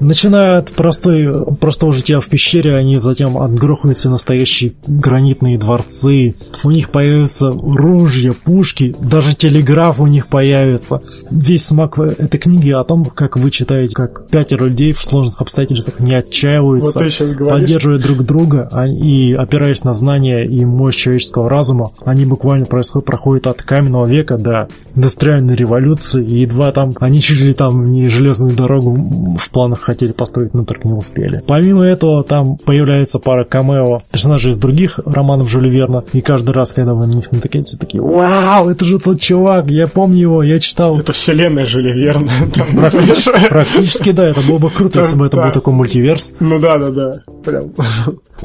Начиная 0.00 0.58
от 0.58 0.72
простой, 0.72 1.46
простого 1.56 1.85
жития 1.92 2.20
в 2.20 2.28
пещере, 2.28 2.74
они 2.76 2.98
затем 2.98 3.38
отгрохаются 3.38 4.10
настоящие 4.10 4.72
гранитные 4.86 5.58
дворцы. 5.58 6.34
У 6.64 6.70
них 6.70 6.90
появятся 6.90 7.50
ружья, 7.52 8.32
пушки, 8.44 8.94
даже 9.00 9.34
телеграф 9.36 10.00
у 10.00 10.06
них 10.06 10.28
появится. 10.28 11.02
Весь 11.30 11.66
смак 11.66 11.98
этой 11.98 12.38
книги 12.38 12.70
о 12.70 12.84
том, 12.84 13.04
как 13.04 13.36
вы 13.36 13.50
читаете, 13.50 13.94
как 13.94 14.28
пятеро 14.28 14.64
людей 14.66 14.92
в 14.92 15.00
сложных 15.02 15.40
обстоятельствах 15.40 16.00
не 16.00 16.14
отчаиваются, 16.14 16.98
Вот 16.98 17.48
поддерживая 17.48 17.98
друг 17.98 18.24
друга 18.24 18.68
а- 18.72 18.86
и 18.86 19.32
опираясь 19.32 19.84
на 19.84 19.94
знания 19.94 20.44
и 20.44 20.64
мощь 20.64 20.96
человеческого 20.96 21.48
разума, 21.48 21.90
они 22.04 22.24
буквально 22.24 22.66
происход- 22.66 23.04
проходят 23.04 23.46
от 23.46 23.62
каменного 23.62 24.06
века 24.06 24.36
до 24.38 24.68
индустриальной 24.94 25.54
революции, 25.54 26.24
и 26.24 26.40
едва 26.40 26.72
там, 26.72 26.92
они 27.00 27.20
чуть 27.20 27.40
ли 27.40 27.54
там 27.54 27.90
не 27.90 28.08
железную 28.08 28.54
дорогу 28.54 28.96
в 29.38 29.50
планах 29.50 29.80
хотели 29.80 30.12
построить, 30.12 30.54
но 30.54 30.64
только 30.64 30.88
не 30.88 30.94
успели. 30.94 31.42
Помимо 31.46 31.75
этого, 31.82 32.22
там 32.24 32.56
появляется 32.56 33.18
пара 33.18 33.44
камео 33.44 34.00
персонажей 34.10 34.52
из 34.52 34.58
других 34.58 35.00
романов 35.04 35.50
Жюля 35.50 35.70
Верна, 35.70 36.04
и 36.12 36.20
каждый 36.20 36.50
раз, 36.50 36.72
когда 36.72 36.94
вы 36.94 37.06
на 37.06 37.12
них 37.12 37.30
натыкаетесь, 37.30 37.78
такие, 37.78 38.02
вау, 38.02 38.68
это 38.68 38.84
же 38.84 38.98
тот 38.98 39.20
чувак, 39.20 39.70
я 39.70 39.86
помню 39.86 40.20
его, 40.20 40.42
я 40.42 40.60
читал. 40.60 40.98
Это 40.98 41.12
вселенная 41.12 41.66
Жюля 41.66 41.94
Верна. 41.94 42.30
Практически, 43.48 44.12
да, 44.12 44.28
это 44.28 44.40
было 44.40 44.58
бы 44.58 44.70
круто, 44.70 45.00
если 45.00 45.16
бы 45.16 45.26
это 45.26 45.36
был 45.36 45.52
такой 45.52 45.72
мультиверс. 45.72 46.34
Ну 46.40 46.58
да, 46.58 46.78
да, 46.78 46.90
да. 46.90 47.12
Прям. 47.44 47.72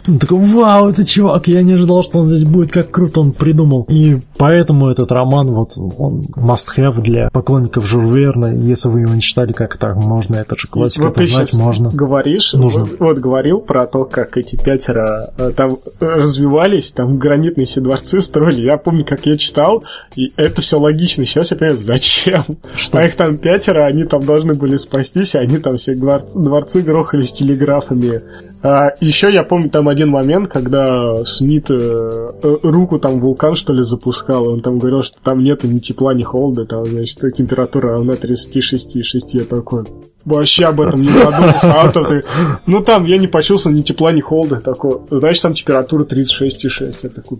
Он 0.07 0.19
такой, 0.19 0.39
вау, 0.39 0.89
это 0.89 1.05
чувак, 1.05 1.47
я 1.47 1.61
не 1.61 1.73
ожидал, 1.73 2.03
что 2.03 2.19
он 2.19 2.25
здесь 2.25 2.43
будет, 2.43 2.71
как 2.71 2.91
круто 2.91 3.19
он 3.21 3.33
придумал. 3.33 3.85
И 3.89 4.19
поэтому 4.37 4.89
этот 4.89 5.11
роман, 5.11 5.49
вот, 5.49 5.73
он 5.77 6.21
must-have 6.35 7.01
для 7.01 7.29
поклонников 7.29 7.85
Жюль 7.85 8.05
Верна. 8.05 8.51
Если 8.51 8.89
вы 8.89 9.01
его 9.01 9.13
не 9.13 9.21
читали, 9.21 9.51
как 9.51 9.77
так 9.77 9.95
можно, 9.95 10.35
это 10.35 10.57
же 10.57 10.67
классика, 10.67 11.03
Вот 11.03 11.17
это 11.17 11.29
знать 11.29 11.53
можно. 11.53 11.89
говоришь, 11.89 12.53
Нужно. 12.53 12.85
Вот, 12.85 12.99
вот 12.99 13.17
говорил 13.19 13.59
про 13.59 13.85
то, 13.85 14.05
как 14.05 14.37
эти 14.37 14.55
пятеро 14.55 15.33
э, 15.37 15.51
там 15.55 15.71
развивались, 15.99 16.91
там 16.91 17.17
гранитные 17.17 17.65
все 17.65 17.81
дворцы 17.81 18.21
строили. 18.21 18.61
Я 18.61 18.77
помню, 18.77 19.05
как 19.05 19.25
я 19.25 19.37
читал, 19.37 19.83
и 20.15 20.31
это 20.37 20.61
все 20.61 20.79
логично. 20.79 21.25
Сейчас 21.25 21.51
я 21.51 21.57
понимаю, 21.57 21.79
зачем. 21.79 22.43
Что? 22.75 22.99
А 22.99 23.03
их 23.05 23.15
там 23.15 23.37
пятеро, 23.37 23.85
они 23.85 24.03
там 24.03 24.23
должны 24.23 24.53
были 24.53 24.77
спастись, 24.77 25.35
и 25.35 25.37
они 25.37 25.57
там 25.57 25.77
все 25.77 25.95
дворцы, 25.95 26.39
дворцы 26.39 26.81
грохались 26.81 27.31
телеграфами. 27.31 28.21
А, 28.63 28.91
еще 28.99 29.31
я 29.31 29.43
помню 29.43 29.69
там 29.69 29.80
один 29.89 30.09
момент, 30.09 30.49
когда 30.49 31.23
Смит 31.25 31.69
э, 31.69 31.73
э, 31.73 32.57
руку 32.63 32.99
там 32.99 33.19
вулкан, 33.19 33.55
что 33.55 33.73
ли, 33.73 33.83
запускал, 33.83 34.45
и 34.45 34.47
он 34.49 34.59
там 34.61 34.79
говорил, 34.79 35.03
что 35.03 35.17
там 35.23 35.43
нету 35.43 35.67
ни 35.67 35.79
тепла, 35.79 36.13
ни 36.13 36.23
холода, 36.23 36.65
там, 36.65 36.85
значит, 36.85 37.19
температура 37.33 37.93
равна 37.93 38.13
36,6. 38.13 39.03
Я 39.33 39.43
такой, 39.45 39.85
вообще 40.25 40.65
об 40.65 40.81
этом 40.81 41.01
не 41.01 41.09
задумался. 41.09 41.73
А 41.81 41.91
то 41.91 42.03
ты... 42.03 42.23
Ну 42.65 42.81
там 42.81 43.05
я 43.05 43.17
не 43.17 43.27
почувствовал 43.27 43.75
ни 43.75 43.81
тепла, 43.81 44.11
ни 44.11 44.21
холода. 44.21 44.59
Такой, 44.59 44.99
значит, 45.09 45.43
там 45.43 45.53
температура 45.53 46.03
36,6. 46.03 46.95
Я 47.03 47.09
такой, 47.09 47.39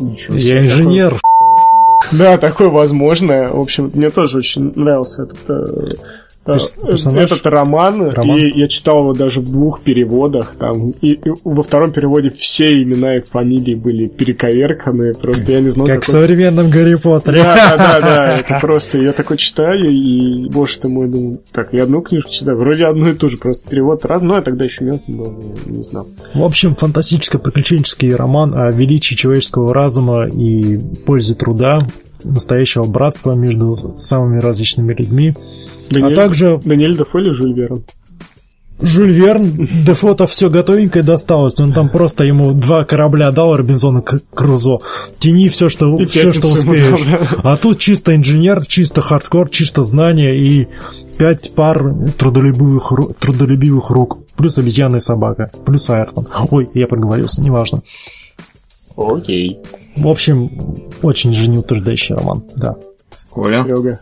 ничего 0.00 0.38
себе. 0.38 0.54
Я 0.54 0.64
инженер. 0.64 1.20
Да, 2.12 2.38
такое 2.38 2.68
возможно. 2.68 3.50
В 3.52 3.60
общем, 3.60 3.90
мне 3.94 4.10
тоже 4.10 4.38
очень 4.38 4.72
нравился 4.74 5.22
этот, 5.22 5.38
э, 5.48 5.52
э, 5.54 5.96
Перс- 6.44 6.72
персонаж? 6.72 7.30
этот 7.30 7.46
роман. 7.46 8.08
Роман? 8.08 8.36
И 8.36 8.58
я 8.58 8.66
читал 8.66 8.98
его 9.02 9.12
даже 9.14 9.40
в 9.40 9.44
двух 9.52 9.82
переводах. 9.82 10.56
Там, 10.58 10.90
и, 11.00 11.12
и 11.12 11.30
во 11.44 11.62
втором 11.62 11.92
переводе 11.92 12.30
все 12.36 12.82
имена 12.82 13.18
и 13.18 13.20
фамилии 13.20 13.76
были 13.76 14.06
перековерканы. 14.08 15.14
Просто 15.14 15.52
я 15.52 15.60
не 15.60 15.68
знал, 15.68 15.86
Как 15.86 16.02
в 16.02 16.06
какой- 16.06 16.20
современном 16.20 16.68
Гарри 16.68 16.96
Поттере. 16.96 17.44
да, 17.44 17.54
да, 17.54 17.76
да, 17.76 18.00
да, 18.00 18.36
это 18.40 18.58
просто, 18.60 18.98
я 18.98 19.12
такой 19.12 19.36
читаю, 19.36 19.88
и, 19.88 20.48
боже 20.48 20.80
ты 20.80 20.88
мой, 20.88 21.08
думаю, 21.08 21.40
так, 21.52 21.72
я 21.72 21.84
одну 21.84 22.00
книжку 22.02 22.30
читаю, 22.32 22.58
вроде 22.58 22.86
одну 22.86 23.10
и 23.10 23.14
ту 23.14 23.28
же, 23.28 23.36
просто 23.38 23.70
перевод 23.70 24.04
раз, 24.04 24.20
но 24.22 24.34
я 24.34 24.42
тогда 24.42 24.64
еще 24.64 24.82
мелкий 24.84 25.12
был, 25.12 25.30
не, 25.32 25.76
не 25.76 25.82
знал. 25.84 26.08
В 26.34 26.42
общем, 26.42 26.74
фантастическо-приключенческий 26.74 28.14
роман 28.16 28.52
о 28.54 28.70
величии 28.72 29.14
человеческого 29.14 29.72
разума 29.72 30.26
и 30.28 30.78
пользе 31.06 31.34
труда, 31.36 31.78
настоящего 32.24 32.84
братства 32.84 33.32
между 33.34 33.94
самыми 33.98 34.38
различными 34.40 34.92
людьми. 34.94 35.34
Даниэль, 35.90 36.12
А 36.12 36.16
также 36.16 36.60
Даниэль 36.64 36.96
Дефо 36.96 37.18
или 37.20 37.30
Жюль 37.32 37.52
Верн? 37.54 37.82
Жюль 38.80 39.12
Верн, 39.12 39.68
Дефото 39.86 40.26
все 40.26 40.50
готовенькое 40.50 41.04
досталось. 41.04 41.60
Он 41.60 41.72
там 41.72 41.88
просто 41.88 42.24
ему 42.24 42.52
два 42.52 42.84
корабля 42.84 43.30
дал 43.30 43.56
Робинзона 43.56 44.00
К- 44.02 44.18
Крузо. 44.34 44.78
Тяни 45.20 45.48
все, 45.48 45.68
что, 45.68 45.94
И 45.94 46.04
все, 46.06 46.32
что 46.32 46.48
успеешь. 46.48 47.00
дал, 47.06 47.18
да. 47.20 47.28
А 47.52 47.56
тут 47.56 47.78
чисто 47.78 48.16
инженер, 48.16 48.66
чисто 48.66 49.00
хардкор, 49.00 49.50
чисто 49.50 49.84
знания 49.84 50.34
и 50.36 50.66
пять 51.16 51.52
пар 51.54 51.94
трудолюбивых, 52.18 52.90
ру- 52.90 53.14
трудолюбивых 53.20 53.90
рук. 53.90 54.18
Плюс 54.36 54.58
обезьяна 54.58 54.96
и 54.96 55.00
собака. 55.00 55.52
Плюс 55.64 55.88
Айртон. 55.88 56.26
Ой, 56.50 56.68
я 56.74 56.88
проговорился, 56.88 57.40
неважно. 57.40 57.82
Окей. 58.96 59.58
В 59.96 60.08
общем, 60.08 60.50
очень 61.02 61.32
жизнеутверждающий 61.32 62.14
роман, 62.14 62.44
да. 62.58 62.76
Коля. 63.30 63.62
Серега. 63.64 64.00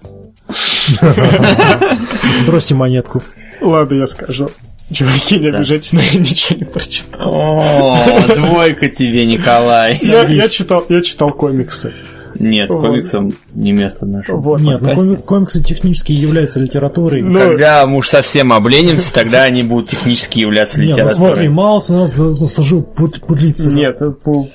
Бросьте 2.47 2.75
монетку. 2.75 3.23
Ладно, 3.61 3.95
я 3.97 4.07
скажу. 4.07 4.49
Чуваки, 4.93 5.39
не 5.39 5.49
обижайтесь, 5.49 5.93
но 5.93 6.01
я 6.01 6.19
ничего 6.19 6.59
не 6.59 6.65
прочитал. 6.65 7.33
О, 7.33 7.97
двойка 8.35 8.89
тебе, 8.89 9.25
Николай. 9.27 9.97
Я, 10.03 10.49
читал, 10.49 10.85
я 10.89 11.01
читал 11.03 11.31
комиксы. 11.33 11.93
Нет, 12.39 12.71
Вот. 12.71 12.81
комиксам 12.81 13.33
не 13.53 13.73
место 13.73 14.07
наше. 14.07 14.33
Вот. 14.33 14.61
Нет, 14.61 14.81
ну 14.81 14.95
коми- 14.95 15.17
комиксы 15.17 15.63
технически 15.63 16.13
являются 16.13 16.59
литературой. 16.59 17.23
Ну, 17.23 17.39
Когда 17.39 17.87
мы 17.87 17.99
уж 17.99 18.09
совсем 18.09 18.53
обленимся, 18.53 19.13
тогда 19.13 19.43
они 19.43 19.63
будут 19.63 19.91
технически 19.91 20.39
являться 20.39 20.81
Нет, 20.81 20.91
ну 20.91 20.95
литературой. 20.95 21.29
смотри, 21.35 21.49
Маус 21.49 21.91
у 21.91 21.95
нас 21.95 22.11
за- 22.15 22.31
заслужил 22.31 22.83
пут- 22.83 23.21
путлицу. 23.21 23.71
Нет, 23.71 23.99
по 24.23 24.49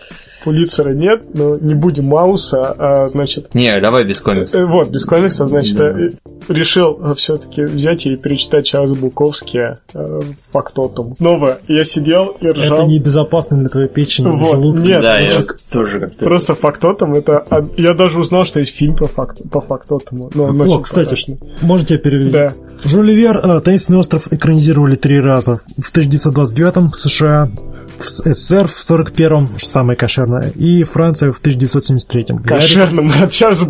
Пулицера 0.45 0.93
нет, 0.93 1.25
но 1.33 1.57
не 1.57 1.73
будем 1.73 2.05
Мауса, 2.05 2.61
а, 2.77 3.07
значит... 3.09 3.53
Не, 3.55 3.79
давай 3.81 4.05
без 4.05 4.21
комиксов. 4.21 4.61
Э, 4.61 4.65
Вот, 4.65 4.89
без 4.89 5.03
комиксов, 5.03 5.49
значит, 5.49 5.79
э, 5.79 6.09
решил 6.47 7.13
все-таки 7.15 7.63
взять 7.63 8.05
и 8.05 8.15
перечитать 8.15 8.65
Чарльза 8.65 8.95
Буковски 8.95 9.77
э, 9.93 10.21
«Фактотум». 10.51 11.15
Снова 11.17 11.57
я 11.67 11.83
сидел 11.83 12.37
и 12.39 12.47
ржал. 12.47 12.79
Это 12.83 12.87
небезопасно 12.87 13.57
для 13.57 13.69
твоей 13.69 13.87
печени, 13.89 14.29
Вот, 14.29 14.51
желудка. 14.51 14.81
нет, 14.83 15.01
да, 15.01 15.17
я 15.17 15.31
просто- 15.31 15.55
тоже 15.71 15.99
как-то... 15.99 16.23
Просто 16.25 16.55
фактотом 16.55 17.15
это... 17.15 17.43
Я 17.77 17.93
даже 17.95 18.19
узнал, 18.19 18.45
что 18.45 18.59
есть 18.59 18.75
фильм 18.75 18.95
про 18.95 19.07
факт, 19.07 19.41
по 19.51 19.61
фактотому. 19.61 20.29
Но 20.35 20.43
он 20.45 20.61
О, 20.61 20.65
очень 20.65 20.83
кстати, 20.83 21.07
страшный. 21.07 21.39
можете 21.61 21.97
перевести? 21.97 22.31
Да. 22.31 22.53
Жюль 22.83 23.11
Вер 23.11 23.37
э, 23.37 23.61
«Таинственный 23.61 23.99
остров» 23.99 24.31
экранизировали 24.31 24.95
три 24.95 25.19
раза. 25.19 25.61
В 25.81 25.89
1929 25.89 26.93
в 26.93 26.95
США, 26.95 27.49
в 27.97 28.07
СССР 28.07 28.67
в 28.67 28.79
41-м, 28.91 29.49
самое 29.57 29.97
кошерное, 29.97 30.49
и 30.55 30.83
Франция 30.83 31.31
в 31.31 31.41
1973-м. 31.41 32.37
Я 32.43 32.43
Кошерным 32.43 33.11
от 33.21 33.31
Чарльза 33.31 33.65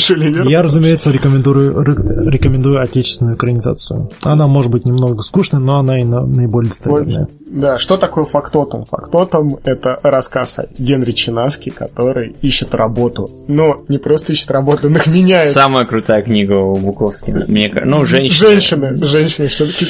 Шулевер. 0.00 0.46
Я, 0.48 0.62
разумеется, 0.62 1.10
рекомендую, 1.10 1.82
ре- 1.82 2.30
рекомендую 2.30 2.80
отечественную 2.82 3.36
экранизацию. 3.36 4.10
Она 4.22 4.46
может 4.46 4.70
быть 4.70 4.84
немного 4.84 5.22
скучной, 5.22 5.60
но 5.60 5.78
она 5.78 6.00
и 6.00 6.04
на- 6.04 6.26
наиболее 6.26 6.70
достоверная. 6.70 7.28
Да, 7.46 7.78
что 7.78 7.96
такое 7.96 8.24
фактотом? 8.24 8.84
Фактотом— 8.84 9.58
это 9.64 9.98
рассказ 10.02 10.58
о 10.58 10.66
Генри 10.78 11.12
Чинаски, 11.12 11.70
который 11.70 12.34
ищет 12.42 12.74
работу. 12.74 13.28
Но 13.48 13.84
не 13.88 13.98
просто 13.98 14.32
ищет 14.32 14.50
работу, 14.50 14.88
он 14.88 14.96
их 14.96 15.06
меняет. 15.06 15.52
Самая 15.52 15.84
крутая 15.84 16.22
книга 16.22 16.54
у 16.54 16.74
Буковски. 16.76 17.30
Мне 17.30 17.68
кажется. 17.68 17.88
Ну, 17.90 18.04
женщина. 18.06 18.48
Женщины, 18.50 18.96
женщины 18.96 19.48
все-таки 19.48 19.86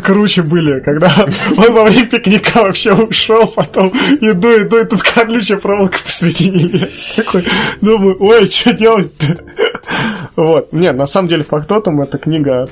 круче 0.00 0.42
были, 0.42 0.80
когда 0.80 1.10
он 1.56 1.72
во 1.74 1.84
время 1.84 2.08
пикника 2.24 2.62
вообще 2.62 2.92
ушел, 2.94 3.46
потом 3.46 3.88
иду, 4.20 4.62
иду, 4.62 4.78
и 4.78 4.84
тут 4.84 5.02
колючая 5.02 5.58
проволока 5.58 5.98
посредине 6.04 6.64
лес. 6.64 7.14
Такой, 7.16 7.44
думаю, 7.80 8.16
ой, 8.20 8.46
что 8.46 8.72
делать-то? 8.72 9.38
Вот, 10.36 10.72
нет, 10.72 10.96
на 10.96 11.06
самом 11.06 11.28
деле 11.28 11.42
фактотом 11.42 12.00
это 12.00 12.18
книга 12.18 12.66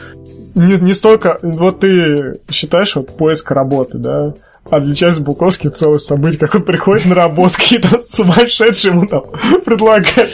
не, 0.55 0.75
не 0.81 0.95
столько, 0.95 1.39
вот 1.43 1.81
ты 1.81 2.41
считаешь 2.51 2.97
вот 2.97 3.17
поиск 3.17 3.51
работы, 3.51 3.99
да, 3.99 4.35
а 4.71 4.81
для 4.81 4.95
Чарльза 4.95 5.23
Буковски 5.23 5.69
целое 5.69 5.99
событие, 5.99 6.39
как 6.39 6.55
он 6.55 6.63
приходит 6.63 7.07
на 7.07 7.15
работу, 7.15 7.55
какие-то 7.57 8.01
сумасшедшие 8.01 8.93
ему 8.93 9.07
там 9.07 9.23
предлагают. 9.65 10.31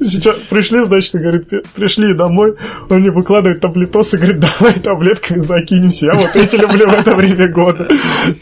Сейчас 0.00 0.36
пришли, 0.48 0.82
значит, 0.84 1.14
говорит, 1.14 1.48
«При- 1.48 1.62
пришли 1.74 2.14
домой, 2.14 2.56
он 2.88 3.00
мне 3.00 3.10
выкладывает 3.10 3.60
таблетос 3.60 4.14
и 4.14 4.16
говорит, 4.16 4.40
давай 4.40 4.74
таблетками 4.74 5.38
закинемся, 5.38 6.06
я 6.06 6.14
вот 6.14 6.34
эти 6.34 6.56
люблю 6.56 6.88
в 6.88 6.92
это 6.92 7.14
время 7.14 7.48
года, 7.48 7.88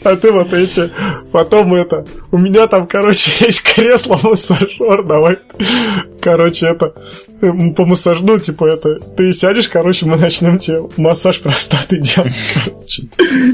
а 0.03 0.15
ты 0.15 0.31
вот 0.31 0.53
эти. 0.53 0.89
Потом 1.31 1.73
это, 1.75 2.05
у 2.31 2.37
меня 2.37 2.67
там, 2.67 2.87
короче, 2.87 3.31
есть 3.45 3.61
кресло 3.61 4.19
массажер, 4.21 5.03
давай, 5.05 5.37
короче, 6.21 6.67
это, 6.67 6.93
м, 7.41 7.73
по 7.73 7.85
массажу, 7.85 8.23
ну, 8.25 8.39
типа, 8.39 8.65
это, 8.65 8.99
ты 9.17 9.33
сядешь, 9.33 9.67
короче, 9.69 10.05
мы 10.05 10.17
начнем 10.17 10.57
тебе 10.59 10.83
массаж 10.97 11.39
простаты 11.41 11.97
делать, 12.01 12.33
короче. 12.53 13.03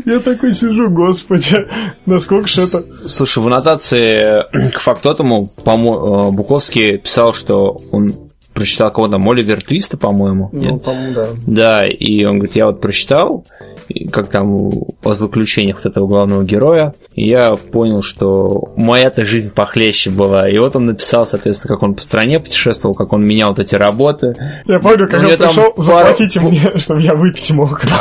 Я 0.06 0.20
такой 0.20 0.54
сижу, 0.54 0.90
господи, 0.90 1.68
насколько 2.06 2.48
же 2.48 2.62
это... 2.62 2.82
Слушай, 3.08 3.44
в 3.44 3.48
аннотации 3.48 4.44
к 4.72 4.80
фактотому 4.80 5.50
помо- 5.64 6.30
э, 6.30 6.32
Буковский 6.32 6.98
писал, 6.98 7.34
что 7.34 7.78
он 7.92 8.14
прочитал 8.56 8.90
кого-то 8.92 9.18
Оливер 9.18 9.62
Твиста, 9.62 9.98
по-моему. 9.98 10.50
Ну, 10.52 10.80
по-моему, 10.80 11.14
да. 11.14 11.28
Да, 11.46 11.86
и 11.86 12.24
он 12.24 12.38
говорит, 12.40 12.56
я 12.56 12.68
вот 12.68 12.82
прочитал, 12.82 13.46
как 14.12 14.30
там 14.30 14.72
о 15.04 15.14
заключениях 15.14 15.78
вот 15.78 15.86
этого 15.86 16.08
главного 16.08 16.44
героя, 16.44 16.96
и 17.14 17.28
я 17.28 17.56
понял, 17.56 18.02
что 18.02 18.72
моя-то 18.78 19.26
жизнь 19.26 19.52
похлеще 19.52 20.10
была. 20.10 20.50
И 20.50 20.58
вот 20.58 20.76
он 20.76 20.88
написал, 20.88 21.28
соответственно, 21.28 21.76
как 21.76 21.84
он 21.84 21.96
по 21.96 22.02
стране 22.02 22.40
путешествовал, 22.40 22.96
как 22.96 23.12
он 23.14 23.26
менял 23.26 23.50
вот 23.50 23.60
эти 23.60 23.76
работы. 23.76 24.36
Я 24.66 24.80
помню, 24.80 25.08
как 25.10 25.22
он 25.22 25.38
пришел, 25.38 25.74
заплатите 25.78 26.40
мне, 26.40 26.72
чтобы 26.78 27.02
я 27.02 27.14
выпить 27.14 27.52
мог. 27.52 27.82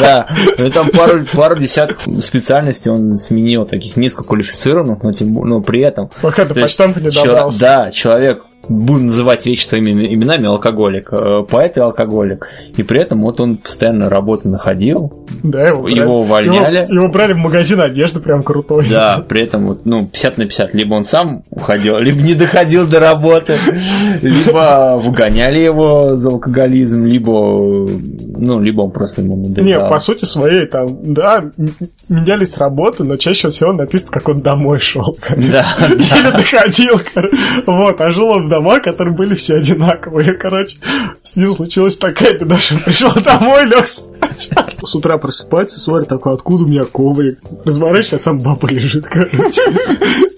Да, 0.00 0.28
да. 0.58 0.70
Там 0.70 0.88
пару, 0.90 1.56
десятков 1.56 2.02
специальностей 2.22 2.90
он 2.90 3.16
сменил, 3.16 3.66
таких 3.66 3.96
низкоквалифицированных, 3.96 4.98
но, 5.02 5.60
при 5.60 5.82
этом... 5.82 6.10
Пока 6.22 6.44
до 6.44 6.54
почтампа 6.54 7.00
не 7.00 7.10
добрался. 7.10 7.60
Да, 7.60 7.90
человек 7.90 8.42
будем 8.68 9.06
называть 9.06 9.46
вещи 9.46 9.64
своими 9.66 9.90
именами 10.14 10.46
алкоголик, 10.46 11.08
э, 11.12 11.44
поэт 11.48 11.76
и 11.76 11.80
алкоголик. 11.80 12.48
И 12.76 12.82
при 12.82 13.00
этом 13.00 13.22
вот 13.22 13.40
он 13.40 13.56
постоянно 13.56 14.08
работу 14.08 14.48
находил, 14.48 15.12
Да, 15.42 15.66
его, 15.68 15.82
брали- 15.82 15.96
Его 16.00 16.20
увольняли. 16.20 16.84
Его, 16.90 16.92
его 17.04 17.08
брали 17.12 17.32
в 17.32 17.38
магазин 17.38 17.80
одежды 17.80 18.20
прям 18.20 18.42
крутой. 18.42 18.86
Да, 18.88 19.24
при 19.28 19.42
этом 19.42 19.66
вот, 19.66 19.84
ну, 19.84 20.06
50 20.06 20.38
на 20.38 20.44
50. 20.46 20.74
Либо 20.74 20.94
он 20.94 21.04
сам 21.04 21.42
уходил, 21.50 21.98
либо 21.98 22.20
не 22.22 22.34
доходил 22.34 22.86
до 22.86 23.00
работы, 23.00 23.54
либо 24.22 24.98
выгоняли 25.02 25.58
его 25.58 26.16
за 26.16 26.30
алкоголизм, 26.30 27.04
либо, 27.04 27.30
ну, 27.30 28.60
либо 28.60 28.82
он 28.82 28.90
просто 28.90 29.22
ему 29.22 29.36
Не, 29.36 29.48
надоедал. 29.48 29.88
по 29.88 29.98
сути 29.98 30.24
своей, 30.24 30.66
там, 30.66 31.12
да, 31.14 31.44
менялись 32.08 32.56
работы, 32.56 33.04
но 33.04 33.16
чаще 33.16 33.50
всего 33.50 33.72
написано, 33.72 34.12
как 34.12 34.28
он 34.28 34.40
домой 34.40 34.78
шел. 34.80 35.16
Да, 35.36 35.66
Или 35.88 36.30
доходил, 36.36 37.00
вот, 37.66 38.00
а 38.00 38.10
жил 38.10 38.28
он 38.28 38.48
в 38.54 38.62
домах, 38.62 38.82
которые 38.82 39.14
были 39.14 39.34
все 39.34 39.56
одинаковые, 39.56 40.34
короче, 40.34 40.78
с 41.22 41.36
ним 41.36 41.52
случилась 41.52 41.96
такая 41.96 42.38
беда, 42.38 42.58
что 42.58 42.74
он 42.74 42.80
пришел 42.82 43.12
домой, 43.14 43.66
лег 43.66 43.86
спать. 43.86 44.50
С 44.84 44.94
утра 44.94 45.18
просыпается, 45.18 45.80
смотрит 45.80 46.08
такой, 46.08 46.34
откуда 46.34 46.64
у 46.64 46.66
меня 46.66 46.84
коврик? 46.84 47.38
Разворачивается, 47.64 48.16
а 48.16 48.18
там 48.18 48.40
баба 48.40 48.68
лежит, 48.68 49.06
короче. 49.06 49.62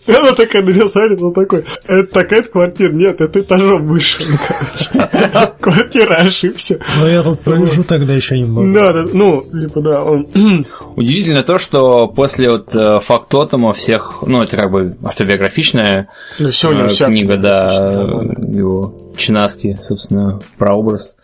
И 0.07 0.12
она 0.12 0.33
такая 0.33 0.62
на 0.62 0.71
него 0.71 0.87
смотрит, 0.87 1.21
он 1.21 1.35
такой, 1.35 1.64
это 1.89 2.12
такая-то 2.12 2.49
квартира, 2.51 2.93
нет, 2.93 3.21
это 3.21 3.41
этажом 3.41 3.87
выше, 3.89 4.23
ну, 4.29 4.37
короче. 4.47 5.53
Квартира 5.61 6.14
ошибся. 6.14 6.79
Но 7.01 7.09
я 7.09 7.23
тут 7.23 7.41
полежу 7.41 7.83
тогда 7.83 8.14
еще 8.14 8.39
немного. 8.39 8.73
Да, 8.73 8.93
да, 8.93 9.05
ну, 9.12 9.43
типа, 9.43 9.81
да, 9.81 10.01
он... 10.01 10.29
Удивительно 10.97 11.43
то, 11.43 11.59
что 11.59 12.07
после 12.07 12.51
вот 12.51 12.75
э, 12.77 13.01
фактотома 13.01 13.73
всех, 13.73 14.23
ну, 14.25 14.43
это 14.43 14.57
как 14.57 14.71
бы 14.71 14.97
автобиографичная 15.05 16.09
Ну, 16.39 16.49
э, 16.49 16.87
книга, 16.89 17.37
да, 17.37 18.06
его 18.07 19.13
Чинаски, 19.17 19.79
собственно, 19.83 20.41
прообраз. 20.59 21.17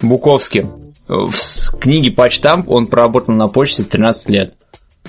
Буковский. 0.00 0.66
Э, 1.08 1.12
В 1.26 1.78
книге 1.78 2.12
«Почтамп» 2.12 2.68
он 2.68 2.86
проработал 2.86 3.34
на 3.34 3.48
почте 3.48 3.84
13 3.84 4.30
лет. 4.30 4.54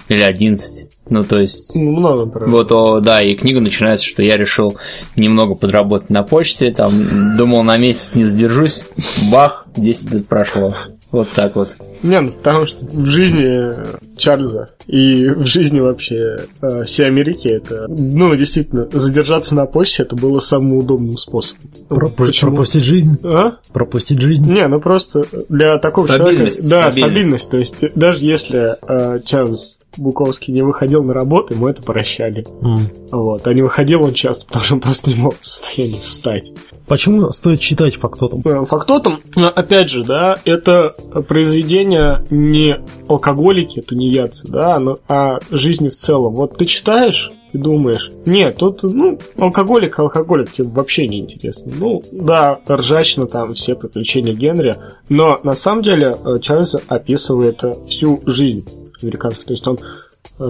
Или 0.07 0.23
11. 0.23 0.87
Ну, 1.09 1.23
то 1.23 1.39
есть... 1.39 1.75
Ну, 1.75 1.91
много, 1.91 2.25
правда. 2.25 2.49
Вот, 2.49 2.71
о, 2.71 2.99
да, 2.99 3.21
и 3.21 3.35
книга 3.35 3.59
начинается, 3.59 4.05
что 4.05 4.23
я 4.23 4.37
решил 4.37 4.77
немного 5.15 5.55
подработать 5.55 6.09
на 6.09 6.23
почте, 6.23 6.71
там, 6.71 7.37
думал, 7.37 7.63
на 7.63 7.77
месяц 7.77 8.15
не 8.15 8.25
задержусь, 8.25 8.87
бах, 9.31 9.65
10 9.75 10.13
лет 10.13 10.27
прошло. 10.27 10.75
Вот 11.11 11.29
так 11.29 11.55
вот. 11.55 11.69
Не, 12.03 12.21
ну 12.21 12.31
потому 12.31 12.65
что 12.65 12.85
в 12.85 13.05
жизни 13.05 13.73
Чарльза 14.17 14.69
и 14.87 15.27
в 15.29 15.45
жизни 15.45 15.79
вообще 15.79 16.39
э, 16.61 16.83
всей 16.83 17.07
Америки 17.07 17.47
это, 17.47 17.85
ну, 17.89 18.35
действительно, 18.35 18.87
задержаться 18.91 19.55
на 19.55 19.65
почте 19.65 20.03
это 20.03 20.15
было 20.15 20.39
самым 20.39 20.77
удобным 20.77 21.17
способом. 21.17 21.63
Про- 21.89 22.09
Почему? 22.09 22.51
Пропустить 22.51 22.83
жизнь? 22.83 23.17
А? 23.23 23.57
Пропустить 23.73 24.21
жизнь? 24.21 24.49
Не, 24.51 24.67
ну 24.67 24.79
просто 24.79 25.25
для 25.49 25.77
такого 25.77 26.05
Стабильность, 26.05 26.57
человека... 26.57 26.69
Да, 26.85 26.91
стабильность. 26.91 27.43
стабильность. 27.43 27.79
То 27.79 27.85
есть 27.87 27.95
даже 27.95 28.25
если 28.25 28.77
э, 28.87 29.19
Чарльз 29.23 29.79
Буковский 29.97 30.53
не 30.53 30.61
выходил 30.61 31.03
на 31.03 31.13
работу, 31.13 31.55
ему 31.55 31.67
это 31.67 31.81
прощали. 31.81 32.45
М. 32.61 32.79
Вот. 33.11 33.45
А 33.47 33.53
не 33.53 33.61
выходил 33.63 34.03
он 34.03 34.13
часто, 34.13 34.45
потому 34.45 34.63
что 34.63 34.73
он 34.75 34.81
просто 34.81 35.09
не 35.09 35.15
мог 35.15 35.35
в 35.41 35.45
состоянии 35.47 35.99
встать. 35.99 36.51
Почему 36.87 37.29
стоит 37.31 37.59
читать 37.59 37.95
фактотом? 37.95 38.41
Э, 38.45 38.65
Фактотом, 38.65 39.17
э, 39.35 39.41
опять 39.45 39.89
же, 39.89 40.03
да, 40.03 40.37
это 40.45 40.93
произведение 41.27 41.88
не 42.29 42.79
алкоголики, 43.07 43.81
тунеядцы, 43.81 44.47
да, 44.47 44.79
но, 44.79 44.99
а 45.07 45.39
жизни 45.51 45.89
в 45.89 45.95
целом. 45.95 46.35
Вот 46.35 46.57
ты 46.57 46.65
читаешь 46.65 47.31
и 47.51 47.57
думаешь, 47.57 48.11
нет, 48.25 48.57
тут, 48.57 48.83
ну, 48.83 49.17
алкоголик, 49.37 49.97
алкоголик, 49.99 50.51
тебе 50.51 50.67
вообще 50.67 51.07
не 51.07 51.19
интересно. 51.19 51.71
Ну, 51.75 52.01
да, 52.11 52.59
ржачно 52.69 53.25
там 53.25 53.53
все 53.53 53.75
приключения 53.75 54.33
Генри, 54.33 54.75
но 55.09 55.39
на 55.43 55.55
самом 55.55 55.81
деле 55.81 56.15
э, 56.23 56.39
Чарльз 56.39 56.75
описывает 56.87 57.63
э, 57.63 57.73
всю 57.87 58.21
жизнь 58.25 58.67
американскую. 59.01 59.47
То 59.47 59.53
есть 59.53 59.67
он 59.67 59.79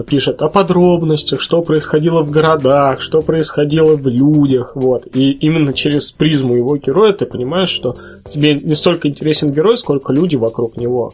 пишет 0.06 0.42
о 0.42 0.48
подробностях, 0.48 1.40
что 1.40 1.62
происходило 1.62 2.22
в 2.22 2.30
городах, 2.30 3.00
что 3.00 3.22
происходило 3.22 3.96
в 3.96 4.06
людях, 4.06 4.72
вот. 4.74 5.06
И 5.14 5.30
именно 5.32 5.72
через 5.72 6.12
призму 6.12 6.54
его 6.54 6.76
героя 6.76 7.12
ты 7.12 7.26
понимаешь, 7.26 7.70
что 7.70 7.94
тебе 8.32 8.54
не 8.54 8.74
столько 8.74 9.08
интересен 9.08 9.52
герой, 9.52 9.76
сколько 9.76 10.12
люди 10.12 10.36
вокруг 10.36 10.76
него. 10.76 11.12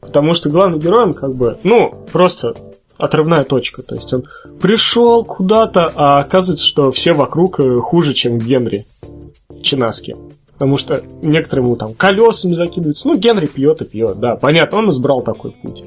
Потому 0.00 0.34
что 0.34 0.50
главный 0.50 0.78
герой, 0.78 1.04
он 1.04 1.12
как 1.14 1.34
бы, 1.34 1.56
ну, 1.64 1.94
просто 2.12 2.54
отрывная 2.96 3.44
точка. 3.44 3.82
То 3.82 3.94
есть 3.94 4.12
он 4.12 4.24
пришел 4.60 5.24
куда-то, 5.24 5.90
а 5.94 6.18
оказывается, 6.18 6.66
что 6.66 6.90
все 6.90 7.12
вокруг 7.12 7.60
э, 7.60 7.78
хуже, 7.78 8.14
чем 8.14 8.38
Генри 8.38 8.84
Чинаски. 9.62 10.16
Потому 10.52 10.76
что 10.76 11.02
некоторые 11.22 11.64
ему 11.64 11.76
там 11.76 11.94
колесами 11.94 12.52
закидываются. 12.52 13.08
Ну, 13.08 13.18
Генри 13.18 13.46
пьет 13.46 13.82
и 13.82 13.90
пьет, 13.90 14.18
да, 14.18 14.36
понятно, 14.36 14.78
он 14.78 14.90
избрал 14.90 15.22
такой 15.22 15.50
путь. 15.50 15.82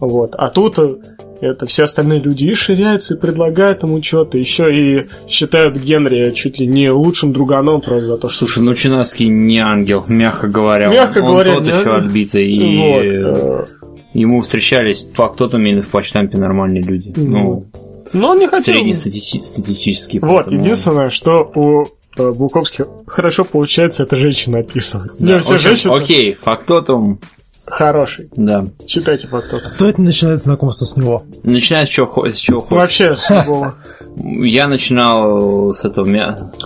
Вот. 0.00 0.34
А 0.34 0.48
тут 0.48 0.78
э, 0.78 0.96
это 1.42 1.66
все 1.66 1.84
остальные 1.84 2.20
люди 2.20 2.44
и 2.44 2.54
ширяются, 2.54 3.14
и 3.14 3.18
предлагают 3.18 3.82
ему 3.82 4.00
что-то, 4.02 4.38
еще 4.38 4.72
и 4.72 5.08
считают 5.28 5.76
Генри 5.76 6.30
чуть 6.32 6.58
ли 6.60 6.66
не 6.68 6.88
лучшим 6.90 7.32
друганом 7.32 7.80
просто 7.80 8.06
за 8.06 8.16
то, 8.16 8.28
что... 8.28 8.46
Слушай, 8.46 8.62
ну 8.62 8.74
Чинаский 8.74 9.26
не 9.26 9.58
ангел, 9.58 10.04
мягко 10.06 10.46
говоря. 10.46 10.88
Мягко 10.88 11.18
он, 11.18 11.24
говоря, 11.26 11.56
он 11.56 11.64
тот 11.64 11.72
не 11.72 11.78
еще 11.80 11.94
отбитый. 11.96 12.44
И 12.48 12.76
Вот, 12.78 13.06
э, 13.06 13.66
ему 14.14 14.40
встречались 14.42 15.04
фактотами 15.12 15.80
в 15.80 15.88
почтампе 15.88 16.38
нормальные 16.38 16.82
люди. 16.84 17.12
Ну, 17.16 17.66
Но 18.12 18.30
он 18.30 18.38
не 18.38 18.46
хотел... 18.46 18.74
среднестатистические. 18.74 20.20
Вот, 20.22 20.44
поэтому- 20.44 20.60
единственное, 20.60 21.10
что 21.10 21.50
у 21.56 21.86
э, 22.16 22.30
Буковских 22.30 22.86
хорошо 23.08 23.42
получается, 23.42 24.04
это 24.04 24.14
женщина 24.14 24.60
описывать. 24.60 25.10
Да, 25.18 25.40
все 25.40 25.54
общем, 25.54 25.68
женщины 25.68 25.92
Окей, 25.94 26.36
фактотум, 26.40 27.18
хороший. 27.66 28.28
да. 28.36 28.66
Читайте 28.86 29.28
фактот. 29.28 29.64
Стоит 29.70 29.98
начинать 29.98 30.42
знакомство 30.42 30.84
с 30.84 30.96
него. 30.96 31.24
Начиная 31.42 31.86
с 31.86 31.88
чего, 31.88 32.26
с 32.26 32.36
чего 32.36 32.60
хочешь. 32.60 32.78
Вообще, 32.78 33.16
с 33.16 33.30
любого. 33.30 33.74
Я 34.16 34.68
начинал 34.68 35.72
с 35.72 35.84
этого. 35.84 36.06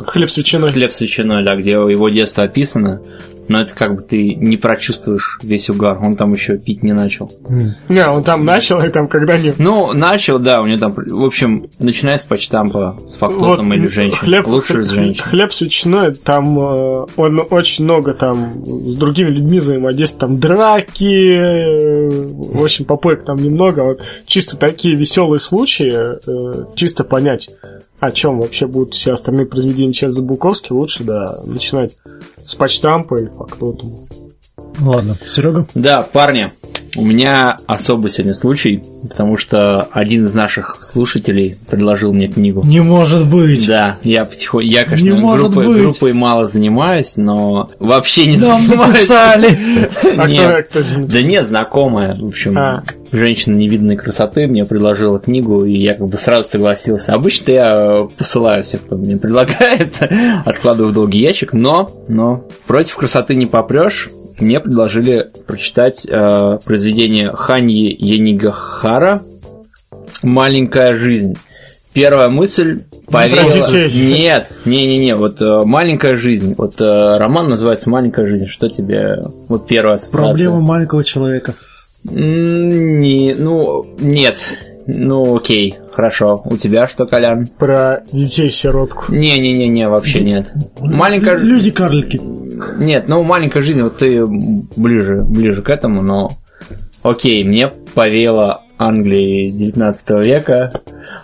Хлеб 0.06 0.30
с 0.30 0.36
ветчиной. 0.36 0.72
Хлеб 0.72 0.92
с 0.92 1.00
ветчиной, 1.00 1.44
да, 1.44 1.56
где 1.56 1.72
его 1.72 2.08
детство 2.08 2.44
описано. 2.44 3.02
Но 3.48 3.60
это 3.60 3.74
как 3.74 3.96
бы 3.96 4.02
ты 4.02 4.34
не 4.34 4.56
прочувствуешь 4.56 5.38
весь 5.42 5.70
угар. 5.70 5.98
Он 6.02 6.16
там 6.16 6.32
еще 6.32 6.58
пить 6.58 6.82
не 6.82 6.92
начал. 6.92 7.30
Не, 7.88 8.06
он 8.06 8.24
там 8.24 8.44
начал, 8.44 8.82
и 8.82 8.88
там 8.88 9.08
когда 9.08 9.38
не... 9.38 9.52
Ну, 9.58 9.92
начал, 9.92 10.38
да, 10.38 10.60
у 10.60 10.66
него 10.66 10.78
там, 10.78 10.94
в 10.94 11.24
общем, 11.24 11.68
начиная 11.78 12.18
с 12.18 12.24
почтампа, 12.24 12.98
с 13.04 13.16
фактотом 13.16 13.72
или 13.74 13.88
женщин. 13.88 14.18
хлеб, 14.18 14.46
Лучше 14.46 14.82
с 14.82 14.90
женщин. 14.90 15.22
Хлеб 15.22 15.52
с 15.52 15.60
ветчиной, 15.60 16.14
там 16.14 16.58
э, 16.58 17.06
он 17.16 17.42
очень 17.50 17.84
много 17.84 18.12
там 18.14 18.64
с 18.64 18.96
другими 18.96 19.30
людьми 19.30 19.58
взаимодействует, 19.58 20.20
там 20.20 20.38
драки, 20.38 21.36
э, 21.36 22.08
в 22.10 22.62
общем, 22.62 22.84
попоек 22.84 23.24
там 23.24 23.36
немного, 23.36 23.80
вот 23.82 23.98
чисто 24.26 24.56
такие 24.56 24.94
веселые 24.96 25.40
случаи, 25.40 25.92
э, 25.92 26.64
чисто 26.74 27.04
понять, 27.04 27.48
о 28.00 28.10
чем 28.10 28.40
вообще 28.40 28.66
будут 28.66 28.94
все 28.94 29.12
остальные 29.12 29.46
произведения 29.46 29.92
сейчас 29.92 30.14
Забуковски, 30.14 30.72
лучше, 30.72 31.04
да, 31.04 31.38
начинать 31.46 31.96
с 32.44 32.54
почтампа 32.54 33.16
или 33.16 33.28
фактотума. 33.28 34.06
Ладно, 34.80 35.16
Серега. 35.26 35.66
Да, 35.74 36.02
парни, 36.02 36.50
у 36.96 37.04
меня 37.04 37.56
особый 37.66 38.10
сегодня 38.10 38.34
случай, 38.34 38.82
потому 39.08 39.36
что 39.36 39.82
один 39.92 40.24
из 40.26 40.34
наших 40.34 40.78
слушателей 40.82 41.56
предложил 41.70 42.12
мне 42.12 42.28
книгу. 42.28 42.62
Не 42.64 42.80
может 42.80 43.28
быть. 43.30 43.66
Да, 43.66 43.96
я 44.02 44.24
потихоньку, 44.24 44.66
я, 44.68 44.84
конечно, 44.84 45.04
Не 45.04 45.12
может 45.20 45.50
группой, 45.50 45.66
быть. 45.68 45.82
группой 45.82 46.12
мало 46.12 46.44
занимаюсь, 46.46 47.16
но 47.16 47.68
вообще 47.78 48.26
не 48.26 48.36
Нам 48.38 48.62
занимаюсь. 48.66 48.94
написали. 48.94 49.90
А 50.18 50.28
Нет. 50.28 50.70
Да 51.08 51.22
нет, 51.22 51.48
знакомая, 51.48 52.14
в 52.16 52.24
общем, 52.24 52.56
А. 52.58 52.82
женщина 53.12 53.54
невиданной 53.56 53.96
красоты 53.96 54.46
мне 54.46 54.64
предложила 54.64 55.18
книгу, 55.18 55.64
и 55.64 55.76
я 55.76 55.94
как 55.94 56.08
бы 56.08 56.16
сразу 56.16 56.48
согласился. 56.48 57.12
Обычно 57.12 57.50
я 57.52 58.08
посылаю 58.16 58.64
всех, 58.64 58.82
кто 58.82 58.96
мне 58.96 59.16
предлагает, 59.16 59.94
откладываю 60.44 60.90
в 60.92 60.94
долгий 60.94 61.20
ящик, 61.20 61.52
но, 61.52 61.90
но 62.08 62.44
против 62.66 62.96
красоты 62.96 63.34
не 63.34 63.46
попрешь. 63.46 64.08
Мне 64.38 64.60
предложили 64.60 65.30
прочитать 65.46 66.06
э, 66.08 66.58
произведение 66.64 67.32
Ханьи 67.32 67.94
Енигахара 67.98 69.22
«Маленькая 70.22 70.96
жизнь». 70.96 71.36
Первая 71.94 72.28
мысль 72.28 72.82
поверила... 73.06 73.88
Нет, 73.88 74.52
не-не-не, 74.66 75.14
вот 75.14 75.40
э, 75.40 75.62
«Маленькая 75.64 76.16
жизнь». 76.16 76.54
Вот 76.58 76.78
э, 76.78 77.16
роман 77.16 77.48
называется 77.48 77.88
«Маленькая 77.88 78.26
жизнь». 78.26 78.46
Что 78.46 78.68
тебе... 78.68 79.22
Вот 79.48 79.66
первая 79.66 79.94
ассоциация. 79.94 80.26
Проблема 80.26 80.60
маленького 80.60 81.02
человека. 81.02 81.54
Не, 82.04 83.34
ну, 83.34 83.86
нет. 83.98 84.36
Ну, 84.86 85.36
окей, 85.36 85.76
хорошо. 85.90 86.42
У 86.44 86.56
тебя 86.56 86.86
что, 86.86 87.06
Колян? 87.06 87.46
про 87.46 88.04
детей-сиротку. 88.12 89.12
Не-не-не-не, 89.12 89.88
вообще 89.88 90.22
нет. 90.22 90.52
Маленькая... 90.78 91.36
Люди-карлики. 91.38 92.20
Нет, 92.78 93.08
ну, 93.08 93.22
маленькая 93.22 93.62
жизнь, 93.62 93.82
вот 93.82 93.98
ты 93.98 94.26
ближе, 94.26 95.22
ближе 95.22 95.62
к 95.62 95.70
этому, 95.70 96.02
но... 96.02 96.32
Окей, 97.02 97.44
мне 97.44 97.68
повела 97.94 98.62
Англии 98.78 99.50
19 99.50 100.10
века. 100.20 100.70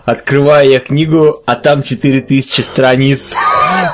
Открываю 0.04 0.70
я 0.70 0.80
книгу, 0.80 1.36
а 1.44 1.54
там 1.56 1.82
4000 1.82 2.60
страниц. 2.60 3.34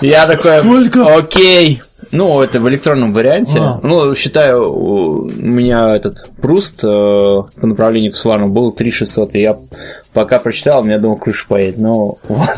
Я 0.01 0.27
такой... 0.27 0.59
Сколько? 0.61 1.17
Окей. 1.17 1.83
Ну, 2.11 2.41
это 2.41 2.61
в 2.61 2.69
электронном 2.69 3.13
варианте. 3.13 3.59
А. 3.59 3.81
Ну, 3.83 4.15
считаю, 4.15 4.73
у 4.73 5.29
меня 5.29 5.95
этот 5.95 6.17
Пруст 6.41 6.83
э, 6.83 6.87
по 6.87 7.67
направлению 7.67 8.13
к 8.13 8.17
Свану 8.17 8.49
был 8.49 8.73
3600, 8.73 9.35
и 9.35 9.41
я 9.41 9.57
пока 10.15 10.39
прочитал, 10.39 10.81
у 10.81 10.85
меня 10.85 10.99
думал, 10.99 11.17
крыша 11.17 11.47
поедет. 11.47 11.79
Но 11.79 12.15
вот. 12.29 12.49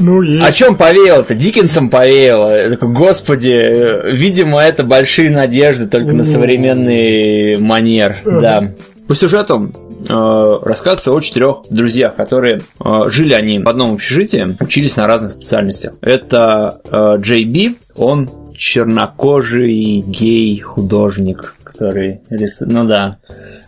Ну, 0.00 0.22
и... 0.22 0.40
О 0.40 0.50
чем 0.50 0.76
повеяло-то? 0.76 1.34
Диккенсом 1.34 1.90
повеяло. 1.90 2.76
Господи, 2.80 4.10
видимо, 4.12 4.60
это 4.60 4.82
большие 4.82 5.30
надежды 5.30 5.86
только 5.86 6.08
на 6.12 6.24
Ну. 6.24 6.24
современный 6.24 7.58
манер. 7.58 8.16
Да. 8.24 8.72
По 9.06 9.14
сюжету 9.14 9.70
э, 10.08 10.58
рассказывается 10.64 11.12
о 11.12 11.20
четырех 11.20 11.62
друзьях, 11.68 12.14
которые 12.14 12.62
э, 12.78 12.90
жили 13.10 13.34
они 13.34 13.58
в 13.58 13.68
одном 13.68 13.94
общежитии, 13.94 14.56
учились 14.60 14.96
на 14.96 15.06
разных 15.06 15.32
специальностях. 15.32 15.94
Это 16.00 16.80
э, 16.90 17.16
Джей 17.20 17.44
Би, 17.44 17.76
он 17.96 18.30
чернокожий 18.60 20.02
гей-художник, 20.06 21.54
который 21.64 22.20
рисует... 22.28 22.70
Ну 22.70 22.84
да. 22.84 23.16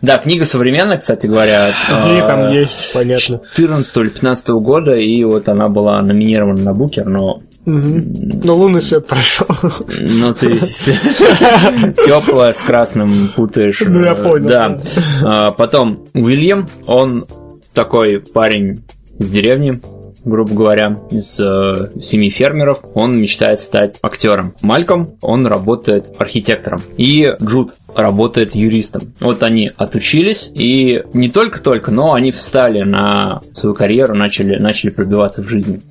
Да, 0.03 0.19
книга 0.19 0.45
современная, 0.45 0.97
кстати 0.97 1.25
говоря. 1.25 1.71
Какие 1.89 2.23
э, 2.23 2.27
там 2.27 2.51
есть, 2.53 2.93
понятно. 2.93 3.41
14 3.55 3.97
или 3.97 4.09
15 4.09 4.49
года, 4.49 4.95
и 4.95 5.23
вот 5.23 5.49
она 5.49 5.67
была 5.67 5.99
номинирована 6.03 6.61
на 6.61 6.73
Букер, 6.75 7.05
но. 7.07 7.41
Ну, 7.65 8.55
лунный 8.55 8.83
свет 8.83 9.07
прошел. 9.07 9.47
ну 9.99 10.31
ты 10.35 10.59
теплая 12.05 12.53
с 12.53 12.61
красным 12.61 13.29
путаешь. 13.35 13.81
Ну, 13.83 14.03
я 14.03 14.11
Э, 14.11 14.15
понял. 14.15 14.47
Да. 14.47 14.77
А, 15.23 15.51
Потом 15.51 16.05
Уильям, 16.13 16.69
он 16.85 17.25
такой 17.73 18.19
парень 18.19 18.83
из 19.17 19.31
деревни, 19.31 19.79
грубо 20.25 20.53
говоря, 20.53 20.99
из 21.11 21.39
э, 21.39 21.91
семьи 22.01 22.29
фермеров, 22.29 22.79
он 22.93 23.19
мечтает 23.19 23.61
стать 23.61 23.99
актером. 24.01 24.53
Мальком, 24.61 25.17
он 25.21 25.45
работает 25.47 26.05
архитектором. 26.19 26.81
И 26.97 27.33
Джуд 27.41 27.73
работает 27.95 28.55
юристом. 28.55 29.13
Вот 29.19 29.43
они 29.43 29.71
отучились, 29.77 30.51
и 30.53 31.03
не 31.13 31.29
только-только, 31.29 31.91
но 31.91 32.13
они 32.13 32.31
встали 32.31 32.83
на 32.83 33.41
свою 33.53 33.75
карьеру, 33.75 34.15
начали, 34.15 34.57
начали 34.57 34.89
пробиваться 34.91 35.41
в 35.41 35.47
жизни. 35.47 35.81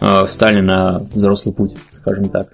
Э, 0.00 0.26
Встали 0.26 0.60
на 0.60 0.98
взрослый 0.98 1.54
путь, 1.54 1.76
скажем 1.92 2.28
так. 2.28 2.48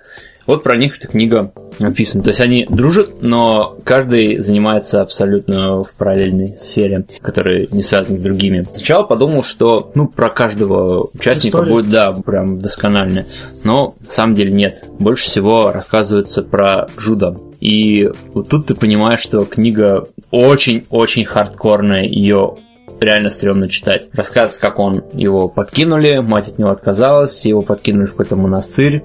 Вот 0.47 0.63
про 0.63 0.77
них 0.77 0.99
эта 0.99 1.09
книга 1.09 1.53
написана. 1.79 2.23
То 2.25 2.31
есть 2.31 2.41
они 2.41 2.67
дружат, 2.69 3.23
но 3.23 3.77
каждый 3.85 4.39
занимается 4.39 5.01
абсолютно 5.01 5.83
в 5.83 5.97
параллельной 5.97 6.49
сфере, 6.49 7.07
которая 7.21 7.67
не 7.71 7.83
связана 7.83 8.17
с 8.17 8.21
другими. 8.21 8.67
Сначала 8.73 9.05
подумал, 9.05 9.43
что 9.43 9.91
ну 9.95 10.09
про 10.09 10.31
каждого 10.31 11.09
участника 11.15 11.59
История. 11.59 11.71
будет, 11.71 11.91
да, 11.91 12.13
прям 12.13 12.61
досконально. 12.61 13.27
Но 13.65 13.95
на 14.01 14.11
самом 14.11 14.35
деле 14.35 14.53
нет. 14.53 14.85
Больше 14.99 15.25
всего 15.25 15.73
рассказывается 15.73 16.43
про 16.43 16.89
Джуда. 16.99 17.37
И 17.61 18.11
вот 18.33 18.49
тут 18.49 18.67
ты 18.67 18.75
понимаешь, 18.75 19.21
что 19.21 19.45
книга 19.45 20.07
очень-очень 20.31 21.25
хардкорная, 21.25 22.05
ее 22.05 22.57
реально 23.01 23.31
стрёмно 23.31 23.69
читать. 23.69 24.09
Рассказывается, 24.13 24.61
как 24.61 24.79
он 24.79 25.05
его 25.13 25.49
подкинули, 25.49 26.19
мать 26.19 26.49
от 26.49 26.59
него 26.59 26.71
отказалась, 26.71 27.45
его 27.45 27.63
подкинули 27.63 28.07
в 28.07 28.11
какой-то 28.11 28.37
монастырь, 28.37 29.05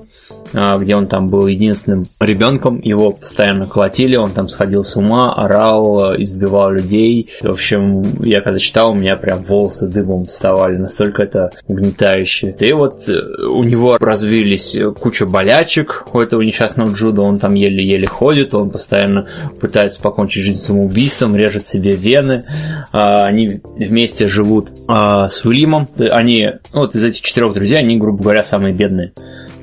где 0.80 0.96
он 0.96 1.06
там 1.06 1.30
был 1.30 1.48
единственным 1.48 2.06
ребенком, 2.20 2.80
его 2.82 3.12
постоянно 3.12 3.66
колотили, 3.66 4.16
он 4.16 4.32
там 4.32 4.48
сходил 4.48 4.84
с 4.84 4.96
ума, 4.96 5.34
орал, 5.34 6.16
избивал 6.16 6.72
людей. 6.72 7.30
В 7.42 7.50
общем, 7.50 8.04
я 8.24 8.42
когда 8.42 8.60
читал, 8.60 8.92
у 8.92 8.96
меня 8.96 9.16
прям 9.18 9.44
волосы 9.44 9.88
дыбом 9.88 10.26
вставали, 10.26 10.78
настолько 10.78 11.24
это 11.24 11.52
угнетающе. 11.68 12.56
И 12.60 12.74
вот 12.74 13.08
э, 13.08 13.46
у 13.46 13.64
него 13.64 13.98
развились 13.98 14.78
куча 15.00 15.26
болячек 15.26 16.06
у 16.14 16.20
этого 16.20 16.42
несчастного 16.42 16.92
Джуда, 16.94 17.22
он 17.22 17.40
там 17.40 17.54
еле-еле 17.54 18.08
ходит, 18.08 18.54
он 18.54 18.70
постоянно 18.70 19.28
пытается 19.60 20.02
покончить 20.02 20.44
жизнь 20.44 20.60
самоубийством, 20.60 21.36
режет 21.36 21.66
себе 21.66 21.92
вены. 21.96 22.44
А, 22.92 23.26
Они 23.26 23.62
вместе 23.78 24.28
живут 24.28 24.70
а, 24.88 25.30
с 25.30 25.44
Уильямом. 25.46 25.88
Они, 25.98 26.52
ну, 26.74 26.82
вот 26.82 26.96
из 26.96 27.04
этих 27.04 27.22
четырех 27.22 27.54
друзей, 27.54 27.80
они, 27.80 27.98
грубо 27.98 28.24
говоря, 28.24 28.44
самые 28.44 28.74
бедные. 28.74 29.14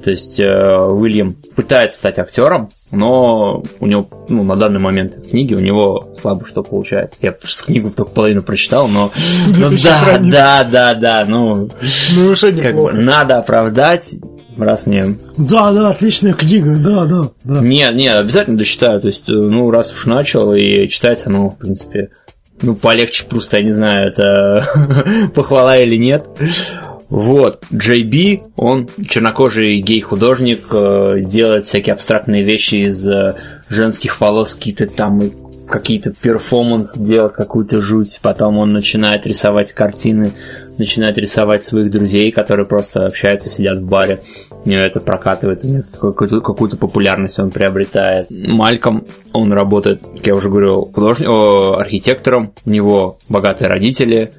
То 0.03 0.11
есть 0.11 0.40
э, 0.40 0.78
Уильям 0.78 1.36
пытается 1.55 1.98
стать 1.98 2.18
актером, 2.18 2.70
но 2.90 3.62
у 3.80 3.86
него, 3.86 4.09
ну, 4.28 4.42
на 4.42 4.57
данный 4.57 4.80
момент 4.80 5.28
книги 5.30 5.55
у 5.55 5.61
него 5.61 6.11
слабо 6.14 6.46
что 6.46 6.62
получается. 6.62 7.16
Я 7.20 7.32
просто 7.32 7.64
книгу 7.64 7.90
только 7.90 8.11
половину 8.11 8.42
прочитал, 8.42 8.88
но... 8.88 9.12
ну 9.46 9.53
2000 9.53 9.84
да, 9.84 10.00
страниц. 10.00 10.32
да, 10.32 10.64
да, 10.64 10.94
да, 10.94 11.24
ну, 11.26 11.70
Ну, 12.14 12.26
уже 12.26 12.53
как 12.53 12.74
бы 12.74 12.92
надо 12.92 13.38
оправдать, 13.38 14.16
раз 14.57 14.86
мне... 14.86 15.16
Да, 15.36 15.72
да, 15.72 15.90
отличная 15.90 16.32
книга, 16.32 16.76
да, 16.76 17.07
да, 17.07 17.30
да. 17.44 17.61
Нет, 17.61 17.94
нет, 17.94 18.16
обязательно 18.16 18.59
дочитаю. 18.59 19.00
То 19.00 19.07
есть, 19.07 19.28
э, 19.28 19.32
ну, 19.32 19.70
раз 19.70 19.92
уж 19.92 20.07
начал, 20.07 20.53
и 20.53 20.88
читать 20.88 21.26
оно, 21.26 21.50
в 21.50 21.59
принципе, 21.59 22.11
ну, 22.61 22.74
полегче 22.74 23.24
просто, 23.24 23.59
я 23.59 23.64
не 23.64 23.70
знаю, 23.70 24.09
это 24.09 25.30
похвала 25.34 25.78
или 25.78 25.96
нет. 25.96 26.26
Вот, 27.13 27.67
Джей 27.71 28.05
Би, 28.05 28.43
он 28.57 28.89
чернокожий 29.07 29.81
гей-художник, 29.81 30.61
э, 30.73 31.21
делает 31.21 31.67
всякие 31.67 31.93
абстрактные 31.93 32.43
вещи 32.43 32.77
из 32.77 33.07
э, 33.07 33.35
женских 33.69 34.19
волос, 34.19 34.55
какие-то 34.55 34.87
там 34.87 35.21
какие-то 35.69 36.13
перформанс 36.13 36.97
делать, 36.97 37.35
какую-то 37.35 37.83
жуть, 37.83 38.19
потом 38.23 38.57
он 38.57 38.73
начинает 38.73 39.27
рисовать 39.27 39.75
картины, 39.75 40.33
начинает 40.79 41.19
рисовать 41.19 41.65
своих 41.65 41.91
друзей, 41.91 42.33
которые 42.33 42.65
просто 42.65 43.05
общаются, 43.05 43.51
сидят 43.51 43.77
в 43.77 43.87
баре, 43.87 44.23
и 44.65 44.73
это 44.73 45.01
прокатывает, 45.01 45.61
какую-то, 45.93 46.41
какую-то 46.41 46.79
популярность 46.79 47.39
он 47.39 47.51
приобретает. 47.51 48.29
Мальком, 48.31 49.05
он 49.35 49.53
работает, 49.53 50.01
как 50.01 50.27
я 50.27 50.35
уже 50.35 50.49
говорил, 50.49 50.87
художник, 50.87 51.29
архитектором, 51.29 52.55
у 52.65 52.71
него 52.71 53.19
богатые 53.29 53.69
родители, 53.69 54.33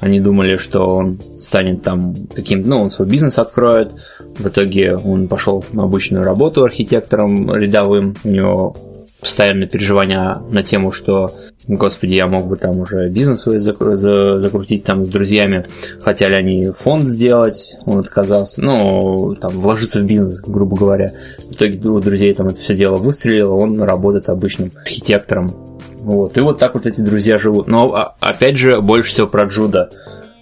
они 0.00 0.20
думали, 0.20 0.56
что 0.56 0.86
он 0.86 1.18
станет 1.40 1.82
там 1.82 2.14
каким-то, 2.34 2.68
ну, 2.68 2.76
он 2.78 2.90
свой 2.90 3.08
бизнес 3.08 3.38
откроет. 3.38 3.92
В 4.38 4.46
итоге 4.46 4.96
он 4.96 5.28
пошел 5.28 5.64
на 5.72 5.84
обычную 5.84 6.24
работу 6.24 6.64
архитектором 6.64 7.52
рядовым. 7.54 8.16
У 8.24 8.28
него 8.28 8.76
постоянные 9.20 9.68
переживания 9.68 10.36
на 10.50 10.62
тему, 10.62 10.92
что, 10.92 11.32
господи, 11.66 12.14
я 12.14 12.28
мог 12.28 12.46
бы 12.46 12.56
там 12.56 12.78
уже 12.78 13.08
бизнес 13.08 13.40
свой 13.40 13.58
закрутить 13.58 14.84
там 14.84 15.04
с 15.04 15.08
друзьями, 15.08 15.66
хотели 16.00 16.34
они 16.34 16.66
фонд 16.66 17.08
сделать, 17.08 17.76
он 17.84 17.98
отказался, 17.98 18.62
ну, 18.62 19.34
там, 19.34 19.50
вложиться 19.52 20.00
в 20.00 20.04
бизнес, 20.04 20.40
грубо 20.40 20.76
говоря. 20.76 21.08
В 21.50 21.52
итоге 21.52 21.88
у 21.88 21.98
друзей 22.00 22.32
там 22.32 22.48
это 22.48 22.60
все 22.60 22.74
дело 22.74 22.96
выстрелило, 22.96 23.54
он 23.54 23.82
работает 23.82 24.28
обычным 24.28 24.70
архитектором. 24.76 25.67
Вот, 26.08 26.38
и 26.38 26.40
вот 26.40 26.58
так 26.58 26.72
вот 26.72 26.86
эти 26.86 27.02
друзья 27.02 27.36
живут. 27.36 27.66
Но, 27.66 27.94
а, 27.94 28.16
опять 28.20 28.56
же, 28.56 28.80
больше 28.80 29.10
всего 29.10 29.26
про 29.26 29.44
Джуда. 29.44 29.90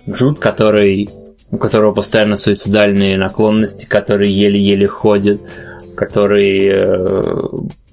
Джуд, 0.09 0.39
который 0.39 1.09
у 1.51 1.59
которого 1.59 1.93
постоянно 1.93 2.37
суицидальные 2.37 3.19
наклонности, 3.19 3.85
который 3.85 4.31
еле-еле 4.31 4.87
ходит, 4.87 5.41
который 5.97 6.69
э, 6.73 7.43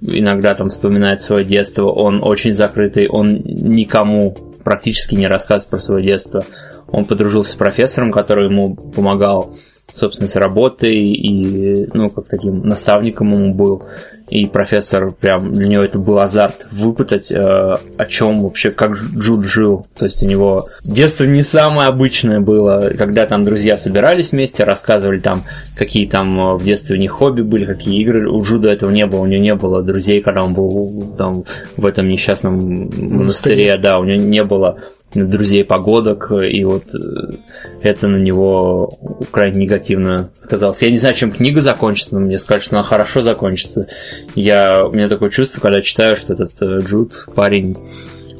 иногда 0.02 0.54
там 0.54 0.70
вспоминает 0.70 1.20
свое 1.20 1.44
детство, 1.44 1.86
он 1.86 2.22
очень 2.22 2.52
закрытый, 2.52 3.08
он 3.08 3.40
никому 3.44 4.36
практически 4.62 5.16
не 5.16 5.26
рассказывает 5.26 5.70
про 5.70 5.80
свое 5.80 6.04
детство. 6.04 6.44
Он 6.86 7.06
подружился 7.06 7.50
с 7.50 7.56
профессором, 7.56 8.12
который 8.12 8.50
ему 8.50 8.76
помогал 8.76 9.56
собственно, 9.94 10.28
с 10.28 10.36
работой 10.36 10.94
и, 10.94 11.88
ну, 11.94 12.10
как 12.10 12.26
таким 12.26 12.66
наставником 12.66 13.32
ему 13.32 13.54
был. 13.54 13.84
И 14.30 14.46
профессор 14.46 15.12
прям, 15.12 15.52
для 15.52 15.68
него 15.68 15.82
это 15.82 15.98
был 15.98 16.18
азарт 16.18 16.66
выпытать, 16.72 17.30
э, 17.30 17.38
о 17.38 18.06
чем 18.06 18.42
вообще, 18.42 18.70
как 18.70 18.92
Джуд 18.92 19.44
жил. 19.44 19.86
То 19.96 20.06
есть 20.06 20.22
у 20.22 20.26
него 20.26 20.62
детство 20.82 21.24
не 21.24 21.42
самое 21.42 21.88
обычное 21.88 22.40
было, 22.40 22.90
когда 22.96 23.26
там 23.26 23.44
друзья 23.44 23.76
собирались 23.76 24.32
вместе, 24.32 24.64
рассказывали 24.64 25.18
там, 25.18 25.42
какие 25.76 26.06
там 26.06 26.40
э, 26.40 26.54
в 26.56 26.64
детстве 26.64 26.96
у 26.96 26.98
них 26.98 27.12
хобби 27.12 27.42
были, 27.42 27.66
какие 27.66 28.00
игры. 28.00 28.30
У 28.30 28.42
Джуда 28.42 28.68
этого 28.68 28.90
не 28.90 29.04
было, 29.04 29.20
у 29.20 29.26
него 29.26 29.42
не 29.42 29.54
было 29.54 29.82
друзей, 29.82 30.22
когда 30.22 30.42
он 30.42 30.54
был 30.54 31.14
там 31.18 31.44
в 31.76 31.84
этом 31.84 32.08
несчастном 32.08 32.90
монастыре, 32.96 33.76
да, 33.76 33.98
у 33.98 34.04
него 34.04 34.22
не 34.22 34.42
было 34.42 34.78
друзей 35.14 35.64
погодок, 35.64 36.32
и 36.32 36.64
вот 36.64 36.94
э, 36.94 37.36
это 37.82 38.08
на 38.08 38.16
него 38.16 38.90
крайне 39.30 39.64
негативно 39.64 40.30
сказалось. 40.40 40.82
Я 40.82 40.90
не 40.90 40.98
знаю, 40.98 41.14
чем 41.14 41.32
книга 41.32 41.60
закончится, 41.60 42.14
но 42.14 42.20
мне 42.20 42.38
скажут, 42.38 42.64
что 42.64 42.76
она 42.76 42.84
хорошо 42.84 43.20
закончится. 43.20 43.88
Я, 44.34 44.84
у 44.84 44.92
меня 44.92 45.08
такое 45.08 45.30
чувство, 45.30 45.60
когда 45.60 45.80
читаю, 45.80 46.16
что 46.16 46.34
этот 46.34 46.50
э, 46.60 46.78
Джуд, 46.80 47.26
парень, 47.34 47.76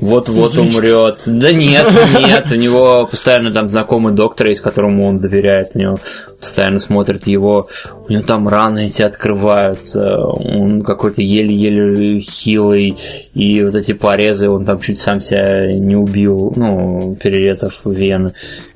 вот-вот 0.00 0.56
умрет. 0.56 1.22
Да 1.26 1.52
нет, 1.52 1.90
нет, 2.18 2.50
у 2.50 2.54
него 2.54 3.06
постоянно 3.06 3.50
там 3.50 3.70
знакомый 3.70 4.14
доктор 4.14 4.48
есть, 4.48 4.60
которому 4.60 5.06
он 5.06 5.18
доверяет, 5.18 5.70
у 5.74 5.78
него 5.78 5.96
постоянно 6.38 6.80
смотрит 6.80 7.26
его, 7.26 7.66
у 8.06 8.12
него 8.12 8.22
там 8.22 8.48
раны 8.48 8.86
эти 8.86 9.02
открываются, 9.02 10.18
он 10.18 10.82
какой-то 10.82 11.22
еле-еле 11.22 12.20
хилый, 12.20 12.96
и 13.34 13.62
вот 13.62 13.74
эти 13.74 13.92
порезы, 13.92 14.48
он 14.48 14.64
там 14.64 14.80
чуть 14.80 14.98
сам 14.98 15.20
себя 15.20 15.72
не 15.72 15.96
убил, 15.96 16.52
ну, 16.56 17.16
перерезав 17.20 17.80
вены. 17.84 18.30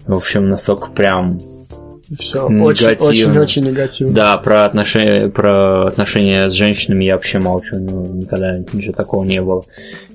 В 0.06 0.16
общем, 0.16 0.46
настолько 0.46 0.90
прям 0.90 1.38
все 2.18 2.46
очень-очень 2.46 3.64
негативно. 3.64 4.14
Да, 4.14 4.36
про 4.38 4.64
отношения, 4.64 5.28
про 5.28 5.82
отношения 5.82 6.48
с 6.48 6.52
женщинами 6.52 7.04
я 7.04 7.14
вообще 7.14 7.38
молчу, 7.38 7.78
ну, 7.78 8.06
никогда 8.06 8.58
ничего 8.72 8.92
такого 8.92 9.24
не 9.24 9.42
было. 9.42 9.62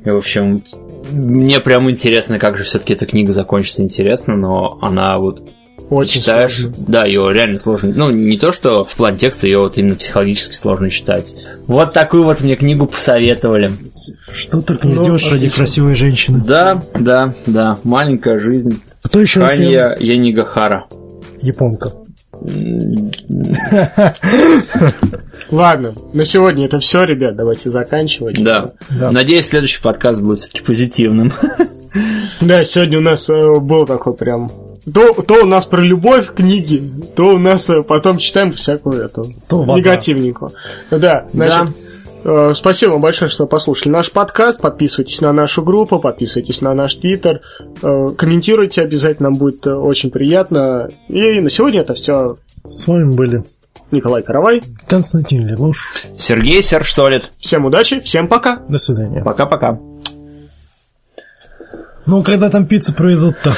И, 0.03 0.09
в 0.09 0.17
общем, 0.17 0.63
мне 1.11 1.59
прям 1.59 1.89
интересно, 1.89 2.39
как 2.39 2.57
же 2.57 2.63
все-таки 2.63 2.93
эта 2.93 3.05
книга 3.05 3.33
закончится, 3.33 3.83
интересно, 3.83 4.35
но 4.35 4.79
она 4.81 5.15
вот 5.15 5.41
очень 5.89 6.21
читаешь, 6.21 6.61
сложно. 6.61 6.85
да, 6.87 7.05
ее 7.05 7.31
реально 7.31 7.57
сложно. 7.57 7.91
Ну, 7.93 8.11
не 8.11 8.37
то, 8.37 8.51
что 8.51 8.83
в 8.83 8.95
плане 8.95 9.17
текста 9.17 9.47
ее 9.47 9.59
вот 9.59 9.77
именно 9.77 9.95
психологически 9.95 10.55
сложно 10.55 10.89
читать. 10.89 11.35
Вот 11.67 11.93
такую 11.93 12.23
вот 12.23 12.41
мне 12.41 12.55
книгу 12.55 12.85
посоветовали. 12.85 13.71
Что 14.31 14.61
только 14.61 14.87
не 14.87 14.95
ну, 14.95 15.03
сделаешь 15.03 15.31
ради 15.31 15.49
красивой 15.49 15.95
женщины. 15.95 16.41
Да, 16.45 16.83
да, 16.99 17.33
да. 17.45 17.77
Маленькая 17.83 18.39
жизнь. 18.39 18.81
Кто 19.03 19.19
еще 19.19 19.41
Ханья 19.41 19.95
Янигахара. 19.99 20.85
Японка. 21.43 21.91
Ладно, 25.51 25.93
на 26.13 26.25
сегодня 26.25 26.65
это 26.65 26.79
все, 26.79 27.03
ребят, 27.03 27.35
давайте 27.35 27.69
заканчивать. 27.69 28.43
Да. 28.43 28.71
да. 28.89 29.11
Надеюсь, 29.11 29.47
следующий 29.47 29.81
подкаст 29.81 30.19
будет 30.19 30.39
все-таки 30.39 30.63
позитивным. 30.63 31.31
Да, 32.41 32.63
сегодня 32.63 32.97
у 32.97 33.01
нас 33.01 33.29
э, 33.29 33.59
был 33.59 33.85
такой 33.85 34.15
прям 34.15 34.51
то, 34.91 35.13
то 35.13 35.43
у 35.43 35.45
нас 35.45 35.67
про 35.67 35.79
любовь 35.79 36.33
книги, 36.33 36.81
то 37.15 37.35
у 37.35 37.37
нас 37.37 37.69
э, 37.69 37.83
потом 37.83 38.17
читаем 38.17 38.51
всякую 38.51 39.03
эту 39.03 39.25
то 39.47 39.63
негативненькую. 39.63 40.49
Да, 40.89 41.27
значит, 41.31 41.59
да. 41.59 41.67
Э, 42.23 42.53
спасибо 42.55 42.91
вам 42.91 43.01
большое, 43.01 43.29
что 43.29 43.45
послушали 43.45 43.91
наш 43.91 44.11
подкаст. 44.11 44.61
Подписывайтесь 44.61 45.21
на 45.21 45.33
нашу 45.33 45.61
группу, 45.63 45.99
подписывайтесь 45.99 46.61
на 46.61 46.73
наш 46.73 46.95
твиттер, 46.95 47.41
э, 47.81 48.07
комментируйте 48.17 48.81
обязательно, 48.81 49.29
нам 49.29 49.37
будет 49.37 49.65
э, 49.67 49.73
очень 49.73 50.09
приятно. 50.09 50.89
И 51.09 51.41
на 51.41 51.49
сегодня 51.49 51.81
это 51.81 51.93
все. 51.93 52.37
С 52.69 52.87
вами 52.87 53.13
были 53.13 53.43
Николай 53.91 54.23
Каравай, 54.23 54.63
Константин 54.87 55.47
Лелуш, 55.47 55.93
Сергей 56.17 56.63
Серж 56.63 56.93
Солид. 56.93 57.31
Всем 57.39 57.65
удачи, 57.65 57.99
всем 57.99 58.27
пока. 58.27 58.57
До 58.69 58.77
свидания. 58.77 59.21
Пока-пока. 59.23 59.79
Ну, 62.05 62.21
когда 62.21 62.49
там 62.49 62.65
пиццу 62.65 62.93
привезут-то? 62.93 63.53